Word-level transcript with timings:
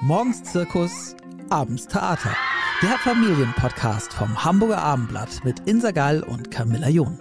Morgens 0.00 0.44
Zirkus, 0.44 1.16
abends 1.50 1.88
Theater. 1.88 2.30
Der 2.82 2.96
Familienpodcast 2.98 4.12
vom 4.12 4.44
Hamburger 4.44 4.78
Abendblatt 4.78 5.44
mit 5.44 5.58
Insa 5.66 5.90
Gall 5.90 6.22
und 6.22 6.52
Camilla 6.52 6.88
John. 6.88 7.18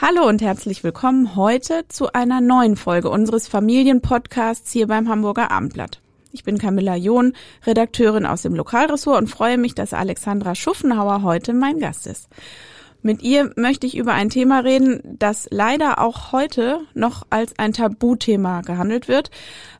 Hallo 0.00 0.26
und 0.26 0.40
herzlich 0.40 0.82
willkommen 0.84 1.36
heute 1.36 1.86
zu 1.88 2.14
einer 2.14 2.40
neuen 2.40 2.76
Folge 2.76 3.10
unseres 3.10 3.46
Familienpodcasts 3.46 4.72
hier 4.72 4.86
beim 4.86 5.10
Hamburger 5.10 5.50
Abendblatt. 5.50 6.00
Ich 6.32 6.44
bin 6.44 6.56
Camilla 6.56 6.96
John, 6.96 7.34
Redakteurin 7.66 8.24
aus 8.24 8.40
dem 8.40 8.54
Lokalressort 8.54 9.20
und 9.20 9.28
freue 9.28 9.58
mich, 9.58 9.74
dass 9.74 9.92
Alexandra 9.92 10.54
Schuffenhauer 10.54 11.22
heute 11.22 11.52
mein 11.52 11.78
Gast 11.78 12.06
ist. 12.06 12.26
Mit 13.06 13.22
ihr 13.22 13.52
möchte 13.56 13.86
ich 13.86 13.98
über 13.98 14.14
ein 14.14 14.30
Thema 14.30 14.60
reden, 14.60 15.02
das 15.04 15.46
leider 15.50 16.00
auch 16.00 16.32
heute 16.32 16.80
noch 16.94 17.26
als 17.28 17.52
ein 17.58 17.74
Tabuthema 17.74 18.62
gehandelt 18.62 19.08
wird, 19.08 19.30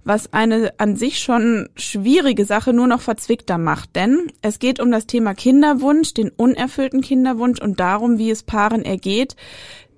was 0.05 0.35
eine 0.35 0.75
an 0.77 0.95
sich 0.95 1.21
schon 1.21 1.71
schwierige 1.75 2.45
Sache 2.45 2.75
nur 2.75 2.87
noch 2.87 3.01
verzwickter 3.01 3.57
macht. 3.57 3.97
Denn 3.97 4.31
es 4.43 4.59
geht 4.59 4.79
um 4.79 4.91
das 4.91 5.07
Thema 5.07 5.33
Kinderwunsch, 5.33 6.13
den 6.13 6.29
unerfüllten 6.29 7.01
Kinderwunsch 7.01 7.63
und 7.63 7.81
darum, 7.81 8.19
wie 8.19 8.31
es 8.31 8.43
Paaren 8.43 8.85
ergeht, 8.85 9.37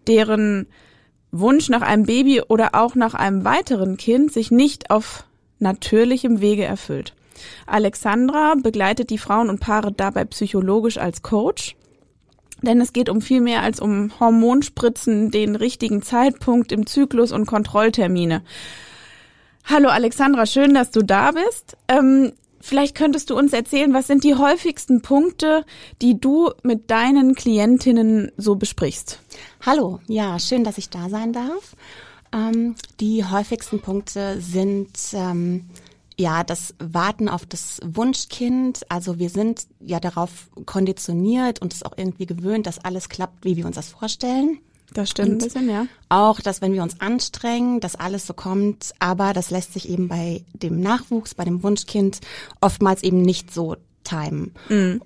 deren 0.07 0.69
Wunsch 1.33 1.69
nach 1.69 1.83
einem 1.83 2.07
Baby 2.07 2.43
oder 2.43 2.77
auch 2.77 2.95
nach 2.95 3.15
einem 3.15 3.45
weiteren 3.45 3.97
Kind 3.97 4.33
sich 4.33 4.53
nicht 4.53 4.93
auf 4.93 5.25
natürlichem 5.59 6.41
Wege 6.41 6.63
erfüllt. 6.63 7.13
Alexandra 7.67 8.55
begleitet 8.55 9.11
die 9.11 9.19
Frauen 9.19 9.49
und 9.49 9.59
Paare 9.59 9.91
dabei 9.91 10.25
psychologisch 10.27 10.99
als 10.99 11.23
Coach. 11.23 11.75
Denn 12.67 12.81
es 12.81 12.93
geht 12.93 13.09
um 13.09 13.23
viel 13.23 13.41
mehr 13.41 13.63
als 13.63 13.81
um 13.81 14.11
Hormonspritzen, 14.19 15.31
den 15.31 15.55
richtigen 15.55 16.03
Zeitpunkt 16.03 16.73
im 16.73 16.87
Zyklus 16.87 17.31
und 17.31 17.47
Kontrolltermine. 17.47 18.43
Hallo 19.65 19.89
Alexandra, 19.89 20.47
schön, 20.47 20.75
dass 20.75 20.91
du 20.91 21.03
da 21.03 21.31
bist. 21.31 21.77
Ähm, 21.87 22.33
vielleicht 22.61 22.97
könntest 22.97 23.31
du 23.31 23.39
uns 23.39 23.53
erzählen, 23.53 23.95
was 23.95 24.09
sind 24.09 24.25
die 24.25 24.35
häufigsten 24.35 25.01
Punkte, 25.01 25.65
die 26.03 26.21
du 26.21 26.51
mit 26.65 26.91
deinen 26.91 27.37
Klientinnen 27.37 28.33
so 28.37 28.57
besprichst? 28.57 29.21
Hallo, 29.65 30.01
ja, 30.09 30.39
schön, 30.41 30.65
dass 30.65 30.77
ich 30.77 30.91
da 30.91 31.09
sein 31.09 31.33
darf. 31.33 31.77
Ähm, 32.33 32.75
die 32.99 33.25
häufigsten 33.25 33.81
Punkte 33.81 34.41
sind 34.41 34.91
ähm, 35.13 35.67
ja 36.19 36.45
das 36.45 36.75
Warten 36.79 37.29
auf 37.29 37.47
das 37.47 37.81
Wunschkind. 37.85 38.81
Also 38.91 39.19
wir 39.19 39.31
sind 39.31 39.67
ja 39.81 40.01
darauf 40.01 40.49
konditioniert 40.65 41.61
und 41.61 41.73
es 41.73 41.83
auch 41.83 41.97
irgendwie 41.97 42.27
gewöhnt, 42.27 42.67
dass 42.67 42.79
alles 42.79 43.09
klappt, 43.09 43.45
wie 43.45 43.57
wir 43.57 43.67
uns 43.67 43.77
das 43.77 43.91
vorstellen. 43.91 44.59
Das 44.93 45.11
stimmt 45.11 45.29
Und 45.29 45.35
ein 45.35 45.39
bisschen, 45.45 45.69
ja. 45.69 45.87
Auch, 46.09 46.41
dass 46.41 46.63
wenn 46.63 46.73
wir 46.73 46.83
uns 46.83 47.01
anstrengen, 47.01 47.81
dass 47.81 47.97
alles 47.97 48.27
so 48.27 48.35
kommt, 48.35 48.93
aber 48.99 49.33
das 49.33 49.51
lässt 49.51 49.73
sich 49.73 49.89
eben 49.89 50.09
bei 50.09 50.45
dem 50.53 50.81
Nachwuchs, 50.81 51.35
bei 51.35 51.45
dem 51.45 51.63
Wunschkind 51.63 52.21
oftmals 52.61 53.03
eben 53.03 53.23
nicht 53.23 53.53
so 53.53 53.77
timen. 54.05 54.55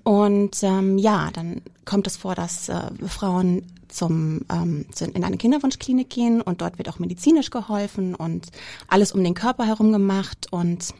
Und 0.03 0.61
ähm, 0.61 0.97
ja, 0.97 1.29
dann 1.33 1.61
kommt 1.85 2.07
es 2.07 2.17
vor, 2.17 2.35
dass 2.35 2.69
äh, 2.69 2.91
Frauen 3.07 3.63
zum, 3.91 4.41
ähm, 4.51 4.85
zu, 4.93 5.05
in 5.05 5.23
eine 5.23 5.37
Kinderwunschklinik 5.37 6.09
gehen 6.09 6.41
und 6.41 6.61
dort 6.61 6.77
wird 6.77 6.89
auch 6.89 6.99
medizinisch 6.99 7.49
geholfen 7.49 8.15
und 8.15 8.47
alles 8.87 9.11
um 9.11 9.23
den 9.23 9.33
Körper 9.33 9.65
herum 9.65 9.91
gemacht 9.91 10.47
und 10.51 10.93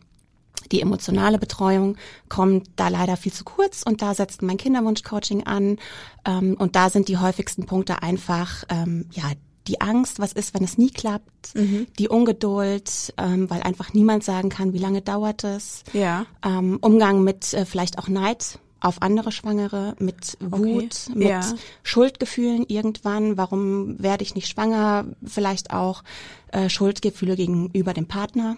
die 0.71 0.81
emotionale 0.81 1.37
Betreuung 1.39 1.97
kommt 2.29 2.69
da 2.75 2.87
leider 2.87 3.17
viel 3.17 3.33
zu 3.33 3.43
kurz 3.43 3.83
und 3.83 4.01
da 4.01 4.13
setzt 4.13 4.41
mein 4.41 4.57
Kinderwunschcoaching 4.57 5.43
an 5.45 5.77
ähm, 6.25 6.55
und 6.59 6.75
da 6.75 6.89
sind 6.89 7.07
die 7.07 7.17
häufigsten 7.17 7.65
Punkte 7.65 8.03
einfach 8.03 8.63
ähm, 8.69 9.05
ja 9.11 9.23
die 9.67 9.79
Angst, 9.79 10.19
was 10.19 10.33
ist, 10.33 10.55
wenn 10.55 10.63
es 10.63 10.79
nie 10.79 10.89
klappt, 10.89 11.53
die 11.99 12.09
Ungeduld, 12.09 13.13
ähm, 13.17 13.47
weil 13.49 13.61
einfach 13.61 13.93
niemand 13.93 14.23
sagen 14.23 14.49
kann, 14.49 14.73
wie 14.73 14.79
lange 14.79 15.01
dauert 15.03 15.43
es, 15.43 15.83
Ja. 15.93 16.25
ähm, 16.43 16.79
Umgang 16.81 17.23
mit 17.23 17.53
äh, 17.53 17.65
vielleicht 17.65 17.99
auch 17.99 18.07
Neid 18.07 18.57
auf 18.81 19.01
andere 19.01 19.31
Schwangere, 19.31 19.95
mit 19.99 20.37
Wut, 20.39 21.09
mit 21.13 21.29
ja. 21.29 21.41
Schuldgefühlen 21.83 22.65
irgendwann, 22.67 23.37
warum 23.37 24.01
werde 24.01 24.23
ich 24.23 24.35
nicht 24.35 24.47
schwanger, 24.47 25.05
vielleicht 25.23 25.71
auch 25.71 26.03
äh, 26.51 26.67
Schuldgefühle 26.67 27.35
gegenüber 27.35 27.93
dem 27.93 28.07
Partner. 28.07 28.57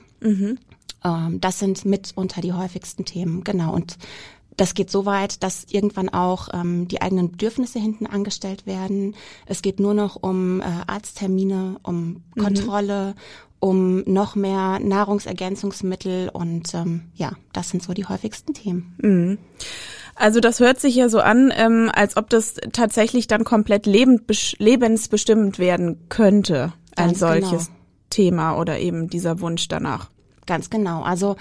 Ähm, 1.04 1.42
das 1.42 1.60
sind 1.60 1.86
mitunter 1.86 2.42
die 2.42 2.54
häufigsten 2.54 3.06
Themen, 3.06 3.44
genau. 3.44 3.74
Und 3.74 3.98
das 4.58 4.74
geht 4.74 4.92
so 4.92 5.06
weit, 5.06 5.44
dass 5.44 5.66
irgendwann 5.70 6.10
auch 6.10 6.50
ähm, 6.54 6.88
die 6.88 7.02
eigenen 7.02 7.32
Bedürfnisse 7.32 7.80
hinten 7.80 8.06
angestellt 8.06 8.66
werden. 8.66 9.16
Es 9.46 9.62
geht 9.62 9.80
nur 9.80 9.94
noch 9.94 10.16
um 10.22 10.62
äh, 10.62 10.66
Arzttermine, 10.88 11.80
um 11.84 12.24
Kontrolle, 12.38 13.16
um 13.64 14.04
noch 14.06 14.36
mehr 14.36 14.80
Nahrungsergänzungsmittel 14.80 16.28
und 16.28 16.74
ähm, 16.74 17.04
ja, 17.14 17.32
das 17.54 17.70
sind 17.70 17.82
so 17.82 17.94
die 17.94 18.04
häufigsten 18.04 18.54
Themen. 18.54 19.38
Also 20.16 20.42
das 20.42 20.60
hört 20.60 20.82
sich 20.82 20.96
ja 20.96 21.08
so 21.08 21.22
an, 21.22 21.54
ähm, 21.56 21.90
als 21.96 22.18
ob 22.18 22.30
das 22.30 22.56
tatsächlich 22.74 23.28
dann 23.28 23.46
komplett 23.46 23.86
lebend, 23.86 24.24
lebensbestimmend 24.60 25.60
werden 25.60 26.10
könnte, 26.10 26.74
ein 26.98 27.08
Ganz 27.08 27.20
solches 27.20 27.68
genau. 27.68 27.80
Thema 28.10 28.58
oder 28.58 28.80
eben 28.80 29.10
dieser 29.10 29.40
Wunsch 29.40 29.70
danach. 29.70 30.10
Ganz 30.46 30.70
genau. 30.70 31.02
Also 31.02 31.38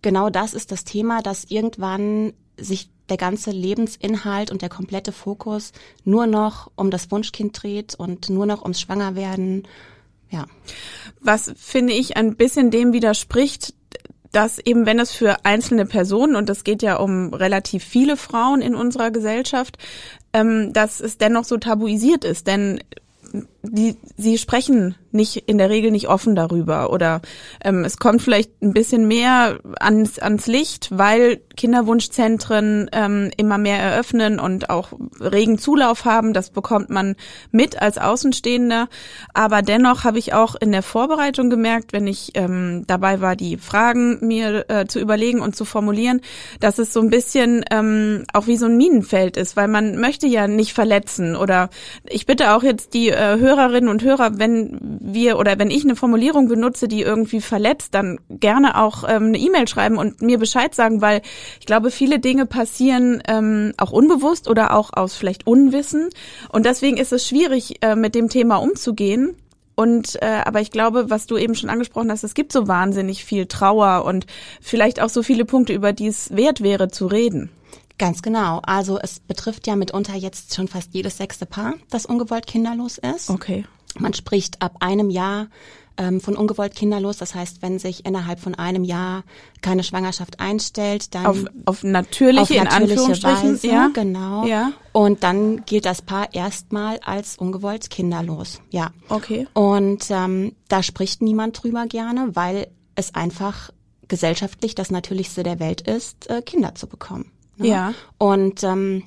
genau 0.00 0.30
das 0.30 0.54
ist 0.54 0.70
das 0.70 0.84
Thema, 0.84 1.22
dass 1.22 1.42
irgendwann 1.42 2.34
sich 2.56 2.88
der 3.08 3.16
ganze 3.16 3.50
Lebensinhalt 3.50 4.52
und 4.52 4.62
der 4.62 4.68
komplette 4.68 5.10
Fokus 5.10 5.72
nur 6.04 6.28
noch 6.28 6.70
um 6.76 6.92
das 6.92 7.10
Wunschkind 7.10 7.60
dreht 7.60 7.96
und 7.96 8.30
nur 8.30 8.46
noch 8.46 8.62
ums 8.62 8.80
Schwangerwerden. 8.80 9.64
Ja. 10.34 10.46
Was 11.20 11.52
finde 11.56 11.92
ich 11.92 12.16
ein 12.16 12.34
bisschen 12.34 12.72
dem 12.72 12.92
widerspricht, 12.92 13.72
dass 14.32 14.58
eben 14.58 14.84
wenn 14.84 14.98
es 14.98 15.12
für 15.12 15.44
einzelne 15.44 15.86
Personen, 15.86 16.34
und 16.34 16.50
es 16.50 16.64
geht 16.64 16.82
ja 16.82 16.96
um 16.96 17.32
relativ 17.32 17.84
viele 17.84 18.16
Frauen 18.16 18.60
in 18.60 18.74
unserer 18.74 19.12
Gesellschaft, 19.12 19.78
ähm, 20.32 20.72
dass 20.72 20.98
es 20.98 21.18
dennoch 21.18 21.44
so 21.44 21.56
tabuisiert 21.56 22.24
ist. 22.24 22.48
Denn 22.48 22.80
die, 23.64 23.96
sie 24.16 24.38
sprechen 24.38 24.94
nicht 25.14 25.36
in 25.48 25.58
der 25.58 25.70
Regel 25.70 25.90
nicht 25.90 26.08
offen 26.08 26.34
darüber 26.34 26.92
oder 26.92 27.22
ähm, 27.62 27.84
es 27.84 27.98
kommt 27.98 28.20
vielleicht 28.20 28.50
ein 28.62 28.72
bisschen 28.72 29.06
mehr 29.06 29.60
ans, 29.78 30.18
ans 30.18 30.46
Licht, 30.46 30.88
weil 30.90 31.40
Kinderwunschzentren 31.56 32.90
ähm, 32.92 33.30
immer 33.36 33.56
mehr 33.56 33.78
eröffnen 33.78 34.40
und 34.40 34.70
auch 34.70 34.92
regen 35.20 35.56
Zulauf 35.56 36.04
haben. 36.04 36.32
Das 36.32 36.50
bekommt 36.50 36.90
man 36.90 37.14
mit 37.52 37.80
als 37.80 37.96
Außenstehender. 37.96 38.88
Aber 39.32 39.62
dennoch 39.62 40.02
habe 40.02 40.18
ich 40.18 40.34
auch 40.34 40.56
in 40.56 40.72
der 40.72 40.82
Vorbereitung 40.82 41.48
gemerkt, 41.48 41.92
wenn 41.92 42.08
ich 42.08 42.32
ähm, 42.34 42.82
dabei 42.88 43.20
war, 43.20 43.36
die 43.36 43.56
Fragen 43.56 44.18
mir 44.26 44.68
äh, 44.68 44.86
zu 44.86 44.98
überlegen 44.98 45.40
und 45.40 45.54
zu 45.54 45.64
formulieren, 45.64 46.22
dass 46.58 46.78
es 46.78 46.92
so 46.92 47.00
ein 47.00 47.10
bisschen 47.10 47.64
ähm, 47.70 48.24
auch 48.32 48.48
wie 48.48 48.56
so 48.56 48.66
ein 48.66 48.76
Minenfeld 48.76 49.36
ist, 49.36 49.56
weil 49.56 49.68
man 49.68 50.00
möchte 50.00 50.26
ja 50.26 50.48
nicht 50.48 50.72
verletzen 50.72 51.36
oder 51.36 51.70
ich 52.08 52.26
bitte 52.26 52.52
auch 52.52 52.64
jetzt 52.64 52.94
die 52.94 53.10
äh, 53.10 53.38
Hörerinnen 53.56 53.88
und 53.88 54.02
Hörer, 54.02 54.38
wenn 54.38 54.78
wir 54.80 55.38
oder 55.38 55.58
wenn 55.58 55.70
ich 55.70 55.84
eine 55.84 55.96
Formulierung 55.96 56.48
benutze, 56.48 56.88
die 56.88 57.02
irgendwie 57.02 57.40
verletzt, 57.40 57.94
dann 57.94 58.18
gerne 58.28 58.80
auch 58.80 59.04
ähm, 59.04 59.24
eine 59.26 59.38
E-Mail 59.38 59.68
schreiben 59.68 59.98
und 59.98 60.22
mir 60.22 60.38
Bescheid 60.38 60.74
sagen, 60.74 61.00
weil 61.00 61.22
ich 61.60 61.66
glaube, 61.66 61.90
viele 61.90 62.18
Dinge 62.18 62.46
passieren 62.46 63.22
ähm, 63.28 63.72
auch 63.76 63.92
unbewusst 63.92 64.48
oder 64.48 64.74
auch 64.74 64.92
aus 64.92 65.14
vielleicht 65.14 65.46
Unwissen 65.46 66.08
und 66.50 66.66
deswegen 66.66 66.96
ist 66.96 67.12
es 67.12 67.26
schwierig, 67.26 67.82
äh, 67.82 67.96
mit 67.96 68.14
dem 68.14 68.28
Thema 68.28 68.56
umzugehen. 68.56 69.36
Und 69.76 70.22
äh, 70.22 70.40
aber 70.44 70.60
ich 70.60 70.70
glaube, 70.70 71.10
was 71.10 71.26
du 71.26 71.36
eben 71.36 71.56
schon 71.56 71.68
angesprochen 71.68 72.10
hast, 72.10 72.22
es 72.22 72.34
gibt 72.34 72.52
so 72.52 72.68
wahnsinnig 72.68 73.24
viel 73.24 73.46
Trauer 73.46 74.04
und 74.04 74.26
vielleicht 74.60 75.02
auch 75.02 75.08
so 75.08 75.24
viele 75.24 75.44
Punkte, 75.44 75.72
über 75.72 75.92
die 75.92 76.06
es 76.06 76.34
wert 76.36 76.62
wäre 76.62 76.88
zu 76.88 77.06
reden. 77.06 77.50
Ganz 77.98 78.22
genau. 78.22 78.60
Also 78.64 78.98
es 78.98 79.20
betrifft 79.20 79.66
ja 79.66 79.76
mitunter 79.76 80.14
jetzt 80.14 80.54
schon 80.54 80.68
fast 80.68 80.94
jedes 80.94 81.16
sechste 81.16 81.46
Paar, 81.46 81.74
das 81.90 82.06
ungewollt 82.06 82.46
kinderlos 82.46 82.98
ist. 82.98 83.30
Okay. 83.30 83.64
Man 83.98 84.14
spricht 84.14 84.60
ab 84.60 84.76
einem 84.80 85.10
Jahr 85.10 85.46
ähm, 85.96 86.20
von 86.20 86.36
ungewollt 86.36 86.74
kinderlos. 86.74 87.18
Das 87.18 87.34
heißt, 87.34 87.62
wenn 87.62 87.78
sich 87.78 88.04
innerhalb 88.04 88.40
von 88.40 88.54
einem 88.54 88.84
Jahr 88.84 89.22
keine 89.62 89.84
Schwangerschaft 89.84 90.40
einstellt, 90.40 91.14
dann 91.14 91.26
Auf, 91.26 91.44
auf 91.64 91.84
natürliche, 91.84 92.42
auf 92.42 92.50
in 92.50 92.64
natürliche 92.64 92.92
Anführungsstrichen, 92.92 93.52
Weise, 93.54 93.66
ja. 93.68 93.90
genau. 93.92 94.44
Ja. 94.46 94.72
Und 94.92 95.22
dann 95.22 95.64
gilt 95.64 95.84
das 95.84 96.02
Paar 96.02 96.34
erstmal 96.34 96.98
als 97.04 97.36
ungewollt 97.36 97.90
kinderlos. 97.90 98.60
Ja. 98.70 98.90
Okay. 99.08 99.46
Und 99.54 100.06
ähm, 100.10 100.54
da 100.68 100.82
spricht 100.82 101.22
niemand 101.22 101.62
drüber 101.62 101.86
gerne, 101.86 102.30
weil 102.34 102.68
es 102.96 103.14
einfach 103.14 103.70
gesellschaftlich 104.08 104.74
das 104.74 104.90
Natürlichste 104.90 105.42
der 105.42 105.60
Welt 105.60 105.80
ist, 105.80 106.28
äh, 106.28 106.42
Kinder 106.42 106.74
zu 106.74 106.86
bekommen. 106.86 107.30
Ne? 107.56 107.66
Ja. 107.68 107.94
Und 108.18 108.62
ähm, 108.62 109.04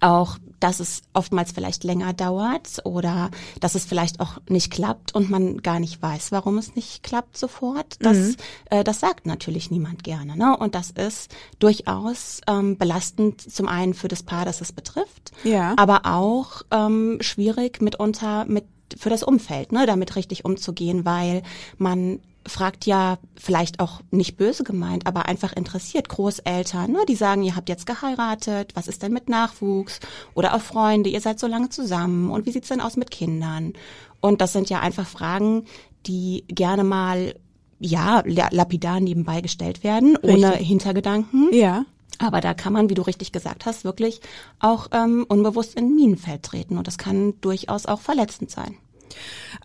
auch, 0.00 0.38
dass 0.60 0.80
es 0.80 1.02
oftmals 1.12 1.52
vielleicht 1.52 1.84
länger 1.84 2.12
dauert 2.12 2.80
oder 2.84 3.30
dass 3.60 3.74
es 3.74 3.84
vielleicht 3.84 4.20
auch 4.20 4.38
nicht 4.48 4.70
klappt 4.70 5.14
und 5.14 5.30
man 5.30 5.58
gar 5.58 5.78
nicht 5.78 6.00
weiß, 6.00 6.32
warum 6.32 6.58
es 6.58 6.74
nicht 6.74 7.02
klappt 7.02 7.36
sofort. 7.36 7.96
Das, 8.00 8.36
äh, 8.70 8.82
das 8.82 9.00
sagt 9.00 9.26
natürlich 9.26 9.70
niemand 9.70 10.02
gerne. 10.02 10.36
Ne? 10.36 10.56
Und 10.56 10.74
das 10.74 10.90
ist 10.90 11.30
durchaus 11.58 12.40
ähm, 12.46 12.76
belastend 12.78 13.40
zum 13.40 13.68
einen 13.68 13.94
für 13.94 14.08
das 14.08 14.22
Paar, 14.22 14.44
das 14.44 14.60
es 14.60 14.72
betrifft, 14.72 15.32
Ja. 15.44 15.74
aber 15.76 16.02
auch 16.06 16.62
ähm, 16.70 17.18
schwierig 17.20 17.80
mitunter 17.82 18.44
mit 18.46 18.64
für 18.98 19.08
das 19.10 19.22
Umfeld, 19.22 19.70
ne, 19.70 19.86
damit 19.86 20.16
richtig 20.16 20.44
umzugehen, 20.44 21.04
weil 21.04 21.42
man 21.78 22.18
fragt 22.46 22.86
ja 22.86 23.18
vielleicht 23.36 23.80
auch 23.80 24.00
nicht 24.10 24.36
böse 24.36 24.64
gemeint, 24.64 25.06
aber 25.06 25.26
einfach 25.26 25.52
interessiert 25.52 26.08
Großeltern, 26.08 26.90
ne, 26.90 27.00
die 27.08 27.14
sagen, 27.14 27.42
ihr 27.42 27.56
habt 27.56 27.68
jetzt 27.68 27.86
geheiratet, 27.86 28.72
was 28.74 28.88
ist 28.88 29.02
denn 29.02 29.12
mit 29.12 29.28
Nachwuchs 29.28 30.00
oder 30.34 30.54
auch 30.54 30.60
Freunde, 30.60 31.10
ihr 31.10 31.20
seid 31.20 31.38
so 31.38 31.46
lange 31.46 31.68
zusammen 31.68 32.30
und 32.30 32.46
wie 32.46 32.52
sieht's 32.52 32.68
denn 32.68 32.80
aus 32.80 32.96
mit 32.96 33.10
Kindern? 33.10 33.74
Und 34.20 34.40
das 34.40 34.52
sind 34.52 34.70
ja 34.70 34.80
einfach 34.80 35.06
Fragen, 35.06 35.64
die 36.06 36.44
gerne 36.48 36.84
mal 36.84 37.34
ja 37.78 38.22
lapidar 38.26 39.00
nebenbei 39.00 39.40
gestellt 39.40 39.82
werden, 39.82 40.16
Richtig. 40.16 40.30
ohne 40.30 40.56
Hintergedanken. 40.56 41.48
Ja. 41.52 41.84
Aber 42.18 42.42
da 42.42 42.52
kann 42.52 42.74
man, 42.74 42.90
wie 42.90 42.94
du 42.94 43.02
richtig 43.02 43.32
gesagt 43.32 43.64
hast, 43.64 43.84
wirklich 43.84 44.20
auch 44.58 44.88
ähm, 44.92 45.24
unbewusst 45.26 45.74
in 45.74 45.94
Minenfeld 45.94 46.42
treten 46.42 46.76
und 46.76 46.86
das 46.86 46.98
kann 46.98 47.40
durchaus 47.40 47.86
auch 47.86 48.00
verletzend 48.00 48.50
sein. 48.50 48.76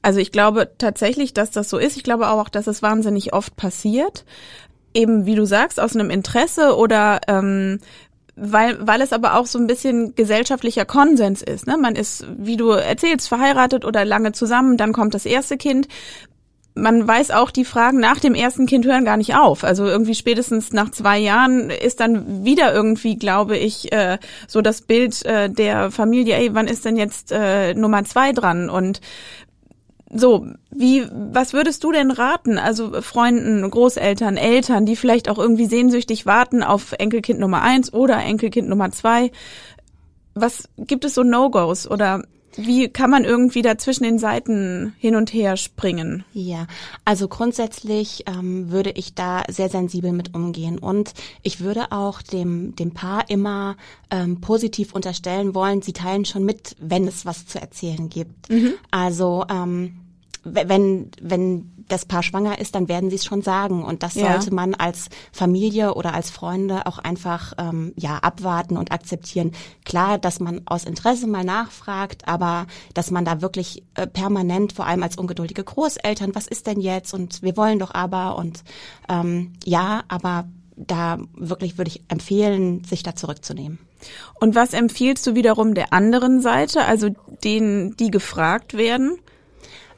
Also 0.02 0.20
ich 0.20 0.32
glaube 0.32 0.72
tatsächlich, 0.78 1.34
dass 1.34 1.52
das 1.52 1.70
so 1.70 1.78
ist. 1.78 1.98
Ich 1.98 2.04
glaube 2.04 2.30
auch, 2.30 2.50
dass 2.50 2.68
es 2.68 2.82
wahnsinnig 2.82 3.34
oft 3.34 3.56
passiert. 3.56 4.26
Eben, 4.94 5.26
wie 5.26 5.36
du 5.36 5.46
sagst, 5.46 5.80
aus 5.80 5.96
einem 5.96 6.10
Interesse 6.10 6.76
oder 6.78 7.20
ähm, 7.28 7.80
weil, 8.38 8.86
weil 8.86 9.02
es 9.02 9.14
aber 9.14 9.36
auch 9.36 9.46
so 9.46 9.58
ein 9.58 9.68
bisschen 9.68 10.14
gesellschaftlicher 10.16 10.86
Konsens 10.86 11.42
ist. 11.42 11.68
Ne? 11.68 11.78
Man 11.78 11.96
ist, 11.96 12.26
wie 12.38 12.58
du 12.58 12.70
erzählst, 12.70 13.30
verheiratet 13.30 13.86
oder 13.86 14.04
lange 14.04 14.34
zusammen, 14.34 14.78
dann 14.78 14.94
kommt 14.94 15.14
das 15.14 15.26
erste 15.26 15.58
Kind 15.58 15.88
man 16.76 17.08
weiß 17.08 17.32
auch, 17.32 17.52
die 17.52 17.64
Fragen 17.64 18.00
nach 18.00 18.20
dem 18.20 18.36
ersten 18.36 18.66
Kind 18.66 18.86
hören 18.86 19.06
gar 19.06 19.16
nicht 19.16 19.36
auf. 19.36 19.64
Also 19.64 19.86
irgendwie 19.86 20.14
spätestens 20.14 20.74
nach 20.74 20.92
zwei 20.92 21.18
Jahren 21.18 21.70
ist 21.70 22.02
dann 22.02 22.44
wieder 22.44 22.74
irgendwie, 22.74 23.18
glaube 23.18 23.58
ich, 23.58 23.94
äh, 23.94 24.18
so 24.48 24.62
das 24.62 24.82
Bild 24.82 25.26
äh, 25.26 25.50
der 25.50 25.90
Familie, 25.90 26.36
ey, 26.36 26.54
wann 26.54 26.68
ist 26.68 26.84
denn 26.84 26.98
jetzt 26.98 27.32
äh, 27.32 27.74
Nummer 27.74 28.04
zwei 28.04 28.34
dran? 28.34 28.70
Und 28.70 29.00
so, 30.14 30.48
wie, 30.70 31.06
was 31.12 31.54
würdest 31.54 31.84
du 31.86 31.94
denn 31.94 32.12
raten? 32.12 32.58
Also 32.58 33.02
Freunden, 33.02 33.70
Großeltern, 33.70 34.36
Eltern, 34.36 34.86
die 34.86 34.98
vielleicht 34.98 35.30
auch 35.30 35.38
irgendwie 35.38 35.66
sehnsüchtig 35.68 36.26
warten 36.26 36.62
auf 36.62 36.92
Enkelkind 36.92 37.40
Nummer 37.40 37.62
eins 37.62 37.94
oder 37.94 38.18
Enkelkind 38.18 38.68
Nummer 38.68 38.92
zwei. 38.92 39.32
Was 40.34 40.68
gibt 40.78 41.06
es 41.06 41.16
so 41.16 41.24
No-Gos 41.24 41.90
oder 41.90 42.24
wie 42.58 42.90
kann 42.90 43.10
man 43.10 43.26
irgendwie 43.26 43.62
da 43.62 43.78
zwischen 43.78 44.04
den 44.04 44.20
Seiten 44.20 44.94
hin 44.98 45.16
und 45.16 45.34
her 45.34 45.58
springen? 45.58 46.24
Ja, 46.34 46.68
also 47.04 47.28
grundsätzlich 47.28 48.24
ähm, 48.28 48.72
würde 48.72 48.92
ich 48.92 49.14
da 49.14 49.44
sehr 49.50 49.70
sensibel 49.70 50.12
mit 50.12 50.34
umgehen 50.36 50.80
und 50.80 51.14
ich 51.44 51.62
würde 51.62 51.92
auch 51.92 52.22
dem, 52.22 52.76
dem 52.76 52.92
Paar 52.92 53.30
immer 53.30 53.78
ähm, 54.10 54.42
positiv 54.42 54.94
unterstellen 54.94 55.56
wollen, 55.56 55.82
sie 55.82 55.94
teilen 55.94 56.26
schon 56.26 56.46
mit, 56.46 56.76
wenn 56.80 57.08
es 57.08 57.26
was 57.26 57.46
zu 57.46 57.60
erzählen 57.60 58.10
gibt. 58.10 58.50
Mhm. 58.50 58.74
Also 58.92 59.46
ähm, 59.50 60.05
wenn, 60.46 61.10
wenn 61.22 61.72
das 61.88 62.06
Paar 62.06 62.24
schwanger 62.24 62.60
ist, 62.60 62.76
dann 62.76 62.88
werden 62.88 63.10
sie 63.10 63.18
es 63.18 63.26
schon 63.26 63.42
sagen. 63.42 63.84
Und 63.84 64.04
das 64.04 64.16
ja. 64.16 64.32
sollte 64.32 64.54
man 64.54 64.74
als 64.74 65.10
Familie 65.32 65.96
oder 65.96 66.14
als 66.14 66.30
Freunde 66.30 66.86
auch 66.86 66.98
einfach 66.98 67.54
ähm, 67.58 67.94
ja 67.96 68.18
abwarten 68.18 68.78
und 68.78 68.92
akzeptieren. 68.92 69.52
Klar, 69.84 70.18
dass 70.18 70.40
man 70.40 70.62
aus 70.66 70.86
Interesse 70.86 71.28
mal 71.28 71.44
nachfragt, 71.44 72.28
aber 72.28 72.68
dass 72.94 73.12
man 73.12 73.26
da 73.26 73.42
wirklich 73.42 73.84
äh, 73.96 74.08
permanent, 74.08 74.74
vor 74.74 74.86
allem 74.86 75.04
als 75.04 75.18
ungeduldige 75.18 75.64
Großeltern, 75.64 76.34
was 76.34 76.48
ist 76.48 76.68
denn 76.68 76.80
jetzt? 76.80 77.14
Und 77.14 77.42
wir 77.42 77.58
wollen 77.58 77.80
doch 77.80 77.94
aber 77.94 78.38
und 78.38 78.64
ähm, 79.10 79.54
ja, 79.64 80.04
aber 80.08 80.46
da 80.78 81.20
wirklich 81.34 81.78
würde 81.78 81.90
ich 81.90 82.04
empfehlen, 82.10 82.84
sich 82.84 83.04
da 83.04 83.16
zurückzunehmen. 83.16 83.80
Und 84.40 84.56
was 84.56 84.74
empfiehlst 84.74 85.26
du 85.26 85.36
wiederum 85.36 85.74
der 85.74 85.94
anderen 85.94 86.42
Seite, 86.42 86.86
also 86.86 87.10
denen, 87.44 87.96
die 87.98 88.12
gefragt 88.12 88.76
werden? 88.76 89.18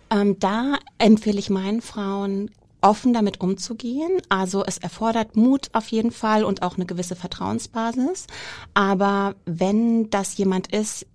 Ähm, 0.09 0.39
da 0.39 0.77
empfehle 0.97 1.39
ich 1.39 1.49
meinen 1.49 1.81
Frauen, 1.81 2.51
offen 2.81 3.13
damit 3.13 3.41
umzugehen. 3.41 4.21
Also 4.29 4.63
es 4.65 4.77
erfordert 4.77 5.35
Mut 5.35 5.69
auf 5.73 5.87
jeden 5.89 6.11
Fall 6.11 6.43
und 6.43 6.61
auch 6.61 6.75
eine 6.75 6.85
gewisse 6.85 7.15
Vertrauensbasis. 7.15 8.27
Aber 8.73 9.35
wenn 9.45 10.09
das 10.09 10.37
jemand 10.37 10.73
ist, 10.73 11.05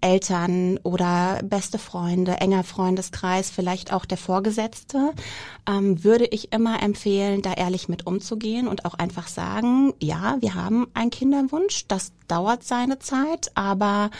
Eltern 0.00 0.78
oder 0.82 1.40
beste 1.42 1.78
Freunde, 1.78 2.32
enger 2.34 2.64
Freundeskreis, 2.64 3.50
vielleicht 3.50 3.92
auch 3.92 4.04
der 4.04 4.18
Vorgesetzte, 4.18 5.12
ähm, 5.68 6.04
würde 6.04 6.26
ich 6.26 6.52
immer 6.52 6.82
empfehlen, 6.82 7.42
da 7.42 7.54
ehrlich 7.54 7.88
mit 7.88 8.06
umzugehen 8.06 8.68
und 8.68 8.84
auch 8.84 8.94
einfach 8.94 9.26
sagen, 9.26 9.94
ja, 10.00 10.36
wir 10.40 10.54
haben 10.54 10.86
einen 10.94 11.10
Kinderwunsch, 11.10 11.86
das 11.88 12.12
dauert 12.28 12.62
seine 12.62 12.98
Zeit, 12.98 13.50
aber 13.54 14.10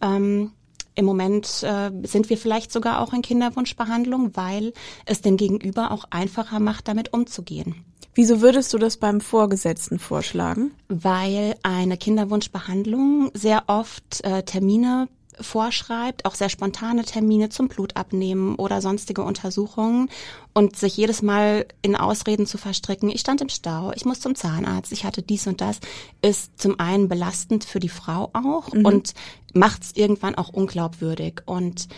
ähm, 0.00 0.52
im 0.96 1.04
Moment 1.04 1.62
äh, 1.62 1.90
sind 2.02 2.28
wir 2.30 2.36
vielleicht 2.36 2.72
sogar 2.72 3.00
auch 3.00 3.12
in 3.12 3.22
Kinderwunschbehandlung, 3.22 4.34
weil 4.34 4.72
es 5.04 5.20
dem 5.20 5.36
Gegenüber 5.36 5.92
auch 5.92 6.04
einfacher 6.10 6.58
macht, 6.58 6.88
damit 6.88 7.12
umzugehen. 7.12 7.84
Wieso 8.14 8.40
würdest 8.40 8.72
du 8.72 8.78
das 8.78 8.96
beim 8.96 9.20
Vorgesetzten 9.20 9.98
vorschlagen? 9.98 10.72
Weil 10.88 11.54
eine 11.62 11.98
Kinderwunschbehandlung 11.98 13.30
sehr 13.34 13.64
oft 13.66 14.24
äh, 14.24 14.42
Termine 14.42 15.08
vorschreibt, 15.40 16.24
auch 16.24 16.34
sehr 16.34 16.48
spontane 16.48 17.04
Termine 17.04 17.48
zum 17.48 17.68
Blutabnehmen 17.68 18.54
oder 18.56 18.80
sonstige 18.80 19.22
Untersuchungen 19.22 20.08
und 20.54 20.76
sich 20.76 20.96
jedes 20.96 21.22
Mal 21.22 21.66
in 21.82 21.96
Ausreden 21.96 22.46
zu 22.46 22.58
verstricken, 22.58 23.10
ich 23.10 23.20
stand 23.20 23.40
im 23.40 23.48
Stau, 23.48 23.92
ich 23.94 24.04
muss 24.04 24.20
zum 24.20 24.34
Zahnarzt, 24.34 24.92
ich 24.92 25.04
hatte 25.04 25.22
dies 25.22 25.46
und 25.46 25.60
das, 25.60 25.80
ist 26.22 26.58
zum 26.58 26.80
einen 26.80 27.08
belastend 27.08 27.64
für 27.64 27.80
die 27.80 27.88
Frau 27.88 28.30
auch 28.32 28.72
mhm. 28.72 28.84
und 28.84 29.14
macht 29.52 29.82
es 29.82 29.96
irgendwann 29.96 30.34
auch 30.34 30.48
unglaubwürdig 30.48 31.42
und 31.46 31.88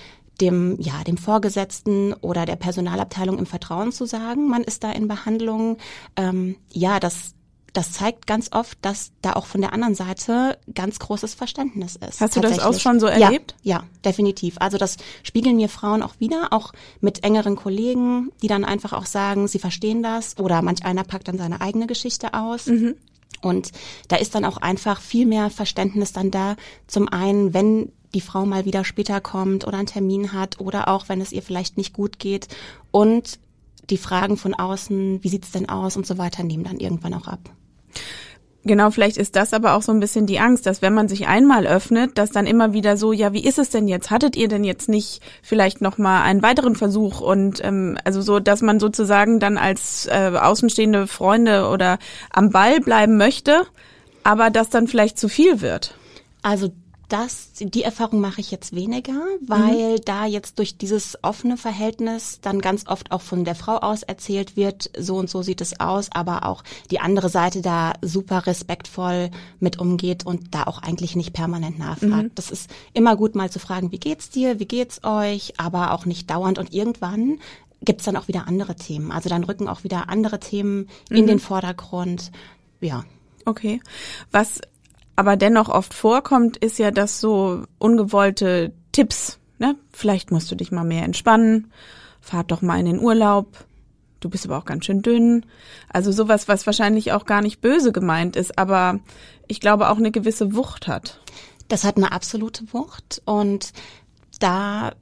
dem, 0.41 0.77
ja, 0.81 1.03
dem 1.05 1.17
Vorgesetzten 1.17 2.13
oder 2.15 2.47
der 2.47 2.57
Personalabteilung 2.57 3.39
im 3.39 3.47
Vertrauen 3.47 3.93
zu 3.93 4.07
sagen, 4.07 4.49
man 4.49 4.63
ist 4.63 4.85
da 4.85 4.93
in 4.93 5.09
Behandlung, 5.09 5.79
ähm, 6.17 6.57
ja, 6.71 7.01
das 7.01 7.35
das 7.73 7.93
zeigt 7.93 8.27
ganz 8.27 8.51
oft, 8.53 8.79
dass 8.83 9.13
da 9.23 9.35
auch 9.35 9.47
von 9.47 9.61
der 9.61 9.73
anderen 9.73 9.95
Seite 9.95 10.59
ganz 10.75 10.99
großes 10.99 11.35
Verständnis 11.35 11.97
ist. 11.97 12.21
Hast 12.21 12.37
du 12.37 12.41
das 12.41 12.59
auch 12.59 12.79
schon 12.79 12.99
so 12.99 13.07
erlebt? 13.07 13.55
Ja, 13.63 13.77
ja, 13.77 13.85
definitiv. 14.05 14.57
Also 14.59 14.79
das 14.79 14.97
spiegeln 15.23 15.57
mir 15.57 15.69
Frauen 15.69 16.03
auch 16.03 16.15
wieder, 16.19 16.53
auch 16.53 16.73
mit 17.01 17.25
engeren 17.25 17.57
Kollegen, 17.57 18.31
die 18.43 18.49
dann 18.49 18.65
einfach 18.65 18.93
auch 18.93 19.07
sagen, 19.07 19.49
sie 19.49 19.59
verstehen 19.59 20.03
das 20.03 20.39
oder 20.39 20.63
manch 20.63 20.85
einer 20.85 21.05
packt 21.05 21.29
dann 21.29 21.39
seine 21.39 21.61
eigene 21.61 21.87
Geschichte 21.87 22.35
aus. 22.35 22.67
Mhm. 22.67 22.95
Und 23.43 23.71
da 24.09 24.17
ist 24.17 24.35
dann 24.35 24.45
auch 24.45 24.57
einfach 24.57 25.01
viel 25.01 25.27
mehr 25.27 25.51
Verständnis 25.51 26.13
dann 26.13 26.31
da. 26.31 26.57
Zum 26.87 27.09
einen, 27.09 27.55
wenn 27.55 27.93
die 28.15 28.21
Frau 28.21 28.47
mal 28.47 28.65
wieder 28.65 28.85
später 28.85 29.21
kommt 29.21 29.67
oder 29.67 29.79
einen 29.79 29.87
Termin 29.87 30.33
hat 30.33 30.61
oder 30.61 30.89
auch 30.89 31.09
wenn 31.09 31.21
es 31.21 31.33
ihr 31.33 31.43
vielleicht 31.43 31.77
nicht 31.77 31.93
gut 31.93 32.19
geht 32.19 32.49
und 32.91 33.39
die 33.91 33.99
Fragen 33.99 34.37
von 34.37 34.55
außen, 34.55 35.23
wie 35.23 35.29
sieht's 35.29 35.51
denn 35.51 35.69
aus 35.69 35.97
und 35.97 36.07
so 36.07 36.19
weiter, 36.19 36.43
nehmen 36.43 36.65
dann 36.65 36.79
irgendwann 36.79 37.15
auch 37.15 37.27
ab. 37.27 37.51
Genau, 38.65 38.91
vielleicht 38.91 39.17
ist 39.17 39.37
das 39.37 39.55
aber 39.55 39.75
auch 39.75 39.83
so 39.83 39.93
ein 39.93 40.01
bisschen 40.01 40.27
die 40.27 40.41
Angst, 40.41 40.67
dass 40.67 40.83
wenn 40.83 40.93
man 40.93 41.09
sich 41.09 41.29
einmal 41.29 41.67
öffnet, 41.67 42.19
dass 42.19 42.31
dann 42.31 42.47
immer 42.47 42.73
wieder 42.73 42.97
so, 42.97 43.13
ja, 43.13 43.33
wie 43.33 43.45
ist 43.45 43.59
es 43.59 43.71
denn 43.71 43.87
jetzt? 43.87 44.11
Hattet 44.11 44.37
ihr 44.37 44.49
denn 44.49 44.65
jetzt 44.65 44.89
nicht 44.89 45.23
vielleicht 45.43 45.81
noch 45.81 45.97
mal 45.97 46.23
einen 46.23 46.43
weiteren 46.43 46.75
Versuch 46.75 47.21
und 47.21 47.65
ähm, 47.65 47.97
also 48.05 48.21
so, 48.21 48.41
dass 48.41 48.61
man 48.61 48.81
sozusagen 48.81 49.39
dann 49.39 49.59
als 49.59 50.07
äh, 50.07 50.33
außenstehende 50.35 51.07
Freunde 51.07 51.69
oder 51.69 51.99
am 52.31 52.51
Ball 52.51 52.81
bleiben 52.81 53.17
möchte, 53.17 53.63
aber 54.25 54.51
das 54.51 54.69
dann 54.71 54.89
vielleicht 54.89 55.19
zu 55.19 55.29
viel 55.29 55.61
wird. 55.61 55.95
Also 56.43 56.73
das, 57.09 57.53
die 57.59 57.83
Erfahrung 57.83 58.21
mache 58.21 58.41
ich 58.41 58.51
jetzt 58.51 58.75
weniger, 58.75 59.21
weil 59.41 59.93
mhm. 59.93 60.01
da 60.05 60.27
jetzt 60.27 60.59
durch 60.59 60.77
dieses 60.77 61.19
offene 61.23 61.57
Verhältnis 61.57 62.41
dann 62.43 62.61
ganz 62.61 62.87
oft 62.87 63.11
auch 63.11 63.23
von 63.23 63.45
der 63.45 63.55
Frau 63.55 63.79
aus 63.79 64.03
erzählt 64.03 64.57
wird, 64.57 64.91
so 64.99 65.17
und 65.17 65.31
so 65.31 65.43
sieht 65.43 65.61
es 65.61 65.81
aus, 65.81 66.11
aber 66.13 66.45
auch 66.45 66.63
die 66.91 67.01
andere 67.01 67.29
Seite 67.29 67.63
da 67.63 67.95
super 68.03 68.47
respektvoll 68.47 69.31
mit 69.59 69.79
umgeht 69.79 70.27
und 70.27 70.55
da 70.55 70.65
auch 70.65 70.83
eigentlich 70.83 71.17
nicht 71.17 71.33
permanent 71.33 71.79
nachfragt. 71.79 72.23
Mhm. 72.25 72.35
Das 72.35 72.51
ist 72.51 72.71
immer 72.93 73.17
gut 73.17 73.35
mal 73.35 73.51
zu 73.51 73.59
fragen, 73.59 73.91
wie 73.91 74.01
geht's 74.01 74.31
dir, 74.31 74.61
wie 74.61 74.67
geht's 74.67 75.03
euch, 75.05 75.55
aber 75.57 75.93
auch 75.93 76.05
nicht 76.05 76.31
dauernd 76.31 76.59
und 76.59 76.75
irgendwann 76.75 77.39
gibt's 77.81 78.05
dann 78.05 78.17
auch 78.17 78.29
wieder 78.29 78.47
andere 78.47 78.75
Themen. 78.77 79.13
Also 79.13 79.29
dann 79.29 79.45
rücken 79.45 79.69
auch 79.69 79.85
wieder 79.85 80.09
andere 80.09 80.41
Themen 80.41 80.89
mhm. 81.11 81.17
in 81.17 81.27
den 81.27 81.39
Vordergrund. 81.39 82.33
Ja. 82.81 83.05
Okay. 83.45 83.81
Was 84.31 84.61
aber 85.19 85.37
dennoch 85.37 85.69
oft 85.69 85.95
vorkommt, 85.95 86.59
ist 86.59 86.79
ja, 86.79 86.93
dass 86.93 87.21
so 87.21 87.65
ungewollte 87.79 88.73
Tipps, 88.93 89.41
ne? 89.59 89.75
Vielleicht 89.91 90.31
musst 90.31 90.49
du 90.49 90.55
dich 90.55 90.71
mal 90.71 90.85
mehr 90.85 91.03
entspannen, 91.03 91.73
fahr 92.21 92.45
doch 92.45 92.63
mal 92.63 92.79
in 92.79 92.87
den 92.87 93.01
Urlaub, 93.01 93.65
du 94.21 94.31
bist 94.31 94.47
aber 94.47 94.57
auch 94.57 94.65
ganz 94.65 94.85
schön 94.85 95.03
dünn. 95.03 95.45
Also 95.93 96.13
sowas, 96.13 96.47
was 96.47 96.67
wahrscheinlich 96.67 97.11
auch 97.11 97.27
gar 97.27 97.43
nicht 97.43 97.61
böse 97.61 97.91
gemeint 97.91 98.37
ist, 98.37 98.61
aber 98.61 99.01
ich 99.49 99.59
glaube 99.59 99.89
auch 99.89 99.97
eine 99.97 100.13
gewisse 100.13 100.55
Wucht 100.55 100.87
hat. 100.87 101.21
Das 101.67 101.83
hat 101.83 101.97
eine 101.97 102.13
absolute 102.13 102.73
Wucht 102.73 103.21
und 103.25 103.73
da 104.39 104.93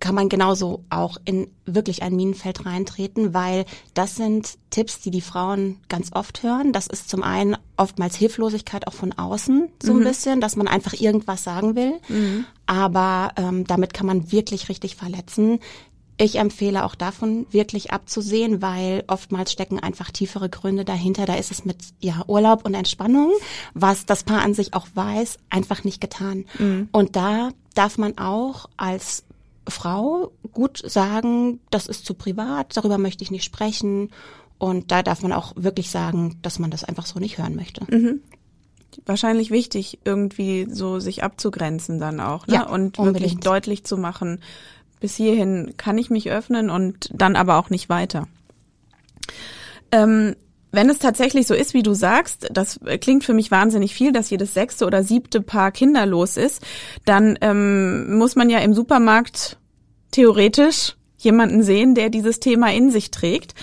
kann 0.00 0.14
man 0.14 0.30
genauso 0.30 0.82
auch 0.88 1.18
in 1.24 1.48
wirklich 1.66 2.02
ein 2.02 2.16
Minenfeld 2.16 2.64
reintreten, 2.64 3.34
weil 3.34 3.66
das 3.92 4.16
sind 4.16 4.58
Tipps, 4.70 5.00
die 5.00 5.10
die 5.10 5.20
Frauen 5.20 5.76
ganz 5.88 6.12
oft 6.12 6.42
hören. 6.42 6.72
Das 6.72 6.86
ist 6.86 7.10
zum 7.10 7.22
einen 7.22 7.56
oftmals 7.76 8.16
Hilflosigkeit 8.16 8.86
auch 8.86 8.94
von 8.94 9.12
außen 9.12 9.68
so 9.82 9.92
ein 9.92 9.98
mhm. 9.98 10.04
bisschen, 10.04 10.40
dass 10.40 10.56
man 10.56 10.68
einfach 10.68 10.94
irgendwas 10.94 11.44
sagen 11.44 11.76
will. 11.76 12.00
Mhm. 12.08 12.46
Aber 12.66 13.32
ähm, 13.36 13.66
damit 13.66 13.92
kann 13.92 14.06
man 14.06 14.32
wirklich 14.32 14.68
richtig 14.68 14.96
verletzen. 14.96 15.60
Ich 16.22 16.36
empfehle 16.36 16.84
auch 16.84 16.94
davon 16.94 17.46
wirklich 17.50 17.94
abzusehen, 17.94 18.60
weil 18.60 19.04
oftmals 19.06 19.52
stecken 19.52 19.78
einfach 19.80 20.10
tiefere 20.10 20.50
Gründe 20.50 20.84
dahinter. 20.84 21.24
Da 21.24 21.36
ist 21.36 21.50
es 21.50 21.64
mit 21.64 21.78
ja 21.98 22.24
Urlaub 22.26 22.66
und 22.66 22.74
Entspannung, 22.74 23.32
was 23.72 24.04
das 24.04 24.22
Paar 24.22 24.42
an 24.42 24.52
sich 24.52 24.74
auch 24.74 24.86
weiß, 24.92 25.38
einfach 25.48 25.82
nicht 25.82 25.98
getan. 25.98 26.44
Mhm. 26.58 26.90
Und 26.92 27.16
da 27.16 27.52
darf 27.74 27.96
man 27.96 28.18
auch 28.18 28.68
als 28.76 29.24
Frau 29.66 30.30
gut 30.52 30.82
sagen, 30.84 31.60
das 31.70 31.86
ist 31.86 32.04
zu 32.04 32.12
privat, 32.12 32.76
darüber 32.76 32.98
möchte 32.98 33.24
ich 33.24 33.30
nicht 33.30 33.44
sprechen. 33.44 34.10
Und 34.58 34.90
da 34.90 35.02
darf 35.02 35.22
man 35.22 35.32
auch 35.32 35.54
wirklich 35.56 35.88
sagen, 35.88 36.38
dass 36.42 36.58
man 36.58 36.70
das 36.70 36.84
einfach 36.84 37.06
so 37.06 37.18
nicht 37.18 37.38
hören 37.38 37.56
möchte. 37.56 37.86
Mhm. 37.90 38.20
Wahrscheinlich 39.06 39.50
wichtig, 39.50 40.00
irgendwie 40.04 40.66
so 40.70 40.98
sich 40.98 41.22
abzugrenzen 41.22 41.98
dann 41.98 42.20
auch, 42.20 42.46
ne? 42.46 42.56
Ja, 42.56 42.68
und 42.68 42.98
unbedingt. 42.98 43.24
wirklich 43.24 43.40
deutlich 43.40 43.84
zu 43.84 43.96
machen, 43.96 44.40
bis 45.00 45.16
hierhin 45.16 45.74
kann 45.76 45.98
ich 45.98 46.10
mich 46.10 46.30
öffnen 46.30 46.70
und 46.70 47.10
dann 47.12 47.36
aber 47.36 47.56
auch 47.56 47.70
nicht 47.70 47.88
weiter. 47.88 48.28
Ähm, 49.92 50.36
wenn 50.72 50.88
es 50.88 50.98
tatsächlich 50.98 51.46
so 51.46 51.54
ist, 51.54 51.74
wie 51.74 51.82
du 51.82 51.94
sagst, 51.94 52.48
das 52.52 52.78
klingt 53.00 53.24
für 53.24 53.34
mich 53.34 53.50
wahnsinnig 53.50 53.92
viel, 53.92 54.12
dass 54.12 54.30
jedes 54.30 54.54
sechste 54.54 54.86
oder 54.86 55.02
siebte 55.02 55.40
Paar 55.40 55.72
kinderlos 55.72 56.36
ist, 56.36 56.62
dann 57.04 57.36
ähm, 57.40 58.16
muss 58.16 58.36
man 58.36 58.50
ja 58.50 58.60
im 58.60 58.72
Supermarkt 58.72 59.58
theoretisch 60.12 60.96
jemanden 61.18 61.62
sehen, 61.62 61.94
der 61.94 62.08
dieses 62.08 62.38
Thema 62.40 62.72
in 62.72 62.90
sich 62.90 63.10
trägt. 63.10 63.54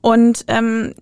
Und 0.00 0.44
ähm, 0.48 0.94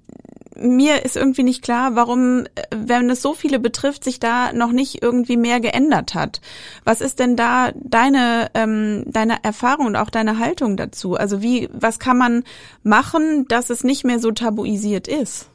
mir 0.56 1.04
ist 1.04 1.16
irgendwie 1.16 1.42
nicht 1.42 1.62
klar, 1.62 1.94
warum, 1.96 2.44
äh, 2.54 2.62
wenn 2.74 3.10
es 3.10 3.22
so 3.22 3.34
viele 3.34 3.58
betrifft, 3.58 4.04
sich 4.04 4.20
da 4.20 4.52
noch 4.52 4.72
nicht 4.72 5.02
irgendwie 5.02 5.36
mehr 5.36 5.60
geändert 5.60 6.14
hat. 6.14 6.40
Was 6.84 7.00
ist 7.00 7.18
denn 7.18 7.36
da 7.36 7.72
deine 7.74 8.50
ähm, 8.54 9.04
deine 9.06 9.42
Erfahrung 9.44 9.86
und 9.86 9.96
auch 9.96 10.10
deine 10.10 10.38
Haltung 10.38 10.76
dazu? 10.76 11.14
Also 11.14 11.42
wie, 11.42 11.68
was 11.72 11.98
kann 11.98 12.18
man 12.18 12.44
machen, 12.82 13.46
dass 13.48 13.70
es 13.70 13.84
nicht 13.84 14.04
mehr 14.04 14.18
so 14.18 14.30
tabuisiert 14.30 15.08
ist? 15.08 15.48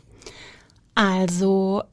Also 0.95 1.83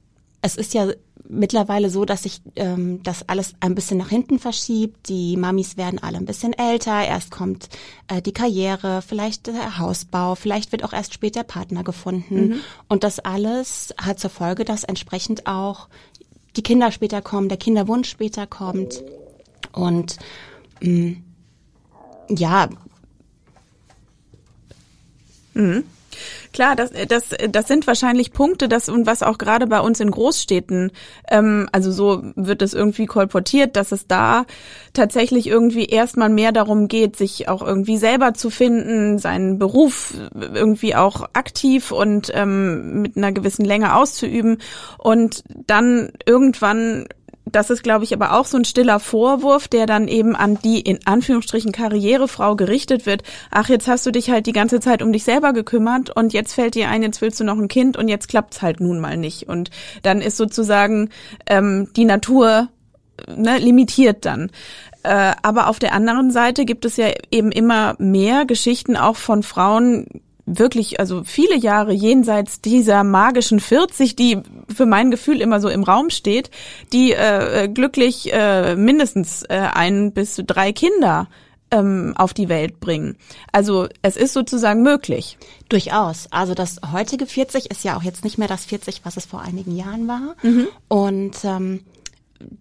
es 0.43 0.57
ist 0.57 0.75
ja 0.75 0.89
mittlerweile 1.29 1.91
so, 1.91 2.05
dass 2.05 2.25
sich 2.25 2.43
ähm, 2.57 3.03
das 3.03 3.29
alles 3.29 3.55
ein 3.61 3.75
bisschen 3.75 3.99
nach 3.99 4.09
hinten 4.09 4.39
verschiebt. 4.39 5.09
Die 5.09 5.37
Mamis 5.37 5.77
werden 5.77 6.03
alle 6.03 6.19
ein 6.19 6.27
bisschen 6.27 6.53
älter. 6.53 7.05
Erst 7.05 7.31
kommt 7.31 7.69
äh, 8.09 8.21
die 8.21 8.33
Karriere, 8.33 9.03
vielleicht 9.03 9.47
der 9.47 9.79
Hausbau, 9.79 10.35
vielleicht 10.35 10.73
wird 10.73 10.85
auch 10.85 10.93
erst 10.93 11.15
später 11.15 11.43
Partner 11.43 11.83
gefunden. 11.85 12.49
Mhm. 12.49 12.61
Und 12.89 13.05
das 13.05 13.21
alles 13.21 13.95
hat 13.99 14.21
zur 14.21 14.31
Folge, 14.31 14.65
dass 14.65 14.85
entsprechend 14.85 15.47
auch 15.47 15.89
die 16.57 16.63
Kinder 16.63 16.93
später 16.93 17.23
kommen, 17.23 17.49
der 17.49 17.59
Kinderwunsch 17.59 18.09
später 18.09 18.47
kommt. 18.47 19.03
Und 19.73 20.17
mh, 20.81 20.91
mm, 20.91 21.25
ja. 22.37 22.69
Mhm. 25.55 25.85
Klar, 26.53 26.77
das, 26.77 26.91
das, 27.09 27.31
das 27.51 27.69
sind 27.69 27.87
wahrscheinlich 27.87 28.33
Punkte, 28.33 28.69
das 28.69 28.89
und 28.89 29.07
was 29.07 29.23
auch 29.23 29.39
gerade 29.39 29.67
bei 29.67 29.81
uns 29.81 30.01
in 30.01 30.11
Großstädten, 30.11 30.93
ähm, 31.29 31.69
also 31.73 31.93
so 31.93 32.23
wird 32.37 32.63
es 32.63 32.75
irgendwie 32.75 33.07
kolportiert, 33.07 33.77
dass 33.77 33.93
es 33.93 34.07
da 34.07 34.47
tatsächlich 34.93 35.47
irgendwie 35.47 35.87
erstmal 35.87 36.29
mehr 36.29 36.53
darum 36.53 36.89
geht, 36.89 37.17
sich 37.17 37.49
auch 37.49 37.63
irgendwie 37.63 37.97
selber 37.97 38.35
zu 38.35 38.51
finden, 38.51 39.19
seinen 39.19 39.59
Beruf 39.59 40.15
irgendwie 40.35 40.95
auch 40.95 41.23
aktiv 41.33 41.91
und 41.91 42.31
ähm, 42.35 43.03
mit 43.03 43.17
einer 43.17 43.33
gewissen 43.33 43.65
Länge 43.65 43.97
auszuüben. 43.97 44.59
Und 44.99 45.43
dann 45.67 46.13
irgendwann 46.27 47.07
das 47.47 47.71
ist, 47.71 47.83
glaube 47.83 48.05
ich, 48.05 48.15
aber 48.15 48.33
auch 48.33 48.47
so 48.47 48.57
ein 48.57 48.65
stiller 48.65 49.01
Vorwurf, 49.01 49.69
der 49.69 49.87
dann 49.87 50.09
eben 50.09 50.35
an 50.35 50.59
die 50.65 50.81
in 50.81 51.01
Anführungsstrichen 51.05 51.73
Karrierefrau 51.73 52.57
gerichtet 52.57 53.07
wird. 53.07 53.23
Ach, 53.51 53.69
jetzt 53.69 53.87
hast 53.87 54.07
du 54.07 54.11
dich 54.11 54.31
halt 54.31 54.47
die 54.47 54.53
ganze 54.53 54.81
Zeit 54.81 55.03
um 55.03 55.13
dich 55.13 55.25
selber 55.25 55.53
gekümmert 55.53 56.11
und 56.11 56.33
jetzt 56.33 56.55
fällt 56.55 56.75
dir 56.75 56.89
ein, 56.89 57.03
jetzt 57.03 57.21
willst 57.21 57.41
du 57.41 57.45
noch 57.45 57.59
ein 57.59 57.69
Kind 57.69 57.97
und 57.97 58.09
jetzt 58.09 58.29
klappt's 58.29 58.63
halt 58.63 58.81
nun 58.81 58.99
mal 58.99 59.17
nicht. 59.17 59.49
Und 59.49 59.71
dann 60.03 60.21
ist 60.21 60.37
sozusagen 60.37 61.11
ähm, 61.47 61.89
die 61.97 62.07
Natur 62.07 62.69
ne, 63.29 63.59
limitiert 63.59 64.25
dann. 64.25 64.51
Äh, 65.03 65.33
aber 65.43 65.69
auf 65.69 65.79
der 65.79 65.93
anderen 65.93 66.31
Seite 66.31 66.65
gibt 66.65 66.87
es 66.87 66.97
ja 66.97 67.09
eben 67.31 67.53
immer 67.53 67.95
mehr 67.99 68.47
Geschichten 68.47 68.97
auch 68.97 69.17
von 69.17 69.43
Frauen, 69.43 70.07
wirklich, 70.47 71.01
also 71.01 71.23
viele 71.25 71.57
Jahre 71.57 71.93
jenseits 71.93 72.61
dieser 72.61 73.05
magischen 73.05 73.61
40, 73.61 74.17
die 74.17 74.39
für 74.75 74.87
mein 74.87 75.11
Gefühl 75.11 75.41
immer 75.41 75.61
so 75.61 75.69
im 75.69 75.83
Raum 75.83 76.11
steht, 76.11 76.51
die 76.93 77.13
äh, 77.13 77.69
glücklich 77.69 78.33
äh, 78.33 78.77
mindestens 78.77 79.43
äh, 79.45 79.69
ein 79.73 80.13
bis 80.13 80.43
drei 80.47 80.73
Kinder 80.73 81.29
ähm, 81.71 82.15
auf 82.17 82.35
die 82.35 82.49
Welt 82.49 82.81
bringen. 82.81 83.17
Also 83.53 83.89
es 84.03 84.17
ist 84.17 84.33
sozusagen 84.33 84.83
möglich. 84.83 85.39
Durchaus. 85.69 86.29
Also 86.31 86.55
das 86.55 86.81
heutige 86.93 87.27
40 87.27 87.71
ist 87.71 87.85
ja 87.85 87.97
auch 87.97 88.03
jetzt 88.03 88.25
nicht 88.25 88.39
mehr 88.39 88.49
das 88.49 88.65
40, 88.65 89.01
was 89.05 89.17
es 89.17 89.25
vor 89.25 89.41
einigen 89.41 89.77
Jahren 89.77 90.07
war. 90.07 90.37
Mhm. 90.43 90.69
Und 90.89 91.37
ähm, 91.45 91.81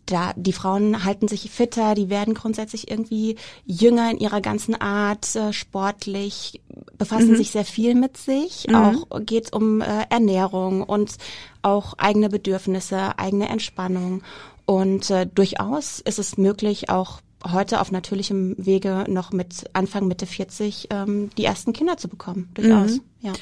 da 0.05 0.33
die 0.35 0.53
Frauen 0.53 1.03
halten 1.03 1.27
sich 1.27 1.49
fitter, 1.49 1.95
die 1.95 2.09
werden 2.09 2.33
grundsätzlich 2.33 2.89
irgendwie 2.89 3.35
jünger 3.65 4.11
in 4.11 4.17
ihrer 4.17 4.41
ganzen 4.41 4.79
Art, 4.79 5.35
äh, 5.35 5.53
sportlich, 5.53 6.61
befassen 6.97 7.31
mhm. 7.31 7.37
sich 7.37 7.51
sehr 7.51 7.65
viel 7.65 7.95
mit 7.95 8.17
sich. 8.17 8.67
Mhm. 8.67 8.75
Auch 8.75 9.21
geht 9.25 9.53
um 9.53 9.81
äh, 9.81 10.05
Ernährung 10.09 10.83
und 10.83 11.17
auch 11.61 11.95
eigene 11.97 12.29
Bedürfnisse, 12.29 13.17
eigene 13.17 13.49
Entspannung. 13.49 14.21
Und 14.65 15.09
äh, 15.09 15.27
durchaus 15.27 15.99
ist 15.99 16.19
es 16.19 16.37
möglich, 16.37 16.89
auch 16.89 17.21
heute 17.51 17.81
auf 17.81 17.91
natürlichem 17.91 18.55
Wege 18.57 19.05
noch 19.07 19.31
mit 19.31 19.65
Anfang 19.73 20.07
Mitte 20.07 20.25
40 20.25 20.87
ähm, 20.91 21.29
die 21.37 21.45
ersten 21.45 21.73
Kinder 21.73 21.97
zu 21.97 22.07
bekommen. 22.07 22.49
Durchaus, 22.53 22.91
mhm. 22.91 23.01
ja. 23.21 23.33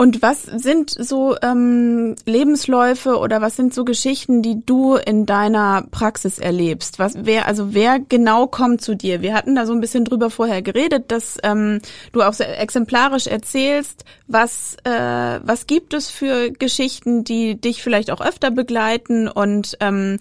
Und 0.00 0.22
was 0.22 0.44
sind 0.44 0.88
so 0.88 1.36
ähm, 1.42 2.16
Lebensläufe 2.24 3.18
oder 3.18 3.42
was 3.42 3.56
sind 3.56 3.74
so 3.74 3.84
Geschichten, 3.84 4.40
die 4.40 4.64
du 4.64 4.94
in 4.94 5.26
deiner 5.26 5.84
Praxis 5.90 6.38
erlebst? 6.38 6.98
Was 6.98 7.16
wer 7.26 7.46
also 7.46 7.74
wer 7.74 7.98
genau 8.00 8.46
kommt 8.46 8.80
zu 8.80 8.94
dir? 8.94 9.20
Wir 9.20 9.34
hatten 9.34 9.54
da 9.54 9.66
so 9.66 9.74
ein 9.74 9.82
bisschen 9.82 10.06
drüber 10.06 10.30
vorher 10.30 10.62
geredet, 10.62 11.12
dass 11.12 11.36
ähm, 11.42 11.82
du 12.12 12.22
auch 12.22 12.32
sehr 12.32 12.58
exemplarisch 12.58 13.26
erzählst, 13.26 14.06
was 14.26 14.78
äh, 14.84 15.40
was 15.42 15.66
gibt 15.66 15.92
es 15.92 16.08
für 16.08 16.50
Geschichten, 16.50 17.22
die 17.22 17.60
dich 17.60 17.82
vielleicht 17.82 18.10
auch 18.10 18.22
öfter 18.22 18.50
begleiten 18.50 19.28
und 19.28 19.76
ähm, 19.80 20.16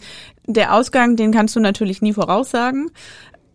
der 0.46 0.74
Ausgang, 0.74 1.16
den 1.16 1.32
kannst 1.32 1.56
du 1.56 1.62
natürlich 1.62 2.02
nie 2.02 2.12
voraussagen. 2.12 2.92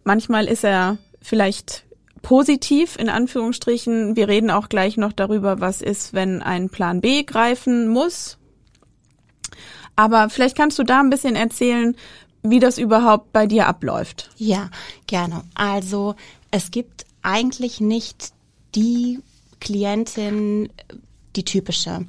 Manchmal 0.05 0.47
ist 0.47 0.65
er 0.65 0.97
vielleicht 1.21 1.84
positiv 2.25 2.97
in 2.97 3.09
Anführungsstrichen. 3.09 4.17
Wir 4.17 4.27
reden 4.27 4.51
auch 4.51 4.69
gleich 4.69 4.97
noch 4.97 5.13
darüber, 5.13 5.61
was 5.61 5.81
ist, 5.81 6.13
wenn 6.15 6.43
ein 6.43 6.71
Plan 6.71 7.01
B 7.01 7.23
greifen 7.23 7.87
muss. 7.87 8.39
Aber 9.95 10.29
vielleicht 10.29 10.57
kannst 10.57 10.79
du 10.81 10.83
da 10.83 10.99
ein 10.99 11.11
bisschen 11.11 11.37
erzählen, 11.37 11.95
wie 12.43 12.59
das 12.59 12.79
überhaupt 12.79 13.33
bei 13.33 13.47
dir 13.47 13.69
abläuft. 13.69 14.31
Ja, 14.37 14.71
gerne. 15.07 15.45
Also 15.55 16.17
es 16.51 16.73
gibt 16.73 17.07
eigentlich 17.23 17.81
nicht 17.81 18.33
die 18.75 19.21
Klientin, 19.61 20.71
die 21.37 21.45
typische. 21.45 22.07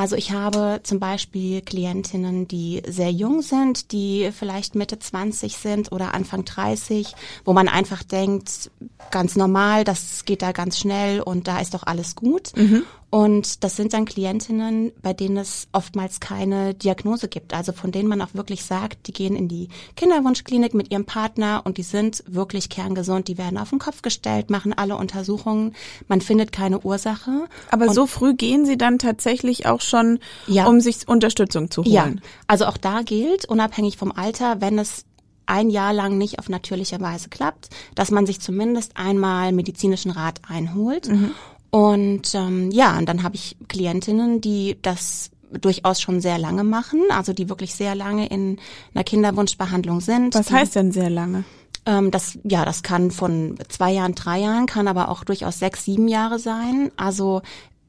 Also 0.00 0.16
ich 0.16 0.32
habe 0.32 0.80
zum 0.82 0.98
Beispiel 0.98 1.60
Klientinnen, 1.60 2.48
die 2.48 2.80
sehr 2.88 3.12
jung 3.12 3.42
sind, 3.42 3.92
die 3.92 4.30
vielleicht 4.32 4.74
Mitte 4.74 4.98
20 4.98 5.58
sind 5.58 5.92
oder 5.92 6.14
Anfang 6.14 6.46
30, 6.46 7.14
wo 7.44 7.52
man 7.52 7.68
einfach 7.68 8.02
denkt, 8.02 8.70
ganz 9.10 9.36
normal, 9.36 9.84
das 9.84 10.24
geht 10.24 10.40
da 10.40 10.52
ganz 10.52 10.78
schnell 10.78 11.20
und 11.20 11.48
da 11.48 11.60
ist 11.60 11.74
doch 11.74 11.82
alles 11.82 12.16
gut. 12.16 12.56
Mhm. 12.56 12.84
Und 13.10 13.64
das 13.64 13.74
sind 13.74 13.92
dann 13.92 14.04
Klientinnen, 14.04 14.92
bei 15.02 15.12
denen 15.12 15.36
es 15.36 15.66
oftmals 15.72 16.20
keine 16.20 16.74
Diagnose 16.74 17.26
gibt. 17.26 17.52
Also 17.52 17.72
von 17.72 17.90
denen 17.90 18.08
man 18.08 18.22
auch 18.22 18.34
wirklich 18.34 18.64
sagt, 18.64 19.08
die 19.08 19.12
gehen 19.12 19.34
in 19.34 19.48
die 19.48 19.68
Kinderwunschklinik 19.96 20.74
mit 20.74 20.92
ihrem 20.92 21.04
Partner 21.04 21.62
und 21.64 21.76
die 21.76 21.82
sind 21.82 22.22
wirklich 22.28 22.68
kerngesund. 22.68 23.26
Die 23.26 23.36
werden 23.36 23.58
auf 23.58 23.70
den 23.70 23.80
Kopf 23.80 24.02
gestellt, 24.02 24.48
machen 24.48 24.72
alle 24.72 24.96
Untersuchungen. 24.96 25.74
Man 26.06 26.20
findet 26.20 26.52
keine 26.52 26.80
Ursache. 26.80 27.46
Aber 27.70 27.88
und 27.88 27.94
so 27.94 28.06
früh 28.06 28.34
gehen 28.34 28.64
sie 28.64 28.78
dann 28.78 28.98
tatsächlich 28.98 29.66
auch 29.66 29.80
schon, 29.80 30.20
ja. 30.46 30.66
um 30.66 30.80
sich 30.80 31.08
Unterstützung 31.08 31.68
zu 31.70 31.82
holen. 31.82 31.92
Ja, 31.92 32.12
also 32.46 32.66
auch 32.66 32.76
da 32.76 33.02
gilt, 33.02 33.44
unabhängig 33.44 33.96
vom 33.96 34.12
Alter, 34.12 34.60
wenn 34.60 34.78
es 34.78 35.04
ein 35.46 35.68
Jahr 35.68 35.92
lang 35.92 36.16
nicht 36.16 36.38
auf 36.38 36.48
natürliche 36.48 37.00
Weise 37.00 37.28
klappt, 37.28 37.70
dass 37.96 38.12
man 38.12 38.24
sich 38.24 38.40
zumindest 38.40 38.96
einmal 38.96 39.50
medizinischen 39.50 40.12
Rat 40.12 40.40
einholt. 40.48 41.08
Mhm. 41.08 41.32
Und 41.70 42.34
ähm, 42.34 42.70
ja, 42.70 42.98
und 42.98 43.08
dann 43.08 43.22
habe 43.22 43.36
ich 43.36 43.56
Klientinnen, 43.68 44.40
die 44.40 44.76
das 44.82 45.30
durchaus 45.52 46.00
schon 46.00 46.20
sehr 46.20 46.38
lange 46.38 46.64
machen, 46.64 47.02
also 47.10 47.32
die 47.32 47.48
wirklich 47.48 47.74
sehr 47.74 47.94
lange 47.94 48.26
in 48.26 48.58
einer 48.94 49.04
Kinderwunschbehandlung 49.04 50.00
sind. 50.00 50.34
Was 50.34 50.50
heißt 50.50 50.76
denn 50.76 50.92
sehr 50.92 51.10
lange? 51.10 51.44
Ähm, 51.86 52.10
das, 52.10 52.38
ja, 52.44 52.64
das 52.64 52.82
kann 52.82 53.10
von 53.10 53.56
zwei 53.68 53.92
Jahren, 53.92 54.14
drei 54.14 54.40
Jahren, 54.40 54.66
kann 54.66 54.88
aber 54.88 55.08
auch 55.08 55.24
durchaus 55.24 55.58
sechs, 55.58 55.84
sieben 55.84 56.08
Jahre 56.08 56.38
sein. 56.38 56.90
Also 56.96 57.42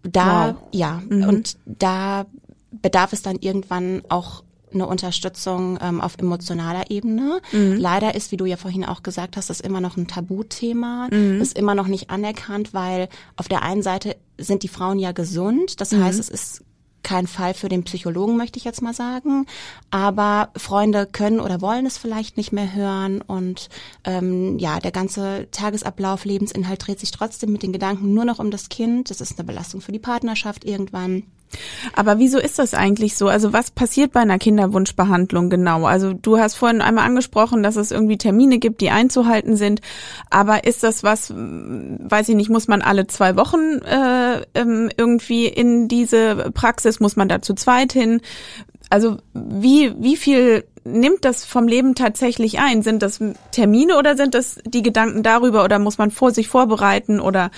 da, 0.03 0.55
wow. 0.55 0.55
ja, 0.71 1.01
mhm. 1.09 1.23
und 1.23 1.57
da 1.65 2.25
bedarf 2.71 3.13
es 3.13 3.21
dann 3.21 3.37
irgendwann 3.37 4.01
auch 4.09 4.43
eine 4.73 4.87
Unterstützung 4.87 5.77
ähm, 5.81 6.01
auf 6.01 6.17
emotionaler 6.17 6.89
Ebene. 6.89 7.41
Mhm. 7.51 7.77
Leider 7.77 8.15
ist, 8.15 8.31
wie 8.31 8.37
du 8.37 8.45
ja 8.45 8.57
vorhin 8.57 8.85
auch 8.85 9.03
gesagt 9.03 9.37
hast, 9.37 9.49
das 9.49 9.59
immer 9.59 9.81
noch 9.81 9.97
ein 9.97 10.07
Tabuthema, 10.07 11.07
mhm. 11.11 11.41
ist 11.41 11.57
immer 11.57 11.75
noch 11.75 11.87
nicht 11.87 12.09
anerkannt, 12.09 12.73
weil 12.73 13.09
auf 13.35 13.47
der 13.47 13.63
einen 13.63 13.83
Seite 13.83 14.15
sind 14.37 14.63
die 14.63 14.67
Frauen 14.67 14.99
ja 14.99 15.11
gesund, 15.11 15.81
das 15.81 15.91
mhm. 15.91 16.03
heißt, 16.03 16.19
es 16.19 16.29
ist 16.29 16.63
kein 17.03 17.27
Fall 17.27 17.53
für 17.53 17.69
den 17.69 17.83
Psychologen, 17.83 18.37
möchte 18.37 18.57
ich 18.57 18.65
jetzt 18.65 18.81
mal 18.81 18.93
sagen. 18.93 19.45
Aber 19.89 20.49
Freunde 20.55 21.05
können 21.05 21.39
oder 21.39 21.61
wollen 21.61 21.85
es 21.85 21.97
vielleicht 21.97 22.37
nicht 22.37 22.51
mehr 22.51 22.73
hören 22.73 23.21
und 23.21 23.69
ähm, 24.03 24.59
ja, 24.59 24.79
der 24.79 24.91
ganze 24.91 25.47
Tagesablauf, 25.51 26.25
Lebensinhalt 26.25 26.85
dreht 26.85 26.99
sich 26.99 27.11
trotzdem 27.11 27.51
mit 27.51 27.63
den 27.63 27.73
Gedanken 27.73 28.13
nur 28.13 28.25
noch 28.25 28.39
um 28.39 28.51
das 28.51 28.69
Kind. 28.69 29.09
Das 29.09 29.21
ist 29.21 29.37
eine 29.37 29.47
Belastung 29.47 29.81
für 29.81 29.91
die 29.91 29.99
Partnerschaft 29.99 30.63
irgendwann. 30.63 31.23
Aber 31.93 32.19
wieso 32.19 32.39
ist 32.39 32.59
das 32.59 32.73
eigentlich 32.73 33.15
so? 33.15 33.27
Also 33.27 33.53
was 33.53 33.71
passiert 33.71 34.11
bei 34.11 34.21
einer 34.21 34.39
Kinderwunschbehandlung 34.39 35.49
genau? 35.49 35.85
Also 35.85 36.13
du 36.13 36.37
hast 36.37 36.55
vorhin 36.55 36.81
einmal 36.81 37.05
angesprochen, 37.05 37.63
dass 37.63 37.75
es 37.75 37.91
irgendwie 37.91 38.17
Termine 38.17 38.59
gibt, 38.59 38.81
die 38.81 38.89
einzuhalten 38.89 39.55
sind. 39.55 39.81
Aber 40.29 40.63
ist 40.63 40.83
das 40.83 41.03
was, 41.03 41.33
weiß 41.33 42.29
ich 42.29 42.35
nicht, 42.35 42.49
muss 42.49 42.67
man 42.67 42.81
alle 42.81 43.07
zwei 43.07 43.35
Wochen 43.35 43.79
äh, 43.83 44.41
ähm, 44.55 44.89
irgendwie 44.95 45.47
in 45.47 45.87
diese 45.87 46.51
Praxis, 46.53 46.99
muss 46.99 47.15
man 47.15 47.29
da 47.29 47.41
zu 47.41 47.53
zweit 47.53 47.93
hin? 47.93 48.21
Also 48.89 49.17
wie, 49.33 49.93
wie 49.99 50.17
viel 50.17 50.65
nimmt 50.83 51.23
das 51.25 51.45
vom 51.45 51.67
Leben 51.67 51.95
tatsächlich 51.95 52.59
ein? 52.59 52.81
Sind 52.81 53.01
das 53.01 53.19
Termine 53.51 53.97
oder 53.97 54.17
sind 54.17 54.33
das 54.33 54.59
die 54.65 54.81
Gedanken 54.81 55.23
darüber 55.23 55.63
oder 55.63 55.79
muss 55.79 55.97
man 55.97 56.11
vor 56.11 56.31
sich 56.31 56.47
vorbereiten 56.47 57.19
oder 57.19 57.51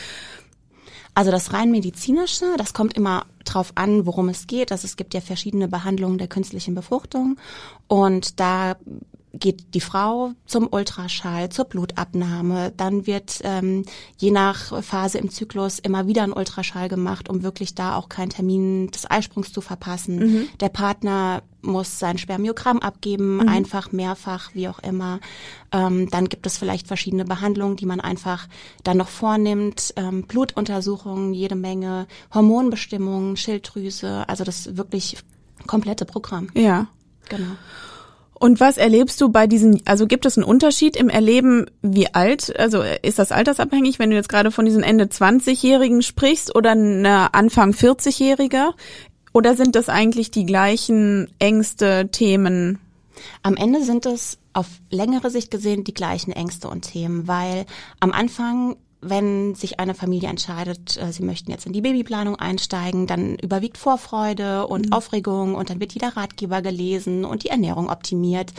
also 1.15 1.32
das 1.32 1.53
rein 1.53 1.72
medizinische, 1.72 2.46
das 2.58 2.74
kommt 2.74 2.96
immer 2.96 3.25
drauf 3.46 3.74
an, 3.75 4.05
worum 4.05 4.29
es 4.29 4.48
geht. 4.48 4.72
Also 4.72 4.86
es 4.86 4.96
gibt 4.96 5.13
ja 5.13 5.22
verschiedene 5.22 5.67
Behandlungen 5.67 6.17
der 6.17 6.27
künstlichen 6.27 6.75
Befruchtung 6.75 7.38
und 7.88 8.39
da 8.39 8.75
geht 9.34 9.74
die 9.74 9.82
Frau 9.82 10.34
zum 10.46 10.68
Ultraschall, 10.72 11.50
zur 11.50 11.66
Blutabnahme. 11.66 12.72
Dann 12.78 13.08
wird 13.08 13.40
ähm, 13.44 13.84
je 14.18 14.30
nach 14.30 14.84
Phase 14.84 15.18
im 15.18 15.32
Zyklus 15.32 15.80
immer 15.80 16.08
wieder 16.08 16.24
ein 16.24 16.34
Ultraschall 16.34 16.88
gemacht, 16.88 17.30
um 17.30 17.42
wirklich 17.42 17.74
da 17.74 17.96
auch 17.96 18.10
keinen 18.10 18.30
Termin 18.30 18.92
des 18.92 19.10
Eisprungs 19.10 19.52
zu 19.52 19.62
verpassen. 19.62 20.20
Mhm. 20.20 20.48
Der 20.60 20.70
Partner 20.70 21.42
muss 21.62 21.98
sein 21.98 22.18
Spermiogramm 22.18 22.80
abgeben, 22.80 23.38
mhm. 23.38 23.50
einfach, 23.50 23.92
mehrfach, 23.92 24.52
wie 24.54 24.68
auch 24.68 24.80
immer. 24.80 25.20
Ähm, 25.72 26.10
dann 26.12 26.30
gibt 26.30 26.46
es 26.46 26.58
vielleicht 26.58 26.88
verschiedene 26.88 27.25
Behandlungen, 27.25 27.75
die 27.75 27.88
man 27.88 28.02
einfach 28.02 28.48
dann 28.84 28.98
noch 28.98 29.10
vornimmt. 29.10 29.94
Ähm, 29.96 30.24
Blutuntersuchungen, 30.24 31.34
jede 31.34 31.56
Menge, 31.56 32.08
Hormonbestimmungen, 32.34 33.36
Schilddrüse, 33.36 34.30
also 34.30 34.44
das 34.44 34.78
wirklich 34.78 35.18
komplette 35.66 36.06
Programm. 36.06 36.50
Ja. 36.54 36.88
Genau. 37.30 37.56
Und 38.43 38.59
was 38.59 38.75
erlebst 38.75 39.21
du 39.21 39.29
bei 39.29 39.47
diesen, 39.47 39.81
also 39.85 40.05
gibt 40.05 40.25
es 40.25 40.38
einen 40.38 40.43
Unterschied 40.43 40.97
im 40.97 41.07
Erleben, 41.07 41.67
wie 41.81 42.13
alt, 42.13 42.53
also 42.59 42.83
ist 43.01 43.17
das 43.17 43.31
altersabhängig, 43.31 44.00
wenn 44.00 44.09
du 44.09 44.17
jetzt 44.17 44.27
gerade 44.27 44.51
von 44.51 44.65
diesen 44.65 44.83
Ende 44.83 45.05
20-Jährigen 45.05 46.01
sprichst 46.01 46.53
oder 46.53 46.71
eine 46.71 47.33
Anfang 47.33 47.71
40-Jähriger? 47.71 48.71
Oder 49.31 49.55
sind 49.55 49.77
das 49.77 49.88
eigentlich 49.88 50.29
die 50.29 50.45
gleichen 50.45 51.29
Ängste, 51.39 52.09
Themen? 52.12 52.79
Am 53.43 53.55
Ende 53.55 53.81
sind 53.81 54.05
es 54.05 54.38
auf 54.51 54.67
längere 54.89 55.29
Sicht 55.29 55.50
gesehen 55.50 55.85
die 55.85 55.93
gleichen 55.93 56.33
Ängste 56.33 56.67
und 56.67 56.81
Themen, 56.81 57.29
weil 57.29 57.65
am 58.01 58.12
Anfang 58.12 58.75
wenn 59.03 59.55
sich 59.55 59.79
eine 59.79 59.93
Familie 59.93 60.29
entscheidet, 60.29 60.98
äh, 60.98 61.12
sie 61.12 61.24
möchten 61.24 61.51
jetzt 61.51 61.65
in 61.65 61.74
die 61.74 61.81
Babyplanung 61.81 62.36
einsteigen, 62.36 63.07
dann 63.07 63.36
überwiegt 63.36 63.77
Vorfreude 63.77 64.67
und 64.67 64.88
mhm. 64.88 64.93
Aufregung 64.93 65.55
und 65.55 65.69
dann 65.69 65.79
wird 65.79 65.93
jeder 65.93 66.15
Ratgeber 66.15 66.62
gelesen 66.62 67.25
und 67.25 67.43
die 67.43 67.50
Ernährung 67.50 67.89
optimiert. 67.89 68.53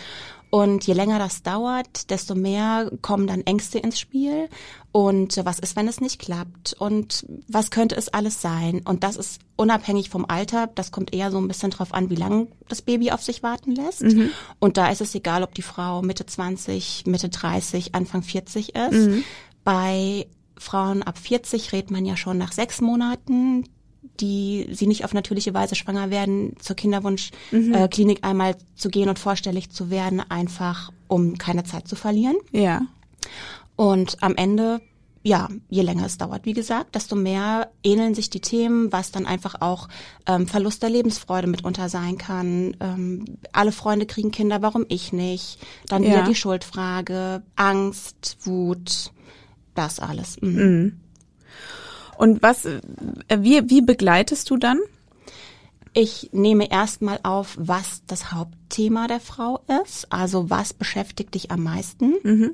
Und 0.54 0.86
je 0.86 0.94
länger 0.94 1.18
das 1.18 1.42
dauert, 1.42 2.10
desto 2.10 2.36
mehr 2.36 2.88
kommen 3.02 3.26
dann 3.26 3.40
Ängste 3.40 3.80
ins 3.80 3.98
Spiel. 3.98 4.48
Und 4.92 5.44
was 5.44 5.58
ist, 5.58 5.74
wenn 5.74 5.88
es 5.88 6.00
nicht 6.00 6.20
klappt? 6.20 6.74
Und 6.78 7.26
was 7.48 7.72
könnte 7.72 7.96
es 7.96 8.08
alles 8.08 8.40
sein? 8.40 8.80
Und 8.84 9.02
das 9.02 9.16
ist 9.16 9.40
unabhängig 9.56 10.10
vom 10.10 10.25
Alter. 10.28 10.69
Das 10.73 10.92
kommt 10.92 11.12
eher 11.12 11.32
so 11.32 11.38
ein 11.38 11.49
bisschen 11.49 11.71
drauf 11.71 11.92
an, 11.92 12.08
wie 12.08 12.14
lange 12.14 12.47
das 12.69 12.82
Baby 12.82 13.10
auf 13.10 13.21
sich 13.21 13.42
warten 13.42 13.75
lässt. 13.75 14.02
Mhm. 14.02 14.30
Und 14.60 14.76
da 14.76 14.90
ist 14.90 15.00
es 15.00 15.12
egal, 15.16 15.42
ob 15.42 15.56
die 15.56 15.62
Frau 15.62 16.02
Mitte 16.02 16.25
20, 16.25 17.02
Mitte 17.06 17.30
30, 17.30 17.97
Anfang 17.97 18.23
40 18.23 18.76
ist. 18.76 18.92
Mhm. 18.92 19.25
Bei 19.64 20.26
Frauen 20.58 21.02
ab 21.02 21.18
40 21.18 21.72
redet 21.72 21.90
man 21.90 22.04
ja 22.04 22.16
schon 22.16 22.38
nach 22.38 22.52
sechs 22.52 22.80
Monaten, 22.80 23.64
die 24.20 24.68
sie 24.70 24.86
nicht 24.86 25.04
auf 25.04 25.14
natürliche 25.14 25.54
Weise 25.54 25.74
schwanger 25.74 26.10
werden, 26.10 26.54
zur 26.58 26.76
Kinderwunschklinik 26.76 28.18
mhm. 28.18 28.24
äh, 28.24 28.26
einmal 28.26 28.56
zu 28.76 28.88
gehen 28.88 29.08
und 29.08 29.18
vorstellig 29.18 29.70
zu 29.70 29.90
werden, 29.90 30.20
einfach 30.20 30.92
um 31.08 31.38
keine 31.38 31.64
Zeit 31.64 31.88
zu 31.88 31.96
verlieren. 31.96 32.36
Ja. 32.52 32.82
Und 33.76 34.22
am 34.22 34.36
Ende, 34.36 34.80
ja, 35.22 35.48
je 35.68 35.82
länger 35.82 36.06
es 36.06 36.18
dauert, 36.18 36.44
wie 36.44 36.52
gesagt, 36.52 36.94
desto 36.94 37.16
mehr 37.16 37.70
ähneln 37.82 38.14
sich 38.14 38.30
die 38.30 38.40
Themen, 38.40 38.92
was 38.92 39.10
dann 39.10 39.26
einfach 39.26 39.60
auch 39.60 39.88
ähm, 40.26 40.46
Verlust 40.46 40.82
der 40.82 40.90
Lebensfreude 40.90 41.48
mitunter 41.48 41.88
sein 41.88 42.18
kann. 42.18 42.76
Ähm, 42.78 43.24
alle 43.52 43.72
Freunde 43.72 44.06
kriegen 44.06 44.30
Kinder, 44.30 44.62
warum 44.62 44.84
ich 44.88 45.12
nicht? 45.12 45.58
Dann 45.88 46.04
ja. 46.04 46.10
wieder 46.10 46.22
die 46.24 46.36
Schuldfrage, 46.36 47.42
Angst, 47.56 48.36
Wut, 48.42 49.12
das 49.75 50.00
alles. 50.00 50.41
Mhm. 50.41 50.50
Mhm. 50.50 51.00
Und 52.17 52.43
was, 52.43 52.65
äh, 52.65 52.80
wie, 53.39 53.69
wie 53.71 53.82
begleitest 53.82 54.49
du 54.50 54.56
dann? 54.56 54.78
Ich 55.93 56.30
nehme 56.32 56.71
erstmal 56.71 57.21
auf, 57.23 57.56
was 57.58 58.02
das 58.06 58.32
Hauptthema 58.32 59.06
der 59.06 59.21
Frau 59.21 59.60
ist, 59.84 60.13
also 60.13 60.50
was 60.50 60.73
beschäftigt 60.73 61.34
dich 61.34 61.50
am 61.50 61.63
meisten. 61.63 62.15
Mhm. 62.23 62.50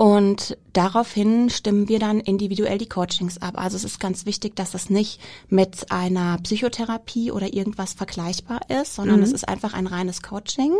Und 0.00 0.56
daraufhin 0.72 1.50
stimmen 1.50 1.90
wir 1.90 1.98
dann 1.98 2.20
individuell 2.20 2.78
die 2.78 2.88
Coachings 2.88 3.36
ab. 3.36 3.58
Also 3.58 3.76
es 3.76 3.84
ist 3.84 4.00
ganz 4.00 4.24
wichtig, 4.24 4.56
dass 4.56 4.70
das 4.70 4.88
nicht 4.88 5.20
mit 5.50 5.92
einer 5.92 6.38
Psychotherapie 6.38 7.30
oder 7.30 7.52
irgendwas 7.52 7.92
vergleichbar 7.92 8.60
ist, 8.70 8.94
sondern 8.94 9.18
mhm. 9.18 9.24
es 9.24 9.32
ist 9.32 9.46
einfach 9.46 9.74
ein 9.74 9.86
reines 9.86 10.22
Coaching, 10.22 10.72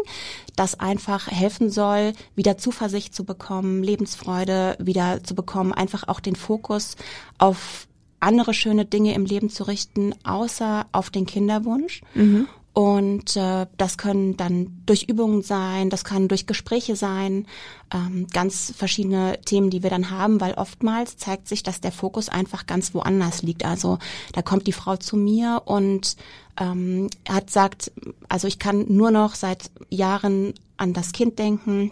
das 0.56 0.80
einfach 0.80 1.30
helfen 1.30 1.68
soll, 1.68 2.14
wieder 2.34 2.56
Zuversicht 2.56 3.14
zu 3.14 3.24
bekommen, 3.24 3.82
Lebensfreude 3.82 4.78
wieder 4.80 5.22
zu 5.22 5.34
bekommen, 5.34 5.74
einfach 5.74 6.08
auch 6.08 6.20
den 6.20 6.34
Fokus 6.34 6.96
auf 7.36 7.88
andere 8.20 8.54
schöne 8.54 8.86
Dinge 8.86 9.12
im 9.12 9.26
Leben 9.26 9.50
zu 9.50 9.64
richten, 9.64 10.14
außer 10.24 10.86
auf 10.92 11.10
den 11.10 11.26
Kinderwunsch. 11.26 12.00
Mhm. 12.14 12.48
Und 12.80 13.36
äh, 13.36 13.66
das 13.76 13.98
können 13.98 14.38
dann 14.38 14.80
durch 14.86 15.02
Übungen 15.02 15.42
sein, 15.42 15.90
das 15.90 16.02
kann 16.02 16.28
durch 16.28 16.46
Gespräche 16.46 16.96
sein, 16.96 17.46
ähm, 17.92 18.26
ganz 18.32 18.72
verschiedene 18.74 19.38
Themen, 19.44 19.68
die 19.68 19.82
wir 19.82 19.90
dann 19.90 20.08
haben, 20.08 20.40
weil 20.40 20.54
oftmals 20.54 21.18
zeigt 21.18 21.46
sich, 21.46 21.62
dass 21.62 21.82
der 21.82 21.92
Fokus 21.92 22.30
einfach 22.30 22.64
ganz 22.64 22.94
woanders 22.94 23.42
liegt. 23.42 23.66
Also 23.66 23.98
da 24.32 24.40
kommt 24.40 24.66
die 24.66 24.72
Frau 24.72 24.96
zu 24.96 25.18
mir 25.18 25.60
und 25.66 26.16
ähm, 26.58 27.10
hat 27.28 27.50
sagt, 27.50 27.92
also 28.30 28.48
ich 28.48 28.58
kann 28.58 28.86
nur 28.88 29.10
noch 29.10 29.34
seit 29.34 29.70
Jahren 29.90 30.54
an 30.78 30.94
das 30.94 31.12
Kind 31.12 31.38
denken 31.38 31.90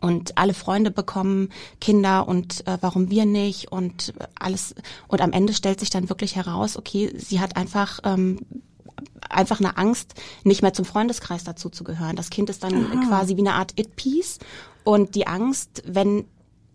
und 0.00 0.36
alle 0.36 0.54
Freunde 0.54 0.90
bekommen 0.90 1.50
Kinder 1.80 2.26
und 2.26 2.66
äh, 2.66 2.76
warum 2.80 3.08
wir 3.08 3.24
nicht 3.24 3.70
und 3.70 4.12
alles 4.34 4.74
und 5.06 5.20
am 5.20 5.30
Ende 5.30 5.54
stellt 5.54 5.78
sich 5.78 5.90
dann 5.90 6.08
wirklich 6.08 6.34
heraus, 6.34 6.76
okay, 6.76 7.12
sie 7.16 7.38
hat 7.38 7.56
einfach 7.56 8.00
ähm, 8.02 8.40
einfach 9.28 9.60
eine 9.60 9.76
Angst, 9.76 10.14
nicht 10.44 10.62
mehr 10.62 10.72
zum 10.72 10.84
Freundeskreis 10.84 11.44
dazu 11.44 11.68
zu 11.70 11.84
gehören. 11.84 12.16
Das 12.16 12.30
Kind 12.30 12.50
ist 12.50 12.62
dann 12.62 12.86
Aha. 12.86 13.08
quasi 13.08 13.36
wie 13.36 13.40
eine 13.40 13.54
Art 13.54 13.72
It-Piece 13.78 14.38
und 14.84 15.14
die 15.14 15.26
Angst, 15.26 15.82
wenn 15.86 16.24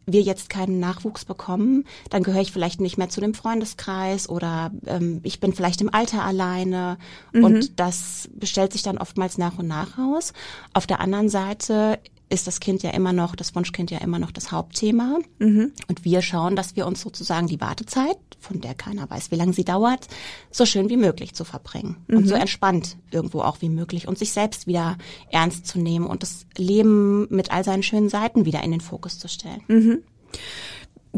wir 0.05 0.21
jetzt 0.21 0.49
keinen 0.49 0.79
Nachwuchs 0.79 1.25
bekommen, 1.25 1.85
dann 2.09 2.23
gehöre 2.23 2.41
ich 2.41 2.51
vielleicht 2.51 2.81
nicht 2.81 2.97
mehr 2.97 3.09
zu 3.09 3.21
dem 3.21 3.33
Freundeskreis 3.33 4.27
oder 4.27 4.71
ähm, 4.87 5.19
ich 5.23 5.39
bin 5.39 5.53
vielleicht 5.53 5.81
im 5.81 5.93
Alter 5.93 6.23
alleine 6.23 6.97
mhm. 7.31 7.43
und 7.43 7.79
das 7.79 8.27
stellt 8.43 8.73
sich 8.73 8.81
dann 8.81 8.97
oftmals 8.97 9.37
nach 9.37 9.59
und 9.59 9.67
nach 9.67 9.97
raus. 9.97 10.33
Auf 10.73 10.87
der 10.87 10.99
anderen 10.99 11.29
Seite 11.29 11.99
ist 12.29 12.47
das 12.47 12.59
Kind 12.59 12.83
ja 12.83 12.91
immer 12.91 13.11
noch, 13.11 13.35
das 13.35 13.55
Wunschkind 13.55 13.91
ja 13.91 13.99
immer 13.99 14.19
noch 14.19 14.31
das 14.31 14.51
Hauptthema. 14.51 15.17
Mhm. 15.39 15.71
Und 15.87 16.05
wir 16.05 16.21
schauen, 16.21 16.55
dass 16.55 16.75
wir 16.75 16.85
uns 16.85 17.01
sozusagen 17.01 17.47
die 17.47 17.59
Wartezeit, 17.59 18.17
von 18.39 18.61
der 18.61 18.75
keiner 18.75 19.09
weiß, 19.09 19.31
wie 19.31 19.35
lange 19.35 19.53
sie 19.53 19.65
dauert, 19.65 20.07
so 20.51 20.65
schön 20.65 20.89
wie 20.89 20.97
möglich 20.97 21.33
zu 21.33 21.43
verbringen. 21.43 21.97
Mhm. 22.07 22.17
Und 22.17 22.27
so 22.27 22.35
entspannt 22.35 22.97
irgendwo 23.11 23.41
auch 23.41 23.61
wie 23.61 23.69
möglich 23.69 24.07
und 24.07 24.17
sich 24.17 24.31
selbst 24.31 24.67
wieder 24.67 24.97
ernst 25.31 25.65
zu 25.67 25.79
nehmen 25.79 26.05
und 26.05 26.21
das 26.21 26.45
Leben 26.55 27.27
mit 27.29 27.51
all 27.51 27.63
seinen 27.63 27.83
schönen 27.83 28.09
Seiten 28.09 28.45
wieder 28.45 28.63
in 28.63 28.71
den 28.71 28.81
Fokus 28.81 29.17
zu 29.17 29.27
stellen. 29.27 29.61
Mhm. 29.67 30.03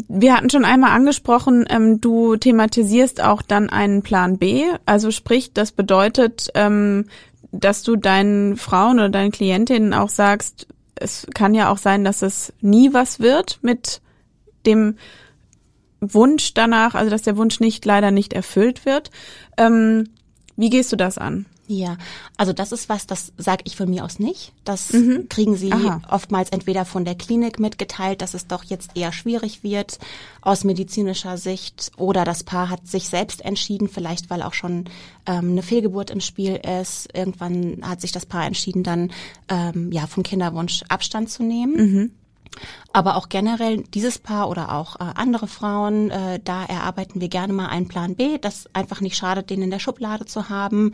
Wir 0.07 0.37
hatten 0.37 0.49
schon 0.49 0.63
einmal 0.63 0.91
angesprochen, 0.91 1.65
ähm, 1.69 1.99
du 1.99 2.37
thematisierst 2.37 3.21
auch 3.21 3.41
dann 3.41 3.69
einen 3.69 4.03
Plan 4.03 4.37
B. 4.37 4.63
Also 4.85 5.11
sprich, 5.11 5.51
das 5.51 5.73
bedeutet, 5.73 6.49
ähm, 6.55 7.07
dass 7.51 7.83
du 7.83 7.97
deinen 7.97 8.55
Frauen 8.55 8.99
oder 8.99 9.09
deinen 9.09 9.31
Klientinnen 9.31 9.93
auch 9.93 10.07
sagst, 10.07 10.67
es 11.01 11.27
kann 11.33 11.53
ja 11.53 11.69
auch 11.69 11.77
sein, 11.77 12.03
dass 12.03 12.21
es 12.21 12.53
nie 12.61 12.93
was 12.93 13.19
wird 13.19 13.59
mit 13.61 14.01
dem 14.65 14.97
Wunsch 15.99 16.53
danach, 16.53 16.95
also 16.95 17.11
dass 17.11 17.21
der 17.21 17.37
Wunsch 17.37 17.59
nicht 17.59 17.85
leider 17.85 18.11
nicht 18.11 18.33
erfüllt 18.33 18.85
wird. 18.85 19.11
Ähm, 19.57 20.09
wie 20.55 20.69
gehst 20.69 20.91
du 20.91 20.95
das 20.95 21.17
an? 21.17 21.45
Ja, 21.71 21.97
also 22.35 22.51
das 22.51 22.73
ist 22.73 22.89
was, 22.89 23.07
das 23.07 23.31
sage 23.37 23.63
ich 23.65 23.77
von 23.77 23.89
mir 23.89 24.03
aus 24.03 24.19
nicht. 24.19 24.51
Das 24.65 24.91
mhm. 24.91 25.29
kriegen 25.29 25.55
sie 25.55 25.71
Aha. 25.71 26.01
oftmals 26.09 26.49
entweder 26.49 26.83
von 26.83 27.05
der 27.05 27.15
Klinik 27.15 27.59
mitgeteilt, 27.59 28.21
dass 28.21 28.33
es 28.33 28.45
doch 28.45 28.65
jetzt 28.65 28.91
eher 28.95 29.13
schwierig 29.13 29.63
wird 29.63 29.97
aus 30.41 30.65
medizinischer 30.65 31.37
Sicht, 31.37 31.93
oder 31.95 32.25
das 32.25 32.43
Paar 32.43 32.69
hat 32.69 32.87
sich 32.87 33.07
selbst 33.07 33.45
entschieden, 33.45 33.87
vielleicht 33.87 34.29
weil 34.29 34.41
auch 34.41 34.53
schon 34.53 34.85
ähm, 35.25 35.51
eine 35.51 35.63
Fehlgeburt 35.63 36.09
im 36.09 36.19
Spiel 36.19 36.59
ist. 36.81 37.07
Irgendwann 37.13 37.77
hat 37.83 38.01
sich 38.01 38.11
das 38.11 38.25
Paar 38.25 38.45
entschieden, 38.45 38.83
dann 38.83 39.11
ähm, 39.47 39.93
ja 39.93 40.07
vom 40.07 40.23
Kinderwunsch 40.23 40.83
Abstand 40.89 41.29
zu 41.29 41.43
nehmen. 41.43 41.75
Mhm. 41.75 42.11
Aber 42.93 43.15
auch 43.15 43.29
generell 43.29 43.83
dieses 43.83 44.19
Paar 44.19 44.49
oder 44.49 44.73
auch 44.73 44.97
äh, 44.97 45.03
andere 45.15 45.47
Frauen, 45.47 46.11
äh, 46.11 46.39
da 46.43 46.65
erarbeiten 46.65 47.21
wir 47.21 47.29
gerne 47.29 47.53
mal 47.53 47.67
einen 47.67 47.87
Plan 47.87 48.15
B, 48.15 48.37
das 48.37 48.67
einfach 48.73 48.99
nicht 48.99 49.15
schadet, 49.15 49.49
den 49.49 49.61
in 49.61 49.71
der 49.71 49.79
Schublade 49.79 50.25
zu 50.25 50.49
haben. 50.49 50.91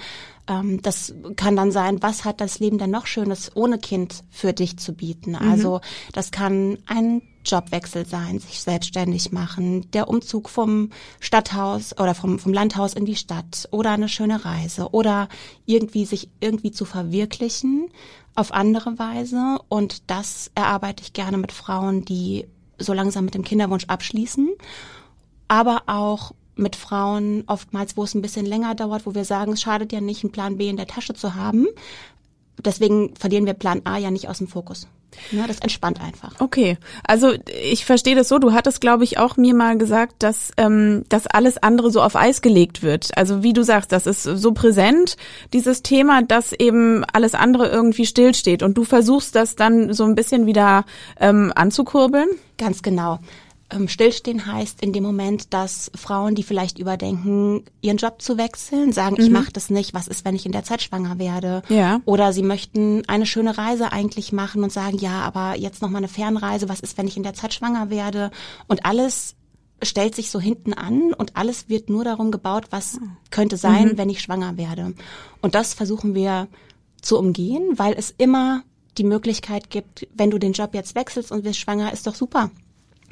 Ähm, 0.47 0.81
das 0.81 1.15
kann 1.35 1.55
dann 1.55 1.71
sein, 1.71 2.01
was 2.03 2.23
hat 2.25 2.39
das 2.39 2.59
Leben 2.59 2.77
denn 2.77 2.91
noch 2.91 3.07
Schönes 3.07 3.51
ohne 3.55 3.79
Kind 3.79 4.23
für 4.29 4.53
dich 4.53 4.77
zu 4.77 4.93
bieten? 4.93 5.31
Mhm. 5.31 5.51
Also 5.51 5.81
das 6.13 6.31
kann 6.31 6.77
ein 6.85 7.23
Jobwechsel 7.47 8.05
sein, 8.05 8.39
sich 8.39 8.61
selbstständig 8.61 9.31
machen, 9.31 9.89
der 9.91 10.09
Umzug 10.09 10.49
vom 10.49 10.91
Stadthaus 11.19 11.97
oder 11.97 12.13
vom, 12.13 12.39
vom 12.39 12.53
Landhaus 12.53 12.93
in 12.93 13.05
die 13.05 13.15
Stadt 13.15 13.67
oder 13.71 13.91
eine 13.91 14.09
schöne 14.09 14.45
Reise 14.45 14.89
oder 14.91 15.29
irgendwie 15.65 16.05
sich 16.05 16.29
irgendwie 16.39 16.71
zu 16.71 16.85
verwirklichen 16.85 17.89
auf 18.37 18.53
andere 18.53 18.97
Weise. 18.99 19.57
Und 19.67 20.09
das 20.09 20.51
erarbeite 20.55 21.03
ich 21.03 21.13
gerne 21.13 21.37
mit 21.37 21.51
Frauen, 21.51 22.05
die 22.05 22.47
so 22.77 22.93
langsam 22.93 23.25
mit 23.25 23.33
dem 23.33 23.43
Kinderwunsch 23.43 23.85
abschließen, 23.85 24.49
aber 25.47 25.83
auch 25.87 26.33
mit 26.55 26.75
Frauen 26.75 27.43
oftmals, 27.47 27.97
wo 27.97 28.03
es 28.03 28.13
ein 28.13 28.21
bisschen 28.21 28.45
länger 28.45 28.75
dauert, 28.75 29.05
wo 29.05 29.15
wir 29.15 29.25
sagen, 29.25 29.53
es 29.53 29.61
schadet 29.61 29.91
ja 29.91 30.01
nicht, 30.01 30.23
einen 30.23 30.31
Plan 30.31 30.57
B 30.57 30.69
in 30.69 30.77
der 30.77 30.87
Tasche 30.87 31.13
zu 31.13 31.35
haben. 31.35 31.67
Deswegen 32.63 33.15
verlieren 33.15 33.45
wir 33.45 33.53
Plan 33.53 33.81
A 33.85 33.97
ja 33.97 34.11
nicht 34.11 34.29
aus 34.29 34.39
dem 34.39 34.47
Fokus. 34.47 34.87
Ja, 35.31 35.47
das 35.47 35.59
entspannt 35.59 36.01
einfach. 36.01 36.33
Okay, 36.39 36.77
also 37.03 37.33
ich 37.47 37.85
verstehe 37.85 38.15
das 38.15 38.27
so. 38.27 38.39
Du 38.39 38.53
hattest, 38.53 38.81
glaube 38.81 39.03
ich, 39.03 39.17
auch 39.17 39.37
mir 39.37 39.53
mal 39.53 39.77
gesagt, 39.77 40.15
dass 40.19 40.51
ähm, 40.57 41.05
dass 41.09 41.27
alles 41.27 41.57
andere 41.57 41.91
so 41.91 42.01
auf 42.01 42.15
Eis 42.15 42.41
gelegt 42.41 42.83
wird. 42.83 43.17
Also 43.17 43.43
wie 43.43 43.53
du 43.53 43.63
sagst, 43.63 43.91
das 43.91 44.05
ist 44.05 44.23
so 44.23 44.51
präsent 44.53 45.17
dieses 45.53 45.81
Thema, 45.81 46.21
dass 46.21 46.53
eben 46.53 47.03
alles 47.13 47.33
andere 47.33 47.67
irgendwie 47.67 48.05
stillsteht 48.05 48.63
und 48.63 48.77
du 48.77 48.83
versuchst 48.83 49.35
das 49.35 49.55
dann 49.55 49.93
so 49.93 50.03
ein 50.03 50.15
bisschen 50.15 50.45
wieder 50.45 50.85
ähm, 51.19 51.51
anzukurbeln. 51.55 52.29
Ganz 52.57 52.81
genau. 52.81 53.19
Ähm, 53.69 53.89
stillstehen 53.89 54.45
heißt 54.45 54.81
in 54.81 54.93
dem 54.93 55.03
Moment, 55.03 55.53
dass 55.53 55.91
Frauen, 55.93 56.35
die 56.35 56.43
vielleicht 56.43 56.79
überdenken, 56.79 57.65
ihren 57.81 57.97
Job 57.97 58.21
zu 58.21 58.37
wechseln, 58.37 58.93
sagen, 58.93 59.17
mhm. 59.17 59.23
ich 59.25 59.29
mache 59.29 59.51
das 59.51 59.69
nicht, 59.69 59.93
was 59.93 60.07
ist, 60.07 60.23
wenn 60.23 60.35
ich 60.35 60.45
in 60.45 60.53
der 60.53 60.63
Zeit 60.63 60.81
schwanger 60.81 61.19
werde? 61.19 61.63
Ja. 61.67 61.99
Oder 62.05 62.31
sie 62.31 62.43
möchten 62.43 63.03
eine 63.07 63.25
schöne 63.25 63.57
Reise 63.57 63.91
eigentlich 63.91 64.31
machen 64.31 64.63
und 64.63 64.71
sagen, 64.71 64.97
ja, 64.99 65.21
aber 65.21 65.57
jetzt 65.57 65.81
noch 65.81 65.89
mal 65.89 65.97
eine 65.97 66.07
Fernreise, 66.07 66.69
was 66.69 66.79
ist, 66.79 66.97
wenn 66.97 67.07
ich 67.07 67.17
in 67.17 67.23
der 67.23 67.33
Zeit 67.33 67.53
schwanger 67.53 67.89
werde? 67.89 68.31
Und 68.67 68.85
alles 68.85 69.35
stellt 69.83 70.15
sich 70.15 70.31
so 70.31 70.39
hinten 70.39 70.73
an 70.73 71.13
und 71.13 71.35
alles 71.35 71.67
wird 71.67 71.89
nur 71.89 72.05
darum 72.05 72.31
gebaut, 72.31 72.67
was 72.69 72.99
könnte 73.31 73.57
sein, 73.57 73.89
mhm. 73.89 73.97
wenn 73.97 74.09
ich 74.09 74.21
schwanger 74.21 74.55
werde. 74.55 74.93
Und 75.41 75.55
das 75.55 75.73
versuchen 75.73 76.15
wir 76.15 76.47
zu 77.01 77.19
umgehen, 77.19 77.73
weil 77.75 77.95
es 77.97 78.15
immer 78.17 78.63
die 78.97 79.03
Möglichkeit 79.03 79.69
gibt, 79.69 80.07
wenn 80.15 80.31
du 80.31 80.37
den 80.37 80.53
Job 80.53 80.73
jetzt 80.73 80.95
wechselst 80.95 81.33
und 81.33 81.43
wirst 81.43 81.59
schwanger, 81.59 81.91
ist 81.91 82.07
doch 82.07 82.15
super 82.15 82.49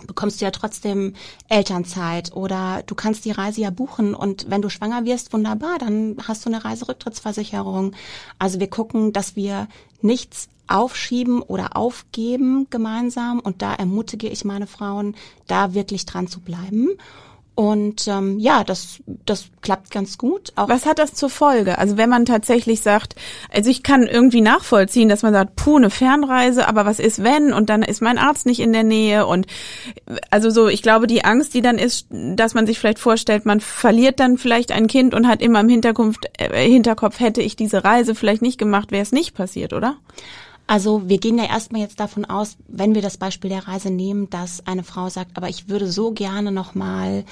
bekommst 0.08 0.41
du 0.41 0.46
ja 0.46 0.52
trotzdem 0.52 1.13
Elternzeit 1.50 2.34
oder 2.34 2.84
du 2.86 2.96
kannst 2.96 3.26
die 3.26 3.32
Reise 3.32 3.62
ja 3.62 3.70
buchen 3.70 4.15
und 4.15 4.50
wenn 4.50 4.62
du 4.62 4.70
schwanger 4.70 5.06
wirst, 5.06 5.34
wunderbar, 5.34 5.78
dann 5.80 6.18
hast 6.28 6.46
du 6.46 6.50
eine 6.50 6.63
Reiserücktrittsversicherung. 6.63 7.94
Also 8.39 8.60
wir 8.60 8.70
gucken, 8.70 9.13
dass 9.13 9.36
wir 9.36 9.68
nichts 10.02 10.50
aufschieben 10.68 11.41
oder 11.41 11.78
aufgeben 11.78 12.68
gemeinsam 12.70 13.39
und 13.39 13.62
da 13.62 13.74
ermutige 13.74 14.28
ich 14.28 14.46
meine 14.46 14.68
Frauen, 14.68 15.15
da 15.48 15.74
wirklich 15.74 16.06
dran 16.06 16.28
zu 16.28 16.39
bleiben 16.39 16.89
und 17.56 18.06
ähm, 18.10 18.38
ja, 18.38 18.65
das, 18.65 19.02
das 19.26 19.46
klappt 19.62 19.89
ganz 19.89 20.18
gut. 20.18 20.52
Auch 20.58 20.68
Was 20.68 20.86
hat 20.86 21.00
das 21.00 21.13
zur 21.13 21.30
Folge? 21.30 21.78
Also 21.78 21.96
wenn 21.96 22.10
man 22.10 22.26
tatsächlich 22.26 22.82
sagt, 22.82 23.15
also 23.50 23.70
ich 23.70 23.82
kann 23.82 24.04
irgendwie 24.04 24.41
nachvollziehen, 24.41 25.08
dass 25.08 25.24
man 25.24 25.32
sagt, 25.32 25.56
puh, 25.56 25.78
eine 25.78 25.89
Fernreise, 25.89 26.68
aber 26.68 26.86
was 26.86 27.00
ist 27.00 27.24
wenn? 27.24 27.54
Und 27.54 27.70
dann 27.70 27.82
ist 27.82 28.02
mein 28.02 28.18
Arzt 28.18 28.46
nicht 28.46 28.60
in 28.60 28.74
der 28.74 28.84
Nähe. 28.84 29.26
Und 29.26 29.48
also 30.30 30.50
so, 30.50 30.68
ich 30.68 30.82
glaube, 30.82 31.08
die 31.08 31.24
Angst, 31.24 31.54
die 31.54 31.62
dann 31.62 31.78
ist, 31.78 32.08
dass 32.10 32.56
man 32.56 32.68
sich 32.68 32.78
vielleicht 32.78 33.00
vorstellt, 33.00 33.46
man 33.46 33.62
verliert 33.62 34.20
dann 34.20 34.38
vielleicht 34.38 34.74
ein 34.74 34.88
Kind 34.88 35.13
und 35.13 35.26
hat 35.26 35.41
immer 35.41 35.62
im 35.62 35.70
Hinterkopf, 35.70 36.18
äh, 36.38 36.70
Hinterkopf 36.70 37.22
hätte 37.22 37.41
ich 37.41 37.56
diese 37.56 37.86
Reise 37.86 38.15
vielleicht 38.15 38.41
nicht 38.41 38.58
gemacht, 38.58 38.91
wäre 38.91 39.04
es 39.04 39.13
nicht 39.13 39.34
passiert, 39.34 39.72
oder? 39.72 39.96
Also 40.67 41.08
wir 41.08 41.19
gehen 41.19 41.38
ja 41.38 41.45
erstmal 41.45 41.82
jetzt 41.82 41.99
davon 41.99 42.25
aus, 42.25 42.58
wenn 42.67 42.95
wir 42.95 43.01
das 43.01 43.17
Beispiel 43.17 43.49
der 43.49 43.67
Reise 43.67 43.91
nehmen, 43.91 44.30
dass 44.30 44.65
eine 44.65 44.84
Frau 44.84 45.10
sagt, 45.10 45.38
aber 45.38 45.49
ich 45.49 45.69
würde 45.69 45.91
so 45.91 46.12
gerne 46.12 46.51
noch 46.51 46.73
mal 46.73 47.23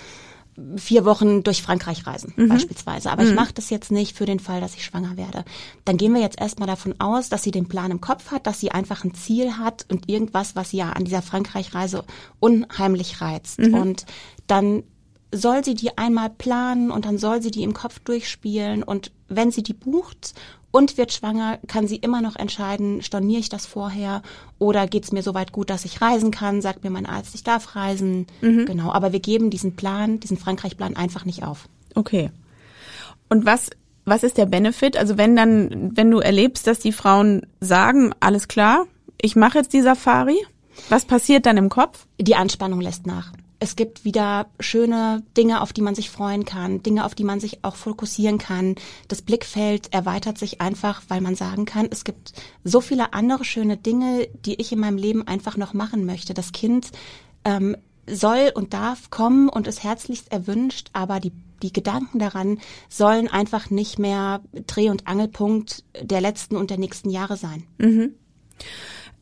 vier 0.76 1.04
Wochen 1.06 1.44
durch 1.44 1.64
Frankreich 1.64 2.06
reisen, 2.06 2.34
mhm. 2.36 2.50
beispielsweise. 2.50 3.12
Aber 3.12 3.24
mhm. 3.24 3.30
ich 3.30 3.36
mache 3.36 3.54
das 3.54 3.70
jetzt 3.70 3.92
nicht 3.92 4.16
für 4.16 4.26
den 4.26 4.40
Fall, 4.40 4.62
dass 4.62 4.76
ich 4.76 4.86
schwanger 4.86 5.18
werde. 5.18 5.46
Dann 5.86 5.98
gehen 5.98 6.14
wir 6.14 6.22
jetzt 6.22 6.40
erstmal 6.40 6.68
davon 6.68 7.00
aus, 7.00 7.30
dass 7.30 7.44
sie 7.44 7.52
den 7.52 7.68
Plan 7.68 7.92
im 7.92 8.02
Kopf 8.02 8.32
hat, 8.32 8.46
dass 8.46 8.60
sie 8.60 8.72
einfach 8.72 9.04
ein 9.04 9.16
Ziel 9.16 9.58
hat 9.58 9.86
und 9.90 10.10
irgendwas, 10.10 10.56
was 10.56 10.70
sie 10.70 10.78
ja 10.78 10.92
an 10.92 11.06
dieser 11.06 11.22
Frankreich-Reise 11.22 12.04
unheimlich 12.40 13.22
reizt. 13.22 13.60
Mhm. 13.60 13.74
Und 13.74 14.06
dann 14.48 14.84
soll 15.32 15.64
sie 15.66 15.74
die 15.74 15.98
einmal 15.98 16.30
planen 16.30 16.92
und 16.92 17.06
dann 17.06 17.18
soll 17.18 17.42
sie 17.42 17.52
die 17.52 17.64
im 17.64 17.74
Kopf 17.74 18.00
durchspielen 18.00 18.84
und 18.84 19.12
wenn 19.30 19.50
sie 19.50 19.64
die 19.64 19.74
bucht 19.74 20.36
und 20.74 20.98
wird 20.98 21.14
schwanger, 21.14 21.60
kann 21.68 21.88
sie 21.88 21.98
immer 21.98 22.20
noch 22.20 22.36
entscheiden, 22.36 23.04
storniere 23.04 23.40
ich 23.40 23.48
das 23.48 23.68
vorher 23.68 24.24
oder 24.58 24.88
geht 24.88 25.04
es 25.04 25.12
mir 25.12 25.22
soweit 25.22 25.52
gut, 25.52 25.70
dass 25.70 25.86
ich 25.86 26.02
reisen 26.02 26.32
kann, 26.32 26.64
sagt 26.64 26.84
mir 26.84 26.90
mein 26.90 27.06
Arzt, 27.06 27.36
ich 27.36 27.44
darf 27.44 27.76
reisen. 27.76 28.26
Mhm. 28.42 28.66
Genau, 28.66 28.92
aber 28.92 29.14
wir 29.14 29.20
geben 29.20 29.52
diesen 29.52 29.76
Plan, 29.76 30.20
diesen 30.20 30.36
Frankreich-Plan 30.36 30.96
einfach 30.96 31.26
nicht 31.26 31.44
auf. 31.44 31.70
Okay. 31.94 32.32
Und 33.30 33.46
was 33.46 33.70
was 34.06 34.24
ist 34.24 34.38
der 34.38 34.48
Benefit? 34.48 34.98
Also 34.98 35.18
wenn 35.18 35.36
dann, 35.36 35.96
wenn 35.96 36.12
du 36.12 36.20
erlebst, 36.20 36.68
dass 36.68 36.80
die 36.80 36.92
Frauen 36.92 37.46
sagen, 37.62 38.12
alles 38.20 38.48
klar, 38.48 38.86
ich 39.22 39.36
mache 39.36 39.60
jetzt 39.60 39.74
die 39.74 39.82
Safari, 39.82 40.38
was 40.90 41.06
passiert 41.06 41.46
dann 41.46 41.58
im 41.58 41.70
Kopf? 41.70 42.08
Die 42.20 42.36
Anspannung 42.36 42.82
lässt 42.82 43.06
nach 43.06 43.32
es 43.64 43.78
gibt 43.78 44.04
wieder 44.04 44.48
schöne 44.60 45.24
Dinge, 45.38 45.62
auf 45.62 45.72
die 45.72 45.82
man 45.82 45.96
sich 45.96 46.10
freuen 46.10 46.44
kann, 46.44 46.84
Dinge, 46.84 47.06
auf 47.06 47.16
die 47.16 47.24
man 47.24 47.40
sich 47.40 47.64
auch 47.64 47.78
fokussieren 47.78 48.38
kann. 48.38 48.76
Das 49.08 49.22
Blickfeld 49.22 49.94
erweitert 49.94 50.38
sich 50.38 50.60
einfach, 50.60 51.02
weil 51.08 51.22
man 51.22 51.36
sagen 51.36 51.64
kann, 51.64 51.88
es 51.90 52.04
gibt 52.04 52.34
so 52.66 52.82
viele 52.82 53.14
andere 53.14 53.46
schöne 53.46 53.78
Dinge, 53.78 54.28
die 54.46 54.60
ich 54.60 54.74
in 54.74 54.80
meinem 54.80 54.98
Leben 54.98 55.26
einfach 55.26 55.56
noch 55.56 55.74
machen 55.74 56.06
möchte. 56.06 56.34
Das 56.34 56.52
Kind 56.52 56.92
ähm, 57.46 57.78
soll 58.06 58.52
und 58.54 58.74
darf 58.74 59.10
kommen 59.12 59.48
und 59.48 59.66
ist 59.68 59.82
herzlichst 59.82 60.30
erwünscht, 60.30 60.90
aber 60.92 61.22
die 61.22 61.32
die 61.62 61.72
Gedanken 61.72 62.20
daran 62.20 62.60
sollen 62.90 63.30
einfach 63.30 63.70
nicht 63.70 63.98
mehr 63.98 64.42
Dreh- 64.68 64.90
und 64.90 65.08
Angelpunkt 65.08 65.86
der 66.02 66.20
letzten 66.20 66.58
und 66.58 66.70
der 66.70 66.78
nächsten 66.78 67.10
Jahre 67.10 67.38
sein. 67.38 67.64
Mhm. 67.78 68.16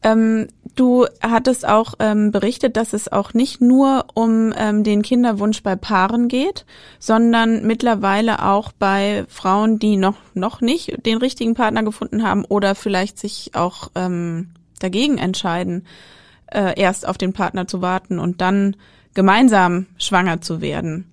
Ähm, 0.03 0.47
du 0.75 1.05
hattest 1.21 1.67
auch 1.67 1.93
ähm, 1.99 2.31
berichtet, 2.31 2.75
dass 2.75 2.93
es 2.93 3.11
auch 3.11 3.33
nicht 3.33 3.61
nur 3.61 4.05
um 4.13 4.53
ähm, 4.57 4.83
den 4.83 5.03
Kinderwunsch 5.03 5.61
bei 5.61 5.75
Paaren 5.75 6.27
geht, 6.27 6.65
sondern 6.99 7.65
mittlerweile 7.65 8.43
auch 8.43 8.71
bei 8.71 9.25
Frauen, 9.27 9.77
die 9.77 9.97
noch 9.97 10.15
noch 10.33 10.61
nicht 10.61 11.05
den 11.05 11.17
richtigen 11.17 11.53
Partner 11.53 11.83
gefunden 11.83 12.23
haben 12.23 12.45
oder 12.45 12.73
vielleicht 12.73 13.19
sich 13.19 13.51
auch 13.53 13.91
ähm, 13.95 14.49
dagegen 14.79 15.17
entscheiden, 15.17 15.85
äh, 16.47 16.79
erst 16.79 17.07
auf 17.07 17.17
den 17.17 17.33
Partner 17.33 17.67
zu 17.67 17.81
warten 17.81 18.17
und 18.17 18.41
dann 18.41 18.75
gemeinsam 19.13 19.85
schwanger 19.97 20.41
zu 20.41 20.61
werden. 20.61 21.05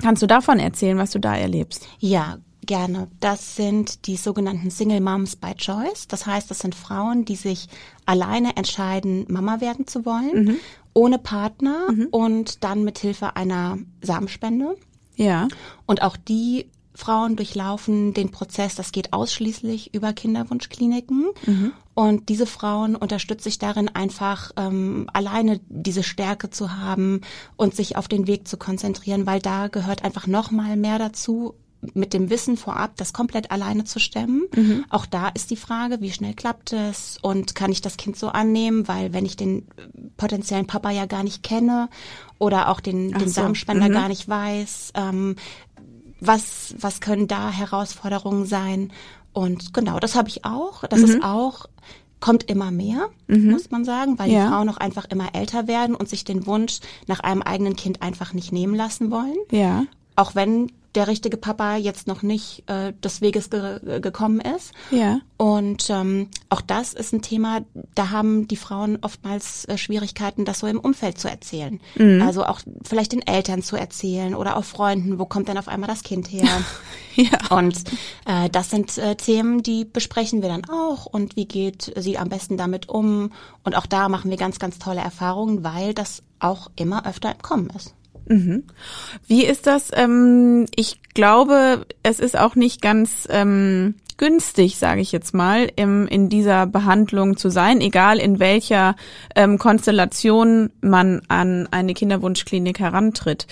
Kannst 0.00 0.22
du 0.22 0.26
davon 0.26 0.58
erzählen, 0.58 0.96
was 0.96 1.10
du 1.10 1.18
da 1.18 1.36
erlebst? 1.36 1.86
Ja, 1.98 2.38
Gerne. 2.70 3.08
Das 3.18 3.56
sind 3.56 4.06
die 4.06 4.14
sogenannten 4.14 4.70
Single 4.70 5.00
Moms 5.00 5.34
by 5.34 5.56
Choice. 5.56 6.06
Das 6.06 6.24
heißt, 6.26 6.48
das 6.52 6.60
sind 6.60 6.76
Frauen, 6.76 7.24
die 7.24 7.34
sich 7.34 7.66
alleine 8.06 8.56
entscheiden, 8.56 9.26
Mama 9.28 9.60
werden 9.60 9.88
zu 9.88 10.06
wollen, 10.06 10.44
mhm. 10.44 10.56
ohne 10.94 11.18
Partner 11.18 11.90
mhm. 11.90 12.06
und 12.12 12.62
dann 12.62 12.84
mit 12.84 13.00
Hilfe 13.00 13.34
einer 13.34 13.78
Samenspende. 14.02 14.76
Ja. 15.16 15.48
Und 15.86 16.02
auch 16.02 16.16
die 16.16 16.70
Frauen 16.94 17.34
durchlaufen 17.34 18.14
den 18.14 18.30
Prozess, 18.30 18.76
das 18.76 18.92
geht 18.92 19.12
ausschließlich 19.12 19.92
über 19.92 20.12
Kinderwunschkliniken. 20.12 21.26
Mhm. 21.46 21.72
Und 21.94 22.28
diese 22.28 22.46
Frauen 22.46 22.94
unterstütze 22.94 23.48
ich 23.48 23.58
darin, 23.58 23.88
einfach 23.88 24.52
ähm, 24.56 25.08
alleine 25.12 25.58
diese 25.68 26.04
Stärke 26.04 26.50
zu 26.50 26.76
haben 26.76 27.22
und 27.56 27.74
sich 27.74 27.96
auf 27.96 28.06
den 28.06 28.28
Weg 28.28 28.46
zu 28.46 28.58
konzentrieren, 28.58 29.26
weil 29.26 29.40
da 29.40 29.66
gehört 29.66 30.04
einfach 30.04 30.28
noch 30.28 30.52
mal 30.52 30.76
mehr 30.76 31.00
dazu, 31.00 31.56
mit 31.94 32.12
dem 32.12 32.28
Wissen 32.28 32.56
vorab, 32.56 32.96
das 32.96 33.12
komplett 33.12 33.50
alleine 33.50 33.84
zu 33.84 33.98
stemmen. 33.98 34.44
Mhm. 34.54 34.84
Auch 34.90 35.06
da 35.06 35.28
ist 35.28 35.50
die 35.50 35.56
Frage, 35.56 36.00
wie 36.00 36.12
schnell 36.12 36.34
klappt 36.34 36.72
es 36.72 37.18
und 37.22 37.54
kann 37.54 37.72
ich 37.72 37.80
das 37.80 37.96
Kind 37.96 38.16
so 38.16 38.28
annehmen, 38.28 38.86
weil 38.86 39.12
wenn 39.12 39.24
ich 39.24 39.36
den 39.36 39.66
potenziellen 40.16 40.66
Papa 40.66 40.90
ja 40.90 41.06
gar 41.06 41.22
nicht 41.22 41.42
kenne 41.42 41.88
oder 42.38 42.68
auch 42.68 42.80
den, 42.80 43.12
den 43.12 43.28
so. 43.28 43.40
Samenspender 43.40 43.88
mhm. 43.88 43.92
gar 43.92 44.08
nicht 44.08 44.28
weiß, 44.28 44.92
ähm, 44.94 45.36
was, 46.20 46.74
was 46.78 47.00
können 47.00 47.28
da 47.28 47.50
Herausforderungen 47.50 48.44
sein? 48.44 48.92
Und 49.32 49.72
genau, 49.72 50.00
das 50.00 50.14
habe 50.16 50.28
ich 50.28 50.44
auch. 50.44 50.84
Das 50.86 51.00
mhm. 51.00 51.06
ist 51.06 51.22
auch 51.22 51.66
kommt 52.20 52.50
immer 52.50 52.70
mehr, 52.70 53.08
mhm. 53.28 53.50
muss 53.50 53.70
man 53.70 53.84
sagen, 53.86 54.18
weil 54.18 54.30
ja. 54.30 54.44
die 54.44 54.50
Frauen 54.50 54.68
auch 54.68 54.76
einfach 54.76 55.06
immer 55.06 55.34
älter 55.34 55.66
werden 55.66 55.94
und 55.94 56.08
sich 56.08 56.22
den 56.22 56.46
Wunsch 56.46 56.80
nach 57.06 57.20
einem 57.20 57.40
eigenen 57.40 57.76
Kind 57.76 58.02
einfach 58.02 58.34
nicht 58.34 58.52
nehmen 58.52 58.74
lassen 58.74 59.10
wollen. 59.10 59.36
Ja. 59.50 59.84
Auch 60.16 60.34
wenn 60.34 60.70
der 60.94 61.06
richtige 61.06 61.36
Papa 61.36 61.76
jetzt 61.76 62.06
noch 62.06 62.22
nicht 62.22 62.64
äh, 62.68 62.92
des 63.04 63.20
Weges 63.20 63.50
ge 63.50 64.00
gekommen 64.00 64.40
ist. 64.40 64.72
Ja. 64.90 65.20
Und 65.36 65.88
ähm, 65.88 66.28
auch 66.48 66.60
das 66.60 66.92
ist 66.92 67.12
ein 67.12 67.22
Thema, 67.22 67.60
da 67.94 68.10
haben 68.10 68.48
die 68.48 68.56
Frauen 68.56 68.98
oftmals 69.00 69.64
äh, 69.66 69.78
Schwierigkeiten, 69.78 70.44
das 70.44 70.58
so 70.58 70.66
im 70.66 70.80
Umfeld 70.80 71.18
zu 71.18 71.28
erzählen. 71.28 71.80
Mhm. 71.96 72.22
Also 72.22 72.44
auch 72.44 72.60
vielleicht 72.84 73.12
den 73.12 73.26
Eltern 73.26 73.62
zu 73.62 73.76
erzählen 73.76 74.34
oder 74.34 74.56
auch 74.56 74.64
Freunden, 74.64 75.18
wo 75.18 75.26
kommt 75.26 75.48
denn 75.48 75.58
auf 75.58 75.68
einmal 75.68 75.88
das 75.88 76.02
Kind 76.02 76.30
her? 76.30 76.48
ja. 77.14 77.56
Und 77.56 77.84
äh, 78.26 78.50
das 78.50 78.70
sind 78.70 78.98
äh, 78.98 79.14
Themen, 79.14 79.62
die 79.62 79.84
besprechen 79.84 80.42
wir 80.42 80.48
dann 80.48 80.64
auch 80.68 81.06
und 81.06 81.36
wie 81.36 81.46
geht 81.46 81.92
sie 81.96 82.18
am 82.18 82.28
besten 82.28 82.56
damit 82.56 82.88
um. 82.88 83.32
Und 83.62 83.76
auch 83.76 83.86
da 83.86 84.08
machen 84.08 84.30
wir 84.30 84.36
ganz, 84.36 84.58
ganz 84.58 84.78
tolle 84.78 85.00
Erfahrungen, 85.00 85.62
weil 85.62 85.94
das 85.94 86.22
auch 86.40 86.70
immer 86.74 87.06
öfter 87.06 87.30
im 87.30 87.42
Kommen 87.42 87.70
ist. 87.70 87.94
Mhm. 88.30 88.64
Wie 89.26 89.44
ist 89.44 89.66
das? 89.66 89.90
Ähm, 89.92 90.66
ich 90.76 91.00
glaube, 91.14 91.84
es 92.02 92.20
ist 92.20 92.38
auch 92.38 92.54
nicht 92.54 92.80
ganz 92.80 93.26
ähm, 93.28 93.96
günstig, 94.18 94.78
sage 94.78 95.00
ich 95.00 95.12
jetzt 95.12 95.34
mal, 95.34 95.68
in 95.76 96.28
dieser 96.28 96.66
Behandlung 96.66 97.36
zu 97.36 97.50
sein, 97.50 97.80
egal 97.80 98.18
in 98.18 98.38
welcher 98.38 98.94
ähm, 99.34 99.58
Konstellation 99.58 100.70
man 100.80 101.22
an 101.28 101.68
eine 101.70 101.94
Kinderwunschklinik 101.94 102.78
herantritt. 102.78 103.46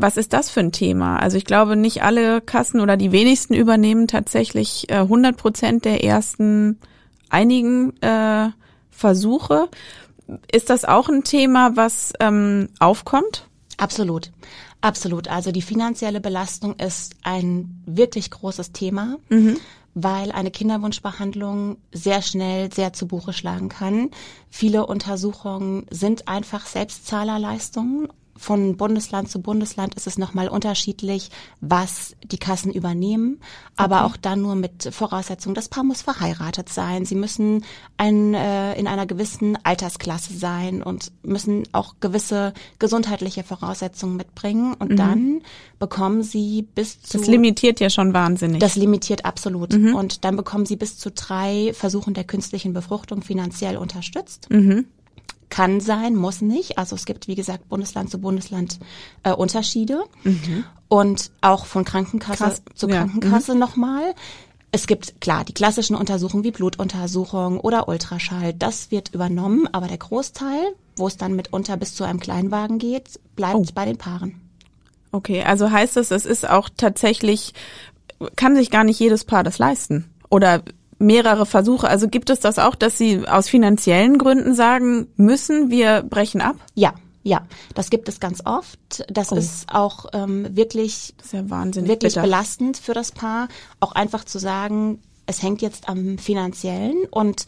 Was 0.00 0.16
ist 0.16 0.32
das 0.32 0.48
für 0.48 0.60
ein 0.60 0.72
Thema? 0.72 1.16
Also 1.16 1.36
ich 1.36 1.44
glaube, 1.44 1.74
nicht 1.74 2.02
alle 2.02 2.40
Kassen 2.40 2.80
oder 2.80 2.96
die 2.96 3.10
wenigsten 3.10 3.54
übernehmen 3.54 4.06
tatsächlich 4.06 4.88
äh, 4.90 4.98
100 4.98 5.36
Prozent 5.36 5.84
der 5.84 6.04
ersten 6.04 6.78
einigen 7.30 8.00
äh, 8.00 8.50
Versuche. 8.90 9.68
Ist 10.50 10.70
das 10.70 10.84
auch 10.84 11.08
ein 11.08 11.24
Thema, 11.24 11.76
was 11.76 12.12
ähm, 12.20 12.68
aufkommt? 12.78 13.46
Absolut. 13.76 14.30
Absolut. 14.80 15.28
Also 15.28 15.50
die 15.50 15.62
finanzielle 15.62 16.20
Belastung 16.20 16.76
ist 16.76 17.14
ein 17.22 17.82
wirklich 17.86 18.30
großes 18.30 18.72
Thema, 18.72 19.16
mhm. 19.28 19.58
weil 19.94 20.30
eine 20.30 20.50
Kinderwunschbehandlung 20.50 21.78
sehr 21.92 22.22
schnell 22.22 22.72
sehr 22.72 22.92
zu 22.92 23.08
Buche 23.08 23.32
schlagen 23.32 23.68
kann. 23.68 24.10
Viele 24.50 24.86
Untersuchungen 24.86 25.86
sind 25.90 26.28
einfach 26.28 26.66
Selbstzahlerleistungen 26.66 28.08
von 28.38 28.76
Bundesland 28.76 29.30
zu 29.30 29.42
Bundesland 29.42 29.94
ist 29.94 30.06
es 30.06 30.16
nochmal 30.16 30.48
unterschiedlich, 30.48 31.30
was 31.60 32.14
die 32.24 32.38
Kassen 32.38 32.72
übernehmen, 32.72 33.40
aber 33.76 34.04
auch 34.04 34.16
dann 34.16 34.42
nur 34.42 34.54
mit 34.54 34.88
Voraussetzung, 34.92 35.54
das 35.54 35.68
Paar 35.68 35.84
muss 35.84 36.02
verheiratet 36.02 36.68
sein, 36.68 37.04
sie 37.04 37.14
müssen 37.14 37.64
ein, 37.96 38.34
äh, 38.34 38.74
in 38.78 38.86
einer 38.86 39.06
gewissen 39.06 39.58
Altersklasse 39.64 40.32
sein 40.34 40.82
und 40.82 41.12
müssen 41.22 41.64
auch 41.72 41.96
gewisse 42.00 42.54
gesundheitliche 42.78 43.42
Voraussetzungen 43.42 44.16
mitbringen 44.16 44.74
und 44.74 44.92
mhm. 44.92 44.96
dann 44.96 45.42
bekommen 45.78 46.22
sie 46.22 46.62
bis 46.62 47.02
zu... 47.02 47.18
Das 47.18 47.26
limitiert 47.26 47.80
ja 47.80 47.90
schon 47.90 48.14
wahnsinnig. 48.14 48.60
Das 48.60 48.76
limitiert 48.76 49.24
absolut 49.24 49.72
mhm. 49.72 49.94
und 49.94 50.24
dann 50.24 50.36
bekommen 50.36 50.66
sie 50.66 50.76
bis 50.76 50.98
zu 50.98 51.10
drei 51.10 51.72
Versuchen 51.74 52.14
der 52.14 52.24
künstlichen 52.24 52.72
Befruchtung 52.72 53.22
finanziell 53.22 53.76
unterstützt. 53.76 54.48
Mhm 54.50 54.86
kann 55.58 55.80
sein, 55.80 56.14
muss 56.14 56.40
nicht. 56.40 56.78
Also 56.78 56.94
es 56.94 57.04
gibt, 57.04 57.26
wie 57.26 57.34
gesagt, 57.34 57.68
Bundesland 57.68 58.10
zu 58.10 58.18
Bundesland 58.18 58.78
äh, 59.24 59.32
Unterschiede. 59.32 60.04
Mhm. 60.22 60.62
Und 60.86 61.32
auch 61.40 61.66
von 61.66 61.84
Krankenkasse 61.84 62.44
Krass. 62.44 62.62
zu 62.76 62.86
Krankenkasse 62.86 63.48
ja. 63.48 63.54
mhm. 63.54 63.60
nochmal. 63.60 64.14
Es 64.70 64.86
gibt 64.86 65.20
klar 65.20 65.44
die 65.44 65.54
klassischen 65.54 65.96
Untersuchungen 65.96 66.44
wie 66.44 66.52
Blutuntersuchung 66.52 67.58
oder 67.58 67.88
Ultraschall. 67.88 68.54
Das 68.54 68.92
wird 68.92 69.12
übernommen, 69.12 69.66
aber 69.72 69.88
der 69.88 69.98
Großteil, 69.98 70.74
wo 70.96 71.08
es 71.08 71.16
dann 71.16 71.34
mitunter 71.34 71.76
bis 71.76 71.96
zu 71.96 72.04
einem 72.04 72.20
Kleinwagen 72.20 72.78
geht, 72.78 73.18
bleibt 73.34 73.56
oh. 73.56 73.64
bei 73.74 73.84
den 73.84 73.98
Paaren. 73.98 74.40
Okay, 75.10 75.42
also 75.42 75.72
heißt 75.72 75.96
es, 75.96 76.12
es 76.12 76.24
ist 76.24 76.48
auch 76.48 76.68
tatsächlich, 76.76 77.52
kann 78.36 78.54
sich 78.54 78.70
gar 78.70 78.84
nicht 78.84 79.00
jedes 79.00 79.24
Paar 79.24 79.42
das 79.42 79.58
leisten? 79.58 80.08
Oder 80.30 80.62
mehrere 80.98 81.46
Versuche. 81.46 81.88
Also 81.88 82.08
gibt 82.08 82.30
es 82.30 82.40
das 82.40 82.58
auch, 82.58 82.74
dass 82.74 82.98
Sie 82.98 83.26
aus 83.26 83.48
finanziellen 83.48 84.18
Gründen 84.18 84.54
sagen 84.54 85.08
müssen, 85.16 85.70
wir 85.70 86.02
brechen 86.02 86.40
ab? 86.40 86.56
Ja. 86.74 86.94
Ja, 87.24 87.46
das 87.74 87.90
gibt 87.90 88.08
es 88.08 88.20
ganz 88.20 88.40
oft. 88.46 89.04
Das 89.08 89.32
oh. 89.32 89.36
ist 89.36 89.68
auch 89.74 90.06
ähm, 90.14 90.56
wirklich, 90.56 91.14
ist 91.22 91.32
ja 91.32 91.50
wahnsinnig 91.50 91.88
wirklich 91.90 92.14
bitter. 92.14 92.22
belastend 92.22 92.78
für 92.78 92.94
das 92.94 93.12
Paar, 93.12 93.48
auch 93.80 93.92
einfach 93.92 94.24
zu 94.24 94.38
sagen, 94.38 95.02
es 95.26 95.42
hängt 95.42 95.60
jetzt 95.60 95.90
am 95.90 96.16
finanziellen 96.16 97.04
und 97.10 97.44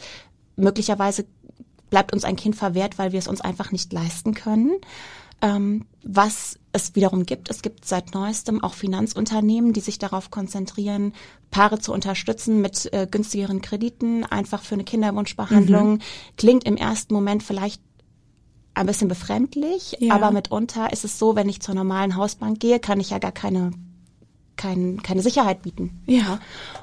möglicherweise 0.56 1.24
bleibt 1.88 2.12
uns 2.12 2.24
ein 2.24 2.36
Kind 2.36 2.56
verwehrt, 2.56 2.98
weil 2.98 3.12
wir 3.12 3.18
es 3.18 3.28
uns 3.28 3.40
einfach 3.40 3.72
nicht 3.72 3.90
leisten 3.92 4.34
können. 4.34 4.72
Ähm, 5.40 5.86
was 6.02 6.58
es 6.72 6.94
wiederum 6.94 7.26
gibt, 7.26 7.50
es 7.50 7.62
gibt 7.62 7.84
seit 7.84 8.14
neuestem 8.14 8.62
auch 8.62 8.74
Finanzunternehmen, 8.74 9.72
die 9.72 9.80
sich 9.80 9.98
darauf 9.98 10.30
konzentrieren, 10.30 11.12
Paare 11.50 11.80
zu 11.80 11.92
unterstützen 11.92 12.60
mit 12.60 12.92
äh, 12.92 13.08
günstigeren 13.10 13.60
Krediten, 13.60 14.24
einfach 14.24 14.62
für 14.62 14.74
eine 14.74 14.84
Kinderwunschbehandlung. 14.84 15.94
Mhm. 15.94 16.00
Klingt 16.36 16.64
im 16.64 16.76
ersten 16.76 17.12
Moment 17.12 17.42
vielleicht 17.42 17.82
ein 18.74 18.86
bisschen 18.86 19.08
befremdlich, 19.08 19.96
ja. 19.98 20.14
aber 20.14 20.30
mitunter 20.30 20.92
ist 20.92 21.04
es 21.04 21.18
so, 21.18 21.34
wenn 21.34 21.48
ich 21.48 21.60
zur 21.60 21.74
normalen 21.74 22.14
Hausbank 22.14 22.60
gehe, 22.60 22.78
kann 22.78 23.00
ich 23.00 23.10
ja 23.10 23.18
gar 23.18 23.32
keine 23.32 23.72
kein, 24.56 25.02
keine 25.02 25.22
Sicherheit 25.22 25.62
bieten. 25.62 26.02
Ja. 26.06 26.38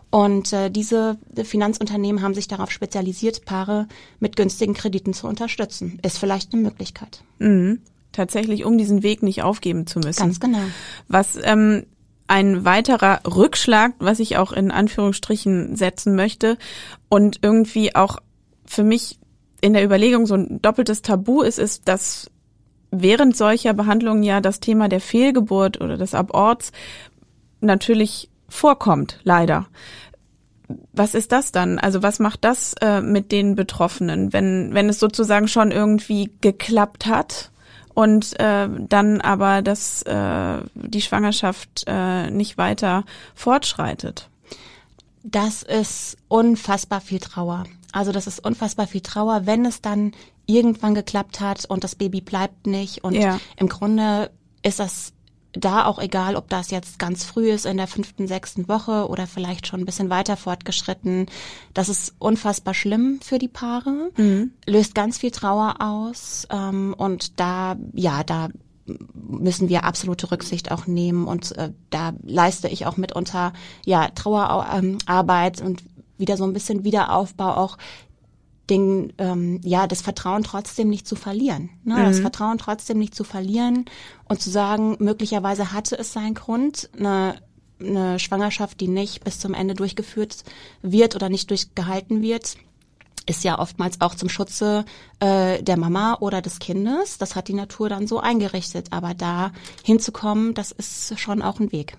Und 0.09 0.51
äh, 0.51 0.71
diese 0.71 1.19
Finanzunternehmen 1.43 2.23
haben 2.23 2.33
sich 2.33 2.47
darauf 2.47 2.71
spezialisiert, 2.71 3.45
Paare 3.45 3.87
mit 4.19 4.35
günstigen 4.35 4.73
Krediten 4.73 5.13
zu 5.13 5.27
unterstützen. 5.27 5.99
Ist 6.01 6.17
vielleicht 6.17 6.53
eine 6.53 6.63
Möglichkeit. 6.63 7.23
Mhm 7.37 7.81
tatsächlich, 8.17 8.65
um 8.65 8.77
diesen 8.77 9.03
Weg 9.03 9.23
nicht 9.23 9.43
aufgeben 9.43 9.87
zu 9.87 9.99
müssen. 9.99 10.19
Ganz 10.19 10.39
genau. 10.39 10.59
Was 11.07 11.37
ähm, 11.41 11.85
ein 12.27 12.65
weiterer 12.65 13.21
Rückschlag, 13.25 13.93
was 13.99 14.19
ich 14.19 14.37
auch 14.37 14.51
in 14.51 14.71
Anführungsstrichen 14.71 15.75
setzen 15.75 16.15
möchte 16.15 16.57
und 17.07 17.39
irgendwie 17.41 17.95
auch 17.95 18.17
für 18.65 18.83
mich 18.83 19.19
in 19.61 19.73
der 19.73 19.85
Überlegung 19.85 20.25
so 20.25 20.35
ein 20.35 20.61
doppeltes 20.61 21.01
Tabu 21.01 21.41
ist, 21.41 21.57
ist, 21.57 21.87
dass 21.87 22.29
während 22.91 23.37
solcher 23.37 23.73
Behandlungen 23.73 24.23
ja 24.23 24.41
das 24.41 24.59
Thema 24.59 24.89
der 24.89 24.99
Fehlgeburt 24.99 25.79
oder 25.79 25.97
des 25.97 26.13
Aborts 26.13 26.71
natürlich 27.61 28.29
vorkommt, 28.49 29.19
leider. 29.23 29.67
Was 30.91 31.15
ist 31.15 31.31
das 31.31 31.51
dann? 31.51 31.79
Also 31.79 32.03
was 32.03 32.19
macht 32.19 32.43
das 32.43 32.73
äh, 32.81 33.01
mit 33.01 33.31
den 33.31 33.55
Betroffenen, 33.55 34.33
wenn, 34.33 34.73
wenn 34.73 34.89
es 34.89 34.99
sozusagen 34.99 35.47
schon 35.47 35.71
irgendwie 35.71 36.31
geklappt 36.41 37.05
hat 37.05 37.51
und 37.97 38.39
äh, 38.39 38.69
dann 38.69 39.21
aber 39.21 39.63
dass 39.63 40.03
äh, 40.03 40.59
die 40.75 41.01
Schwangerschaft 41.01 41.85
äh, 41.87 42.29
nicht 42.29 42.59
weiter 42.59 43.05
fortschreitet. 43.33 44.29
Das 45.23 45.63
ist 45.63 46.15
unfassbar 46.27 47.01
viel 47.01 47.19
Trauer. 47.19 47.63
Also 47.91 48.11
das 48.11 48.27
ist 48.27 48.45
unfassbar 48.45 48.85
viel 48.85 49.01
Trauer, 49.01 49.47
wenn 49.47 49.65
es 49.65 49.81
dann 49.81 50.11
irgendwann 50.45 50.93
geklappt 50.93 51.39
hat 51.39 51.65
und 51.65 51.83
das 51.83 51.95
Baby 51.95 52.21
bleibt 52.21 52.67
nicht. 52.67 53.03
Und 53.03 53.15
ja. 53.15 53.39
im 53.55 53.67
Grunde 53.67 54.29
ist 54.61 54.79
das 54.79 55.13
da 55.53 55.85
auch 55.85 55.99
egal, 55.99 56.35
ob 56.35 56.49
das 56.49 56.71
jetzt 56.71 56.99
ganz 56.99 57.23
früh 57.23 57.49
ist 57.49 57.65
in 57.65 57.77
der 57.77 57.87
fünften, 57.87 58.27
sechsten 58.27 58.67
Woche 58.67 59.07
oder 59.07 59.27
vielleicht 59.27 59.67
schon 59.67 59.81
ein 59.81 59.85
bisschen 59.85 60.09
weiter 60.09 60.37
fortgeschritten. 60.37 61.27
Das 61.73 61.89
ist 61.89 62.15
unfassbar 62.19 62.73
schlimm 62.73 63.19
für 63.21 63.39
die 63.39 63.47
Paare, 63.47 64.11
mhm. 64.17 64.51
löst 64.65 64.95
ganz 64.95 65.17
viel 65.17 65.31
Trauer 65.31 65.75
aus 65.79 66.47
ähm, 66.51 66.93
und 66.97 67.39
da, 67.39 67.77
ja, 67.93 68.23
da 68.23 68.49
müssen 69.13 69.69
wir 69.69 69.83
absolute 69.83 70.31
Rücksicht 70.31 70.71
auch 70.71 70.87
nehmen 70.87 71.27
und 71.27 71.57
äh, 71.57 71.71
da 71.89 72.13
leiste 72.23 72.69
ich 72.69 72.85
auch 72.85 72.97
mitunter 72.97 73.53
ja 73.85 74.07
Trauerarbeit 74.09 75.61
und 75.61 75.83
wieder 76.17 76.37
so 76.37 76.45
ein 76.45 76.53
bisschen 76.53 76.83
Wiederaufbau 76.83 77.55
auch 77.55 77.77
den, 78.69 79.13
ähm, 79.17 79.61
ja, 79.63 79.87
das 79.87 80.01
Vertrauen 80.01 80.43
trotzdem 80.43 80.89
nicht 80.89 81.07
zu 81.07 81.15
verlieren. 81.15 81.69
Ne? 81.83 81.95
Mhm. 81.95 82.03
Das 82.03 82.19
Vertrauen 82.19 82.57
trotzdem 82.57 82.97
nicht 82.99 83.15
zu 83.15 83.23
verlieren 83.23 83.85
und 84.25 84.41
zu 84.41 84.49
sagen, 84.49 84.97
möglicherweise 84.99 85.71
hatte 85.71 85.97
es 85.97 86.13
seinen 86.13 86.33
Grund, 86.33 86.89
eine, 86.97 87.35
eine 87.79 88.19
Schwangerschaft, 88.19 88.79
die 88.81 88.87
nicht 88.87 89.23
bis 89.23 89.39
zum 89.39 89.53
Ende 89.53 89.73
durchgeführt 89.73 90.43
wird 90.81 91.15
oder 91.15 91.29
nicht 91.29 91.49
durchgehalten 91.49 92.21
wird, 92.21 92.57
ist 93.27 93.43
ja 93.43 93.59
oftmals 93.59 94.01
auch 94.01 94.15
zum 94.15 94.29
Schutze 94.29 94.85
äh, 95.19 95.61
der 95.61 95.77
Mama 95.77 96.17
oder 96.19 96.41
des 96.41 96.59
Kindes. 96.59 97.17
Das 97.17 97.35
hat 97.35 97.49
die 97.49 97.53
Natur 97.53 97.89
dann 97.89 98.07
so 98.07 98.19
eingerichtet. 98.19 98.87
Aber 98.91 99.13
da 99.13 99.51
hinzukommen, 99.83 100.53
das 100.53 100.71
ist 100.71 101.19
schon 101.19 101.41
auch 101.41 101.59
ein 101.59 101.71
Weg. 101.71 101.97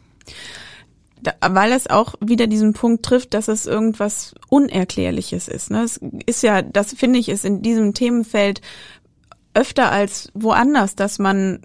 Da, 1.22 1.33
weil 1.54 1.72
es 1.72 1.88
auch 1.88 2.14
wieder 2.20 2.46
diesen 2.46 2.72
Punkt 2.72 3.04
trifft, 3.04 3.35
dass 3.35 3.48
es 3.48 3.66
irgendwas 3.66 4.35
Unerklärliches 4.48 5.48
ist. 5.48 5.70
Ne? 5.70 5.83
Es 5.83 6.00
ist 6.26 6.42
ja, 6.42 6.62
das 6.62 6.92
finde 6.92 7.18
ich, 7.18 7.28
ist 7.28 7.44
in 7.44 7.62
diesem 7.62 7.94
Themenfeld 7.94 8.61
öfter 9.54 9.90
als 9.90 10.31
woanders, 10.35 10.94
dass 10.94 11.18
man 11.18 11.61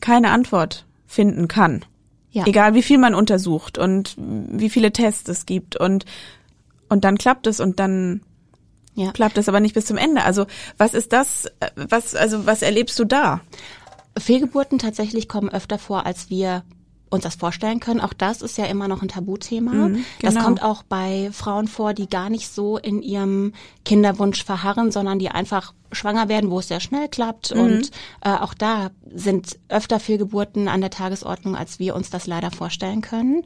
keine 0.00 0.30
Antwort 0.30 0.86
finden 1.06 1.48
kann. 1.48 1.84
Ja. 2.30 2.46
Egal 2.46 2.74
wie 2.74 2.82
viel 2.82 2.98
man 2.98 3.14
untersucht 3.14 3.78
und 3.78 4.14
wie 4.18 4.68
viele 4.68 4.92
Tests 4.92 5.28
es 5.28 5.46
gibt 5.46 5.76
und 5.76 6.04
und 6.88 7.04
dann 7.04 7.18
klappt 7.18 7.46
es 7.46 7.60
und 7.60 7.80
dann 7.80 8.20
ja. 8.94 9.10
klappt 9.12 9.38
es 9.38 9.48
aber 9.48 9.60
nicht 9.60 9.74
bis 9.74 9.86
zum 9.86 9.96
Ende. 9.96 10.22
Also 10.22 10.46
was 10.76 10.94
ist 10.94 11.12
das? 11.12 11.50
Was 11.74 12.14
also 12.14 12.46
was 12.46 12.62
erlebst 12.62 12.98
du 12.98 13.04
da? 13.04 13.40
Fehlgeburten 14.18 14.78
tatsächlich 14.78 15.28
kommen 15.28 15.48
öfter 15.48 15.78
vor, 15.78 16.06
als 16.06 16.30
wir 16.30 16.62
uns 17.08 17.22
das 17.22 17.36
vorstellen 17.36 17.80
können. 17.80 18.00
Auch 18.00 18.12
das 18.12 18.42
ist 18.42 18.58
ja 18.58 18.64
immer 18.64 18.88
noch 18.88 19.02
ein 19.02 19.08
Tabuthema. 19.08 19.72
Mhm, 19.72 20.04
genau. 20.18 20.34
Das 20.34 20.44
kommt 20.44 20.62
auch 20.62 20.82
bei 20.82 21.30
Frauen 21.32 21.68
vor, 21.68 21.94
die 21.94 22.08
gar 22.08 22.30
nicht 22.30 22.48
so 22.48 22.78
in 22.78 23.02
ihrem 23.02 23.52
Kinderwunsch 23.84 24.44
verharren, 24.44 24.90
sondern 24.90 25.18
die 25.18 25.28
einfach 25.28 25.72
schwanger 25.92 26.28
werden, 26.28 26.50
wo 26.50 26.58
es 26.58 26.68
sehr 26.68 26.80
schnell 26.80 27.08
klappt. 27.08 27.54
Mhm. 27.54 27.60
Und 27.60 27.90
äh, 28.22 28.30
auch 28.30 28.54
da 28.54 28.90
sind 29.14 29.58
öfter 29.68 30.00
Fehlgeburten 30.00 30.68
an 30.68 30.80
der 30.80 30.90
Tagesordnung, 30.90 31.56
als 31.56 31.78
wir 31.78 31.94
uns 31.94 32.10
das 32.10 32.26
leider 32.26 32.50
vorstellen 32.50 33.02
können. 33.02 33.44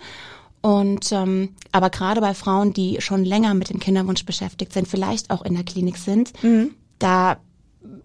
Und 0.63 1.13
ähm, 1.13 1.51
aber 1.73 1.91
gerade 1.91 2.21
bei 2.21 2.35
Frauen, 2.35 2.73
die 2.73 3.01
schon 3.01 3.25
länger 3.25 3.55
mit 3.55 3.71
dem 3.71 3.81
Kinderwunsch 3.81 4.25
beschäftigt 4.25 4.73
sind, 4.73 4.89
vielleicht 4.89 5.31
auch 5.31 5.43
in 5.43 5.55
der 5.55 5.65
Klinik 5.65 5.97
sind, 5.97 6.33
mhm. 6.43 6.75
da 6.99 7.39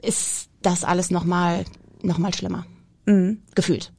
ist 0.02 0.50
das 0.62 0.84
alles 0.84 1.12
nochmal 1.12 1.66
noch 2.02 2.18
mal 2.18 2.34
schlimmer. 2.34 2.66
Mhm. 3.06 3.42
Gefühlt 3.56 3.92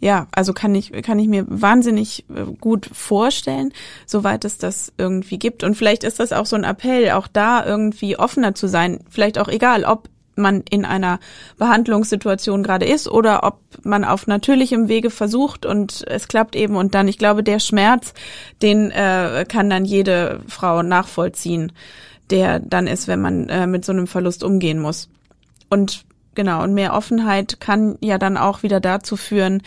ja, 0.00 0.28
also 0.30 0.52
kann 0.52 0.74
ich, 0.74 0.92
kann 1.02 1.18
ich 1.18 1.28
mir 1.28 1.44
wahnsinnig 1.48 2.24
äh, 2.28 2.44
gut 2.60 2.88
vorstellen, 2.92 3.72
soweit 4.06 4.44
es 4.44 4.58
das 4.58 4.92
irgendwie 4.96 5.38
gibt. 5.38 5.64
Und 5.64 5.74
vielleicht 5.74 6.04
ist 6.04 6.20
das 6.20 6.32
auch 6.32 6.46
so 6.46 6.56
ein 6.56 6.64
Appell, 6.64 7.10
auch 7.10 7.26
da 7.26 7.64
irgendwie 7.64 8.16
offener 8.16 8.54
zu 8.54 8.68
sein. 8.68 9.00
Vielleicht 9.10 9.38
auch 9.38 9.48
egal, 9.48 9.84
ob 9.84 10.08
man 10.36 10.62
in 10.70 10.84
einer 10.84 11.18
Behandlungssituation 11.58 12.62
gerade 12.62 12.86
ist 12.86 13.08
oder 13.08 13.42
ob 13.42 13.58
man 13.82 14.04
auf 14.04 14.28
natürlichem 14.28 14.88
Wege 14.88 15.10
versucht 15.10 15.66
und 15.66 16.04
es 16.06 16.28
klappt 16.28 16.54
eben 16.54 16.76
und 16.76 16.94
dann, 16.94 17.08
ich 17.08 17.18
glaube, 17.18 17.42
der 17.42 17.58
Schmerz, 17.58 18.14
den 18.62 18.92
äh, 18.92 19.44
kann 19.48 19.68
dann 19.68 19.84
jede 19.84 20.40
Frau 20.46 20.82
nachvollziehen, 20.82 21.72
der 22.30 22.60
dann 22.60 22.86
ist, 22.86 23.08
wenn 23.08 23.20
man 23.20 23.48
äh, 23.48 23.66
mit 23.66 23.84
so 23.84 23.90
einem 23.90 24.06
Verlust 24.06 24.44
umgehen 24.44 24.78
muss. 24.78 25.08
Und 25.70 26.04
Genau, 26.34 26.62
und 26.62 26.74
mehr 26.74 26.94
Offenheit 26.94 27.60
kann 27.60 27.98
ja 28.00 28.18
dann 28.18 28.36
auch 28.36 28.62
wieder 28.62 28.80
dazu 28.80 29.16
führen, 29.16 29.62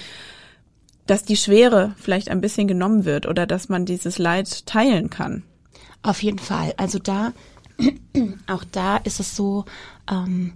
dass 1.05 1.23
die 1.23 1.35
Schwere 1.35 1.93
vielleicht 1.97 2.29
ein 2.29 2.41
bisschen 2.41 2.67
genommen 2.67 3.05
wird 3.05 3.25
oder 3.25 3.45
dass 3.45 3.69
man 3.69 3.85
dieses 3.85 4.17
Leid 4.17 4.65
teilen 4.65 5.09
kann. 5.09 5.43
Auf 6.03 6.23
jeden 6.23 6.39
Fall. 6.39 6.73
Also 6.77 6.99
da, 6.99 7.33
auch 8.47 8.63
da 8.71 8.97
ist 8.97 9.19
es 9.19 9.35
so, 9.35 9.65
ähm, 10.09 10.53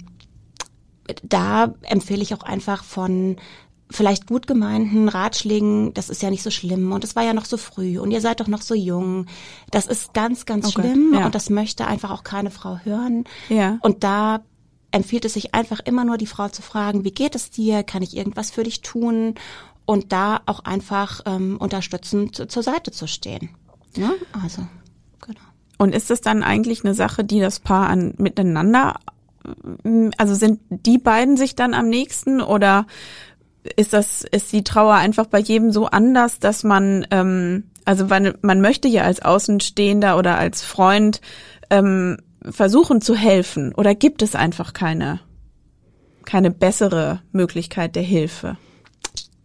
da 1.24 1.74
empfehle 1.84 2.22
ich 2.22 2.34
auch 2.34 2.44
einfach 2.44 2.84
von 2.84 3.38
vielleicht 3.92 4.26
gut 4.26 4.48
gemeinten 4.48 5.10
Ratschlägen, 5.10 5.94
das 5.94 6.10
ist 6.10 6.24
ja 6.24 6.32
nicht 6.32 6.42
so 6.42 6.50
schlimm 6.50 6.92
und 6.92 7.04
es 7.04 7.16
war 7.16 7.24
ja 7.24 7.34
noch 7.34 7.46
so 7.46 7.58
früh 7.58 8.00
und 8.00 8.12
ihr 8.12 8.22
seid 8.22 8.40
doch 8.40 8.48
noch 8.48 8.62
so 8.62 8.74
jung. 8.74 9.28
Das 9.70 9.86
ist 9.86 10.14
ganz, 10.14 10.46
ganz 10.46 10.68
okay, 10.68 10.82
schlimm 10.82 11.14
ja. 11.14 11.26
und 11.26 11.36
das 11.36 11.50
möchte 11.50 11.86
einfach 11.86 12.12
auch 12.12 12.24
keine 12.24 12.50
Frau 12.50 12.80
hören. 12.84 13.26
Ja. 13.50 13.78
Und 13.82 14.04
da 14.04 14.42
empfiehlt 14.96 15.26
es 15.26 15.34
sich 15.34 15.54
einfach 15.54 15.82
immer 15.82 16.06
nur 16.06 16.18
die 16.18 16.26
Frau 16.26 16.48
zu 16.48 16.62
fragen, 16.62 17.04
wie 17.04 17.12
geht 17.12 17.36
es 17.36 17.50
dir, 17.50 17.84
kann 17.84 18.02
ich 18.02 18.16
irgendwas 18.16 18.50
für 18.50 18.64
dich 18.64 18.82
tun 18.82 19.36
und 19.86 20.14
da 20.14 20.42
auch 20.46 20.62
einfach 20.62 21.22
ähm, 21.26 21.58
unterstützend 21.58 22.50
zur 22.50 22.64
Seite 22.64 22.92
zu 22.92 23.06
stehen. 23.06 23.50
Ja, 23.98 24.12
also 24.42 24.66
genau. 25.22 25.42
Und 25.78 25.94
ist 25.94 26.10
das 26.10 26.22
dann 26.22 26.44
eigentlich 26.44 26.86
eine 26.86 26.94
Sache, 26.94 27.26
die 27.26 27.42
das 27.42 27.60
Paar 27.60 27.90
an 27.90 28.14
miteinander, 28.18 28.96
also 30.18 30.34
sind 30.34 30.62
die 30.70 30.98
beiden 30.98 31.36
sich 31.36 31.56
dann 31.56 31.74
am 31.74 31.90
nächsten 31.90 32.42
oder 32.42 32.88
ist 33.76 33.92
das 33.92 34.22
ist 34.22 34.54
die 34.54 34.64
Trauer 34.64 34.94
einfach 34.94 35.26
bei 35.26 35.40
jedem 35.40 35.72
so 35.72 35.88
anders, 35.88 36.40
dass 36.40 36.64
man 36.64 37.06
ähm, 37.12 37.66
also 37.84 38.06
man, 38.06 38.34
man 38.42 38.62
möchte 38.62 38.88
ja 38.88 39.04
als 39.04 39.22
Außenstehender 39.22 40.18
oder 40.18 40.38
als 40.38 40.64
Freund 40.64 41.20
ähm, 41.70 42.18
versuchen 42.50 43.02
zu 43.02 43.16
helfen 43.16 43.74
oder 43.74 43.96
gibt 43.96 44.22
es 44.22 44.36
einfach 44.36 44.74
keine, 44.74 45.20
keine 46.26 46.52
bessere 46.52 47.22
Möglichkeit 47.32 47.96
der 47.96 48.04
Hilfe? 48.04 48.58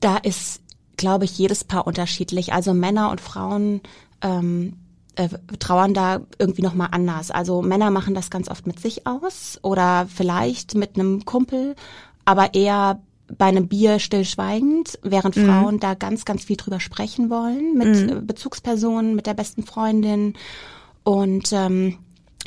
Da 0.00 0.16
ist, 0.16 0.62
glaube 0.96 1.24
ich, 1.24 1.36
jedes 1.38 1.64
Paar 1.64 1.86
unterschiedlich. 1.86 2.52
Also 2.52 2.74
Männer 2.74 3.10
und 3.10 3.20
Frauen 3.20 3.80
ähm, 4.22 4.76
äh, 5.16 5.28
trauern 5.58 5.94
da 5.94 6.20
irgendwie 6.38 6.62
noch 6.62 6.74
mal 6.74 6.86
anders. 6.86 7.30
Also 7.30 7.62
Männer 7.62 7.90
machen 7.90 8.14
das 8.14 8.30
ganz 8.30 8.48
oft 8.48 8.66
mit 8.66 8.80
sich 8.80 9.06
aus 9.06 9.58
oder 9.62 10.06
vielleicht 10.14 10.74
mit 10.74 10.96
einem 10.96 11.24
Kumpel, 11.24 11.74
aber 12.24 12.54
eher 12.54 13.00
bei 13.36 13.46
einem 13.46 13.68
Bier 13.68 13.98
stillschweigend, 13.98 14.98
während 15.02 15.36
mhm. 15.36 15.46
Frauen 15.46 15.80
da 15.80 15.94
ganz, 15.94 16.24
ganz 16.24 16.44
viel 16.44 16.56
drüber 16.56 16.80
sprechen 16.80 17.30
wollen 17.30 17.76
mit 17.76 18.10
mhm. 18.10 18.26
Bezugspersonen, 18.26 19.14
mit 19.14 19.26
der 19.26 19.34
besten 19.34 19.62
Freundin 19.62 20.34
und 21.04 21.52
ähm, 21.52 21.98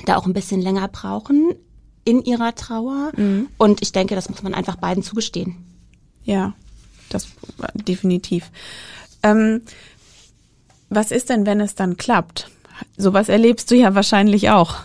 da 0.06 0.18
auch 0.18 0.26
ein 0.26 0.34
bisschen 0.34 0.62
länger 0.62 0.88
brauchen 0.88 1.54
in 2.06 2.24
ihrer 2.24 2.56
Trauer. 2.56 3.12
Mhm. 3.16 3.48
Und 3.58 3.82
ich 3.82 3.92
denke, 3.92 4.16
das 4.16 4.30
muss 4.30 4.44
man 4.44 4.54
einfach 4.54 4.76
beiden 4.76 5.04
zugestehen. 5.04 5.56
Ja, 6.24 6.54
das 7.10 7.28
definitiv. 7.74 8.52
Ähm, 9.22 9.62
was 10.90 11.12
ist 11.12 11.30
denn, 11.30 11.46
wenn 11.46 11.62
es 11.62 11.76
dann 11.76 11.98
klappt? 11.98 12.50
Sowas 12.98 13.30
erlebst 13.30 13.72
du 13.72 13.76
ja 13.76 13.96
wahrscheinlich 13.96 14.50
auch. 14.50 14.76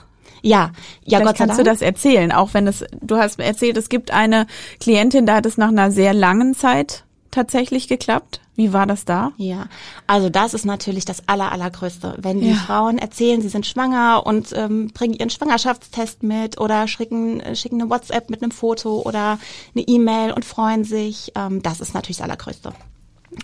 Ja, 0.42 0.72
ja, 1.04 1.18
Vielleicht 1.18 1.24
Gott 1.24 1.36
sei 1.36 1.44
kannst 1.44 1.58
Dank. 1.58 1.58
du 1.58 1.64
das 1.64 1.82
erzählen, 1.82 2.32
auch 2.32 2.54
wenn 2.54 2.66
es, 2.66 2.84
du 3.00 3.16
hast 3.16 3.40
erzählt, 3.40 3.76
es 3.76 3.88
gibt 3.88 4.12
eine 4.12 4.46
Klientin, 4.78 5.26
da 5.26 5.36
hat 5.36 5.46
es 5.46 5.56
nach 5.56 5.68
einer 5.68 5.90
sehr 5.90 6.14
langen 6.14 6.54
Zeit 6.54 7.04
tatsächlich 7.30 7.88
geklappt. 7.88 8.40
Wie 8.56 8.72
war 8.72 8.86
das 8.86 9.04
da? 9.04 9.32
Ja, 9.36 9.66
also 10.06 10.30
das 10.30 10.52
ist 10.52 10.64
natürlich 10.64 11.04
das 11.04 11.28
aller, 11.28 11.52
allergrößte. 11.52 12.16
Wenn 12.18 12.40
die 12.40 12.50
ja. 12.50 12.56
Frauen 12.56 12.98
erzählen, 12.98 13.40
sie 13.40 13.48
sind 13.48 13.66
schwanger 13.66 14.26
und 14.26 14.52
ähm, 14.52 14.88
bringen 14.88 15.14
ihren 15.14 15.30
Schwangerschaftstest 15.30 16.24
mit 16.24 16.60
oder 16.60 16.88
schicken, 16.88 17.40
äh, 17.40 17.54
schicken 17.54 17.80
eine 17.80 17.90
WhatsApp 17.90 18.30
mit 18.30 18.42
einem 18.42 18.50
Foto 18.50 19.02
oder 19.02 19.38
eine 19.76 19.86
E-Mail 19.86 20.32
und 20.32 20.44
freuen 20.44 20.82
sich, 20.82 21.32
ähm, 21.36 21.62
das 21.62 21.80
ist 21.80 21.94
natürlich 21.94 22.16
das 22.16 22.24
allergrößte. 22.24 22.72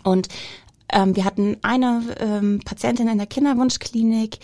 Und 0.03 0.29
ähm, 0.93 1.15
wir 1.15 1.25
hatten 1.25 1.59
eine 1.63 2.03
ähm, 2.19 2.61
Patientin 2.65 3.09
in 3.09 3.19
der 3.19 3.27
Kinderwunschklinik, 3.27 4.39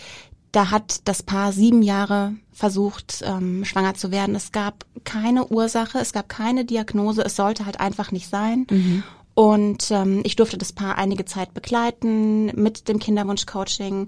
da 0.51 0.69
hat 0.69 1.01
das 1.07 1.23
Paar 1.23 1.53
sieben 1.53 1.81
Jahre 1.81 2.33
versucht, 2.51 3.23
ähm, 3.25 3.63
schwanger 3.63 3.95
zu 3.95 4.11
werden. 4.11 4.35
Es 4.35 4.51
gab 4.51 4.85
keine 5.03 5.47
Ursache, 5.47 5.99
es 5.99 6.11
gab 6.11 6.27
keine 6.27 6.65
Diagnose, 6.65 7.23
es 7.23 7.35
sollte 7.35 7.65
halt 7.65 7.79
einfach 7.79 8.11
nicht 8.11 8.29
sein. 8.29 8.67
Mhm. 8.69 9.03
Und 9.33 9.91
ähm, 9.91 10.21
ich 10.23 10.35
durfte 10.35 10.57
das 10.57 10.73
Paar 10.73 10.97
einige 10.97 11.25
Zeit 11.25 11.53
begleiten 11.53 12.47
mit 12.47 12.87
dem 12.87 12.99
Kinderwunsch-Coaching. 12.99 14.07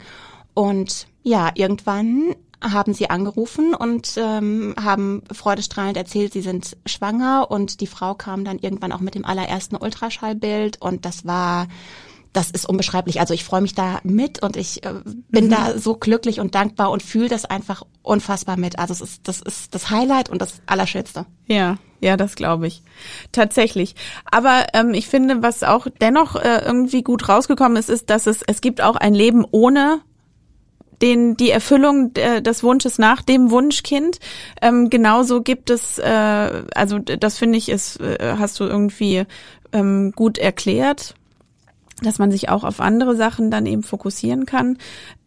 Und 0.53 1.07
ja, 1.23 1.51
irgendwann 1.55 2.35
haben 2.61 2.93
sie 2.93 3.09
angerufen 3.09 3.73
und 3.75 4.13
ähm, 4.17 4.73
haben 4.81 5.21
freudestrahlend 5.31 5.97
erzählt, 5.97 6.33
sie 6.33 6.41
sind 6.41 6.77
schwanger 6.85 7.47
und 7.51 7.81
die 7.81 7.87
Frau 7.87 8.13
kam 8.13 8.45
dann 8.45 8.59
irgendwann 8.59 8.91
auch 8.91 9.01
mit 9.01 9.15
dem 9.15 9.25
allerersten 9.25 9.75
Ultraschallbild 9.75 10.81
und 10.81 11.05
das 11.05 11.25
war 11.25 11.67
das 12.33 12.49
ist 12.49 12.67
unbeschreiblich. 12.67 13.19
Also 13.19 13.33
ich 13.33 13.43
freue 13.43 13.61
mich 13.61 13.75
da 13.75 13.99
mit 14.03 14.41
und 14.41 14.57
ich 14.57 14.83
äh, 14.83 14.93
bin 15.29 15.45
mhm. 15.45 15.49
da 15.51 15.77
so 15.77 15.95
glücklich 15.95 16.39
und 16.39 16.55
dankbar 16.55 16.89
und 16.89 17.03
fühle 17.03 17.29
das 17.29 17.45
einfach 17.45 17.83
unfassbar 18.01 18.57
mit. 18.57 18.79
Also 18.79 18.93
es 18.93 19.01
ist, 19.01 19.27
das 19.27 19.39
ist 19.41 19.73
das 19.73 19.91
Highlight 19.91 20.29
und 20.29 20.41
das 20.41 20.61
Allerschönste. 20.65 21.27
Ja, 21.45 21.77
ja, 22.01 22.17
das 22.17 22.35
glaube 22.35 22.67
ich. 22.67 22.81
Tatsächlich. 23.31 23.95
Aber 24.29 24.65
ähm, 24.73 24.95
ich 24.95 25.07
finde, 25.07 25.43
was 25.43 25.63
auch 25.63 25.87
dennoch 26.01 26.35
äh, 26.35 26.63
irgendwie 26.65 27.03
gut 27.03 27.29
rausgekommen 27.29 27.77
ist, 27.77 27.89
ist, 27.89 28.09
dass 28.09 28.25
es, 28.25 28.41
es 28.41 28.61
gibt 28.61 28.81
auch 28.81 28.95
ein 28.95 29.13
Leben 29.13 29.45
ohne 29.51 30.01
den, 31.01 31.37
die 31.37 31.51
Erfüllung 31.51 32.11
äh, 32.15 32.41
des 32.41 32.63
Wunsches 32.63 32.97
nach 32.97 33.21
dem 33.21 33.51
Wunschkind. 33.51 34.19
Ähm, 34.61 34.89
genauso 34.89 35.41
gibt 35.41 35.69
es, 35.69 35.99
äh, 35.99 36.63
also 36.73 36.97
das 36.97 37.37
finde 37.37 37.59
ich, 37.59 37.69
ist, 37.69 37.99
äh, 37.99 38.35
hast 38.39 38.59
du 38.59 38.63
irgendwie 38.63 39.25
ähm, 39.71 40.13
gut 40.15 40.37
erklärt 40.37 41.15
dass 42.03 42.19
man 42.19 42.31
sich 42.31 42.49
auch 42.49 42.63
auf 42.63 42.79
andere 42.79 43.15
Sachen 43.15 43.51
dann 43.51 43.65
eben 43.65 43.83
fokussieren 43.83 44.45
kann. 44.45 44.77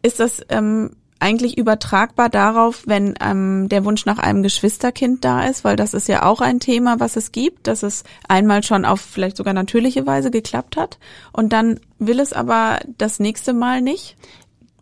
Ist 0.01 0.19
das 0.19 0.41
ähm, 0.49 0.91
eigentlich 1.19 1.57
übertragbar 1.57 2.29
darauf, 2.29 2.83
wenn 2.85 3.15
ähm, 3.21 3.69
der 3.69 3.85
Wunsch 3.85 4.05
nach 4.05 4.19
einem 4.19 4.43
Geschwisterkind 4.43 5.23
da 5.25 5.45
ist, 5.45 5.63
weil 5.63 5.75
das 5.75 5.93
ist 5.93 6.07
ja 6.07 6.23
auch 6.23 6.41
ein 6.41 6.59
Thema, 6.59 6.99
was 6.99 7.15
es 7.15 7.31
gibt, 7.31 7.67
dass 7.67 7.83
es 7.83 8.03
einmal 8.27 8.63
schon 8.63 8.85
auf 8.85 9.01
vielleicht 9.01 9.37
sogar 9.37 9.53
natürliche 9.53 10.05
Weise 10.05 10.31
geklappt 10.31 10.77
hat 10.77 10.99
und 11.33 11.53
dann 11.53 11.79
will 11.97 12.19
es 12.19 12.33
aber 12.33 12.79
das 12.97 13.19
nächste 13.19 13.53
Mal 13.53 13.81
nicht? 13.81 14.15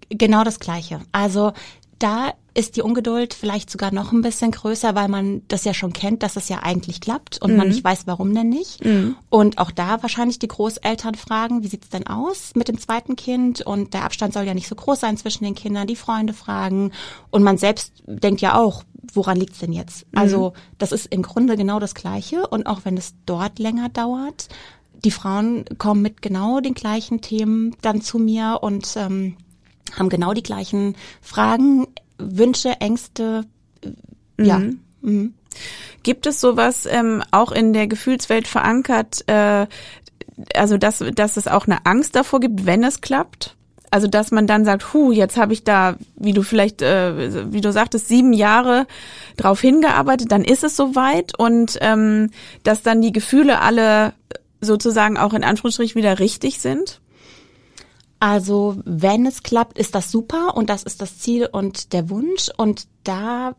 Genau 0.09 0.43
das 0.43 0.59
Gleiche. 0.59 0.99
Also 1.11 1.53
da 1.99 2.33
ist 2.55 2.77
die 2.77 2.81
Ungeduld 2.81 3.33
vielleicht 3.33 3.69
sogar 3.69 3.93
noch 3.93 4.13
ein 4.13 4.21
bisschen 4.21 4.51
größer, 4.51 4.95
weil 4.95 5.09
man 5.09 5.41
das 5.49 5.65
ja 5.65 5.73
schon 5.73 5.91
kennt, 5.91 6.23
dass 6.23 6.37
es 6.37 6.47
ja 6.47 6.63
eigentlich 6.63 7.01
klappt 7.01 7.41
und 7.41 7.51
mhm. 7.51 7.57
man 7.57 7.67
nicht 7.67 7.83
weiß, 7.83 8.07
warum 8.07 8.33
denn 8.33 8.47
nicht. 8.47 8.83
Mhm. 8.83 9.17
Und 9.29 9.57
auch 9.57 9.71
da 9.71 10.01
wahrscheinlich 10.01 10.39
die 10.39 10.47
Großeltern 10.47 11.15
fragen, 11.15 11.63
wie 11.63 11.67
sieht's 11.67 11.89
denn 11.89 12.07
aus 12.07 12.53
mit 12.55 12.69
dem 12.69 12.79
zweiten 12.79 13.17
Kind? 13.17 13.61
Und 13.61 13.93
der 13.93 14.05
Abstand 14.05 14.33
soll 14.33 14.45
ja 14.45 14.53
nicht 14.53 14.69
so 14.69 14.75
groß 14.75 15.01
sein 15.01 15.17
zwischen 15.17 15.43
den 15.43 15.53
Kindern, 15.53 15.85
die 15.85 15.97
Freunde 15.97 16.33
fragen. 16.33 16.91
Und 17.29 17.43
man 17.43 17.57
selbst 17.57 17.91
denkt 18.07 18.39
ja 18.39 18.57
auch, 18.57 18.83
woran 19.13 19.37
liegt's 19.37 19.59
denn 19.59 19.73
jetzt? 19.73 20.05
Mhm. 20.13 20.19
Also 20.19 20.53
das 20.77 20.93
ist 20.93 21.07
im 21.07 21.23
Grunde 21.23 21.57
genau 21.57 21.79
das 21.79 21.93
Gleiche. 21.93 22.47
Und 22.47 22.67
auch 22.67 22.85
wenn 22.85 22.95
es 22.95 23.15
dort 23.25 23.59
länger 23.59 23.89
dauert, 23.89 24.47
die 25.03 25.11
Frauen 25.11 25.65
kommen 25.77 26.01
mit 26.01 26.21
genau 26.21 26.61
den 26.61 26.73
gleichen 26.73 27.19
Themen 27.19 27.75
dann 27.81 28.01
zu 28.01 28.17
mir 28.17 28.59
und 28.61 28.95
ähm, 28.95 29.35
haben 29.93 30.09
genau 30.09 30.33
die 30.33 30.43
gleichen 30.43 30.95
Fragen, 31.21 31.87
Wünsche, 32.17 32.69
Ängste. 32.79 33.45
Mhm. 34.37 34.45
Ja. 34.45 34.61
Mhm. 35.01 35.33
Gibt 36.03 36.27
es 36.27 36.41
sowas 36.41 36.85
ähm, 36.89 37.23
auch 37.31 37.51
in 37.51 37.73
der 37.73 37.87
Gefühlswelt 37.87 38.47
verankert, 38.47 39.23
äh, 39.27 39.67
also 40.53 40.77
dass, 40.77 41.03
dass 41.15 41.37
es 41.37 41.47
auch 41.47 41.65
eine 41.65 41.85
Angst 41.85 42.15
davor 42.15 42.39
gibt, 42.39 42.65
wenn 42.65 42.83
es 42.83 43.01
klappt? 43.01 43.55
Also 43.91 44.07
dass 44.07 44.31
man 44.31 44.47
dann 44.47 44.65
sagt, 44.65 44.93
hu, 44.93 45.11
jetzt 45.11 45.37
habe 45.37 45.53
ich 45.53 45.63
da, 45.63 45.95
wie 46.17 46.33
du 46.33 46.41
vielleicht, 46.41 46.81
äh, 46.81 47.51
wie 47.53 47.61
du 47.61 47.71
sagtest, 47.71 48.09
sieben 48.09 48.33
Jahre 48.33 48.87
drauf 49.37 49.61
hingearbeitet, 49.61 50.31
dann 50.31 50.43
ist 50.43 50.63
es 50.63 50.75
soweit 50.75 51.37
und 51.39 51.77
ähm, 51.81 52.31
dass 52.63 52.81
dann 52.81 53.01
die 53.01 53.13
Gefühle 53.13 53.61
alle 53.61 54.13
sozusagen 54.59 55.17
auch 55.17 55.33
in 55.33 55.43
Anführungsstrich 55.43 55.95
wieder 55.95 56.19
richtig 56.19 56.59
sind? 56.59 56.99
Also 58.19 58.77
wenn 58.85 59.25
es 59.25 59.43
klappt, 59.43 59.77
ist 59.77 59.95
das 59.95 60.11
super 60.11 60.55
und 60.55 60.69
das 60.69 60.83
ist 60.83 61.01
das 61.01 61.19
Ziel 61.19 61.47
und 61.51 61.93
der 61.93 62.09
Wunsch 62.09 62.49
und 62.57 62.87
da 63.03 63.55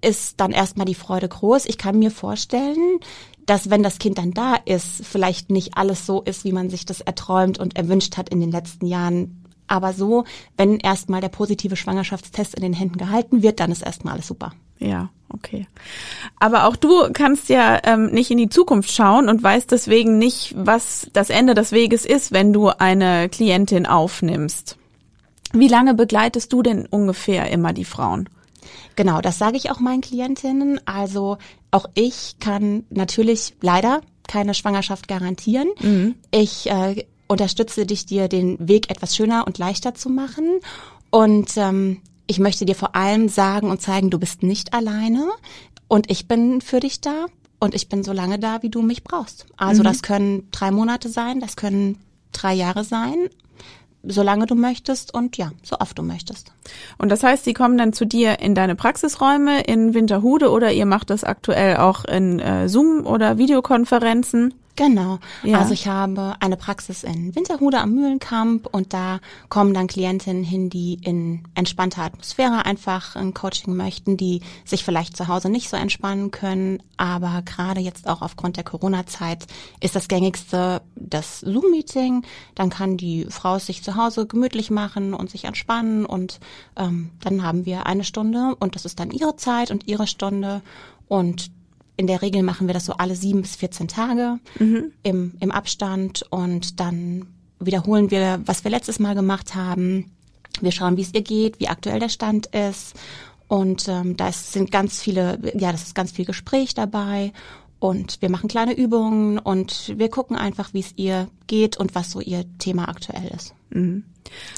ist 0.00 0.40
dann 0.40 0.52
erstmal 0.52 0.86
die 0.86 0.94
Freude 0.94 1.28
groß. 1.28 1.66
Ich 1.66 1.78
kann 1.78 1.98
mir 1.98 2.10
vorstellen, 2.10 3.00
dass 3.46 3.70
wenn 3.70 3.82
das 3.82 3.98
Kind 3.98 4.18
dann 4.18 4.32
da 4.32 4.54
ist, 4.54 5.04
vielleicht 5.04 5.50
nicht 5.50 5.76
alles 5.76 6.06
so 6.06 6.22
ist, 6.22 6.44
wie 6.44 6.52
man 6.52 6.70
sich 6.70 6.86
das 6.86 7.00
erträumt 7.00 7.58
und 7.58 7.76
erwünscht 7.76 8.16
hat 8.16 8.28
in 8.28 8.40
den 8.40 8.52
letzten 8.52 8.86
Jahren. 8.86 9.44
Aber 9.66 9.92
so, 9.92 10.24
wenn 10.56 10.78
erstmal 10.78 11.20
der 11.20 11.28
positive 11.30 11.76
Schwangerschaftstest 11.76 12.54
in 12.54 12.62
den 12.62 12.72
Händen 12.72 12.98
gehalten 12.98 13.42
wird, 13.42 13.60
dann 13.60 13.72
ist 13.72 13.82
erstmal 13.82 14.14
alles 14.14 14.26
super. 14.26 14.52
Ja, 14.78 15.10
okay. 15.28 15.66
Aber 16.38 16.64
auch 16.64 16.76
du 16.76 17.10
kannst 17.12 17.48
ja 17.48 17.80
ähm, 17.84 18.06
nicht 18.06 18.30
in 18.30 18.38
die 18.38 18.48
Zukunft 18.48 18.90
schauen 18.90 19.28
und 19.28 19.42
weißt 19.42 19.70
deswegen 19.70 20.18
nicht, 20.18 20.54
was 20.56 21.08
das 21.12 21.30
Ende 21.30 21.54
des 21.54 21.72
Weges 21.72 22.04
ist, 22.04 22.32
wenn 22.32 22.52
du 22.52 22.68
eine 22.68 23.28
Klientin 23.28 23.86
aufnimmst. 23.86 24.76
Wie 25.52 25.68
lange 25.68 25.94
begleitest 25.94 26.52
du 26.52 26.62
denn 26.62 26.86
ungefähr 26.86 27.50
immer 27.50 27.72
die 27.72 27.84
Frauen? 27.86 28.28
Genau, 28.96 29.20
das 29.20 29.38
sage 29.38 29.56
ich 29.56 29.70
auch 29.70 29.80
meinen 29.80 30.00
Klientinnen. 30.00 30.80
Also 30.84 31.38
auch 31.70 31.86
ich 31.94 32.36
kann 32.40 32.84
natürlich 32.90 33.54
leider 33.60 34.00
keine 34.26 34.54
Schwangerschaft 34.54 35.08
garantieren. 35.08 35.68
Mhm. 35.80 36.16
Ich 36.30 36.68
äh, 36.68 37.06
unterstütze 37.28 37.86
dich, 37.86 38.06
dir 38.06 38.28
den 38.28 38.56
Weg 38.60 38.90
etwas 38.90 39.16
schöner 39.16 39.46
und 39.46 39.58
leichter 39.58 39.94
zu 39.94 40.10
machen. 40.10 40.60
Und 41.10 41.56
ähm, 41.56 42.02
ich 42.28 42.38
möchte 42.38 42.66
dir 42.66 42.76
vor 42.76 42.94
allem 42.94 43.28
sagen 43.28 43.70
und 43.70 43.80
zeigen, 43.80 44.10
du 44.10 44.18
bist 44.18 44.44
nicht 44.44 44.74
alleine 44.74 45.26
und 45.88 46.10
ich 46.10 46.28
bin 46.28 46.60
für 46.60 46.78
dich 46.78 47.00
da 47.00 47.26
und 47.58 47.74
ich 47.74 47.88
bin 47.88 48.04
so 48.04 48.12
lange 48.12 48.38
da, 48.38 48.62
wie 48.62 48.68
du 48.68 48.82
mich 48.82 49.02
brauchst. 49.02 49.46
Also 49.56 49.82
mhm. 49.82 49.86
das 49.86 50.02
können 50.02 50.48
drei 50.52 50.70
Monate 50.70 51.08
sein, 51.08 51.40
das 51.40 51.56
können 51.56 51.98
drei 52.30 52.52
Jahre 52.52 52.84
sein, 52.84 53.30
solange 54.04 54.46
du 54.46 54.54
möchtest 54.54 55.12
und 55.12 55.38
ja, 55.38 55.52
so 55.62 55.76
oft 55.80 55.98
du 55.98 56.02
möchtest. 56.02 56.52
Und 56.98 57.08
das 57.08 57.22
heißt, 57.22 57.44
sie 57.44 57.54
kommen 57.54 57.78
dann 57.78 57.94
zu 57.94 58.04
dir 58.04 58.40
in 58.40 58.54
deine 58.54 58.76
Praxisräume 58.76 59.62
in 59.62 59.94
Winterhude 59.94 60.50
oder 60.50 60.70
ihr 60.70 60.86
macht 60.86 61.08
das 61.08 61.24
aktuell 61.24 61.78
auch 61.78 62.04
in 62.04 62.38
äh, 62.40 62.68
Zoom 62.68 63.06
oder 63.06 63.38
Videokonferenzen? 63.38 64.54
Genau. 64.78 65.18
Ja. 65.42 65.58
Also 65.58 65.74
ich 65.74 65.88
habe 65.88 66.36
eine 66.38 66.56
Praxis 66.56 67.02
in 67.02 67.34
Winterhude 67.34 67.80
am 67.80 67.96
Mühlenkamp 67.96 68.68
und 68.72 68.94
da 68.94 69.18
kommen 69.48 69.74
dann 69.74 69.88
Klientinnen 69.88 70.44
hin, 70.44 70.70
die 70.70 71.00
in 71.02 71.42
entspannter 71.56 72.02
Atmosphäre 72.02 72.64
einfach 72.64 73.16
ein 73.16 73.34
Coaching 73.34 73.74
möchten, 73.74 74.16
die 74.16 74.40
sich 74.64 74.84
vielleicht 74.84 75.16
zu 75.16 75.26
Hause 75.26 75.48
nicht 75.48 75.68
so 75.68 75.76
entspannen 75.76 76.30
können. 76.30 76.80
Aber 76.96 77.42
gerade 77.42 77.80
jetzt 77.80 78.06
auch 78.08 78.22
aufgrund 78.22 78.56
der 78.56 78.62
Corona-Zeit 78.62 79.48
ist 79.80 79.96
das 79.96 80.06
gängigste 80.06 80.80
das 80.94 81.40
Zoom-Meeting. 81.40 82.22
Dann 82.54 82.70
kann 82.70 82.96
die 82.96 83.26
Frau 83.30 83.58
sich 83.58 83.82
zu 83.82 83.96
Hause 83.96 84.26
gemütlich 84.26 84.70
machen 84.70 85.12
und 85.12 85.28
sich 85.28 85.46
entspannen 85.46 86.06
und 86.06 86.38
ähm, 86.76 87.10
dann 87.20 87.42
haben 87.42 87.66
wir 87.66 87.86
eine 87.86 88.04
Stunde 88.04 88.54
und 88.60 88.76
das 88.76 88.84
ist 88.84 89.00
dann 89.00 89.10
ihre 89.10 89.34
Zeit 89.34 89.72
und 89.72 89.88
ihre 89.88 90.06
Stunde. 90.06 90.62
Und 91.08 91.50
in 91.98 92.06
der 92.06 92.22
Regel 92.22 92.42
machen 92.42 92.68
wir 92.68 92.74
das 92.74 92.86
so 92.86 92.94
alle 92.94 93.16
sieben 93.16 93.42
bis 93.42 93.56
14 93.56 93.88
Tage 93.88 94.38
mhm. 94.58 94.92
im, 95.02 95.34
im 95.40 95.50
Abstand 95.50 96.24
und 96.30 96.80
dann 96.80 97.26
wiederholen 97.58 98.10
wir, 98.10 98.40
was 98.46 98.62
wir 98.62 98.70
letztes 98.70 99.00
Mal 99.00 99.16
gemacht 99.16 99.56
haben. 99.56 100.12
Wir 100.60 100.70
schauen, 100.70 100.96
wie 100.96 101.02
es 101.02 101.12
ihr 101.12 101.22
geht, 101.22 101.58
wie 101.58 101.68
aktuell 101.68 101.98
der 101.98 102.08
Stand 102.08 102.46
ist. 102.46 102.94
Und 103.48 103.88
ähm, 103.88 104.16
da 104.16 104.30
sind 104.30 104.70
ganz 104.70 105.02
viele, 105.02 105.38
ja, 105.58 105.72
das 105.72 105.82
ist 105.82 105.94
ganz 105.94 106.12
viel 106.12 106.24
Gespräch 106.24 106.74
dabei. 106.74 107.32
Und 107.80 108.22
wir 108.22 108.30
machen 108.30 108.48
kleine 108.48 108.76
Übungen 108.76 109.38
und 109.38 109.92
wir 109.96 110.08
gucken 110.08 110.36
einfach, 110.36 110.74
wie 110.74 110.80
es 110.80 110.92
ihr 110.96 111.28
geht 111.48 111.76
und 111.76 111.96
was 111.96 112.12
so 112.12 112.20
ihr 112.20 112.44
Thema 112.58 112.88
aktuell 112.88 113.28
ist. 113.34 113.54
Mhm. 113.70 114.04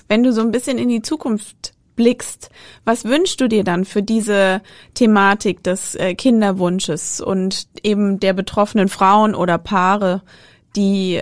Wenn 0.09 0.23
du 0.23 0.33
so 0.33 0.43
ein 0.43 0.51
bisschen 0.51 0.77
in 0.77 0.89
die 0.89 1.03
Zukunft 1.03 1.73
blickst, 2.01 2.49
was 2.87 3.05
wünschst 3.05 3.43
du 3.43 3.47
dir 3.47 3.63
dann 3.63 3.85
für 3.85 4.03
diese 4.03 4.63
Thematik 4.95 5.63
des 5.63 5.95
äh, 5.97 6.15
Kinderwunsches 6.15 7.21
und 7.21 7.69
eben 7.83 8.19
der 8.21 8.33
betroffenen 8.33 8.89
Frauen 8.89 9.35
oder 9.35 9.59
Paare, 9.59 10.23
die 10.77 11.21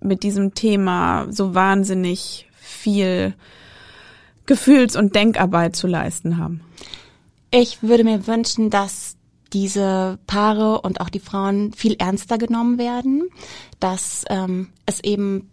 mit 0.00 0.24
diesem 0.24 0.52
Thema 0.54 1.28
so 1.30 1.54
wahnsinnig 1.54 2.48
viel 2.56 3.34
Gefühls- 4.46 4.96
und 4.96 5.14
Denkarbeit 5.14 5.76
zu 5.76 5.86
leisten 5.86 6.38
haben? 6.38 6.60
Ich 7.52 7.84
würde 7.84 8.02
mir 8.02 8.26
wünschen, 8.26 8.68
dass 8.68 9.16
diese 9.52 10.18
Paare 10.26 10.80
und 10.80 11.00
auch 11.00 11.08
die 11.08 11.20
Frauen 11.20 11.72
viel 11.72 11.94
ernster 12.00 12.36
genommen 12.36 12.78
werden, 12.78 13.28
dass 13.78 14.24
ähm, 14.28 14.70
es 14.86 14.98
eben 15.04 15.48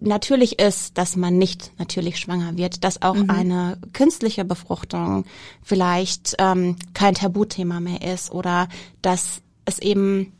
natürlich 0.00 0.58
ist, 0.58 0.98
dass 0.98 1.16
man 1.16 1.38
nicht 1.38 1.72
natürlich 1.78 2.18
schwanger 2.18 2.56
wird, 2.56 2.84
dass 2.84 3.02
auch 3.02 3.14
mhm. 3.14 3.30
eine 3.30 3.78
künstliche 3.92 4.44
Befruchtung 4.44 5.24
vielleicht 5.62 6.34
ähm, 6.38 6.76
kein 6.94 7.14
Tabuthema 7.14 7.80
mehr 7.80 8.02
ist 8.02 8.30
oder 8.30 8.68
dass 9.02 9.42
es 9.64 9.78
eben 9.78 10.32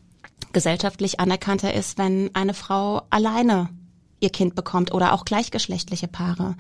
gesellschaftlich 0.53 1.21
anerkannter 1.21 1.73
ist, 1.73 1.99
wenn 1.99 2.31
eine 2.35 2.55
Frau 2.55 3.03
alleine 3.11 3.69
ihr 4.21 4.31
Kind 4.31 4.55
bekommt 4.55 4.93
oder 4.93 5.13
auch 5.13 5.25
gleichgeschlechtliche 5.25 6.09
Paare 6.09 6.57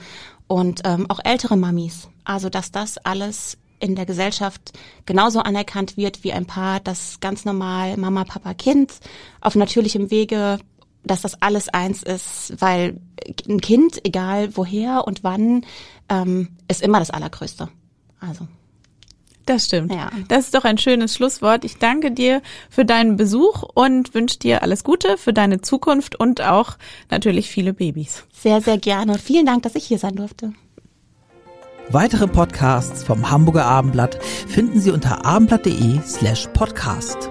und 0.46 0.80
ähm, 0.84 1.08
auch 1.08 1.20
ältere 1.22 1.56
Mamis. 1.56 2.08
Also 2.24 2.48
dass 2.48 2.72
das 2.72 2.98
alles 2.98 3.58
in 3.78 3.96
der 3.96 4.06
Gesellschaft 4.06 4.72
genauso 5.06 5.40
anerkannt 5.40 5.96
wird 5.96 6.22
wie 6.22 6.32
ein 6.32 6.46
Paar, 6.46 6.80
das 6.80 7.18
ganz 7.20 7.44
normal 7.44 7.96
Mama, 7.96 8.24
Papa, 8.24 8.54
Kind 8.54 8.92
auf 9.40 9.56
natürlichem 9.56 10.10
Wege 10.10 10.58
dass 11.04 11.22
das 11.22 11.40
alles 11.42 11.68
eins 11.68 12.02
ist, 12.02 12.54
weil 12.58 13.00
ein 13.48 13.60
Kind, 13.60 14.04
egal 14.04 14.56
woher 14.56 15.06
und 15.06 15.24
wann, 15.24 15.64
ähm, 16.08 16.48
ist 16.68 16.82
immer 16.82 16.98
das 16.98 17.10
Allergrößte. 17.10 17.68
Also. 18.20 18.46
Das 19.46 19.64
stimmt. 19.64 19.92
Ja. 19.92 20.10
Das 20.28 20.44
ist 20.44 20.54
doch 20.54 20.64
ein 20.64 20.78
schönes 20.78 21.14
Schlusswort. 21.14 21.64
Ich 21.64 21.78
danke 21.78 22.12
dir 22.12 22.42
für 22.70 22.84
deinen 22.84 23.16
Besuch 23.16 23.62
und 23.62 24.14
wünsche 24.14 24.38
dir 24.38 24.62
alles 24.62 24.84
Gute 24.84 25.18
für 25.18 25.32
deine 25.32 25.60
Zukunft 25.60 26.18
und 26.18 26.42
auch 26.42 26.76
natürlich 27.10 27.50
viele 27.50 27.72
Babys. 27.72 28.24
Sehr, 28.32 28.60
sehr 28.60 28.78
gerne 28.78 29.12
und 29.12 29.20
vielen 29.20 29.46
Dank, 29.46 29.62
dass 29.64 29.74
ich 29.74 29.84
hier 29.84 29.98
sein 29.98 30.16
durfte. 30.16 30.52
Weitere 31.88 32.28
Podcasts 32.28 33.02
vom 33.02 33.30
Hamburger 33.30 33.64
Abendblatt 33.64 34.22
finden 34.22 34.80
Sie 34.80 34.92
unter 34.92 35.26
abendblatt.de 35.26 36.00
slash 36.06 36.48
podcast. 36.54 37.30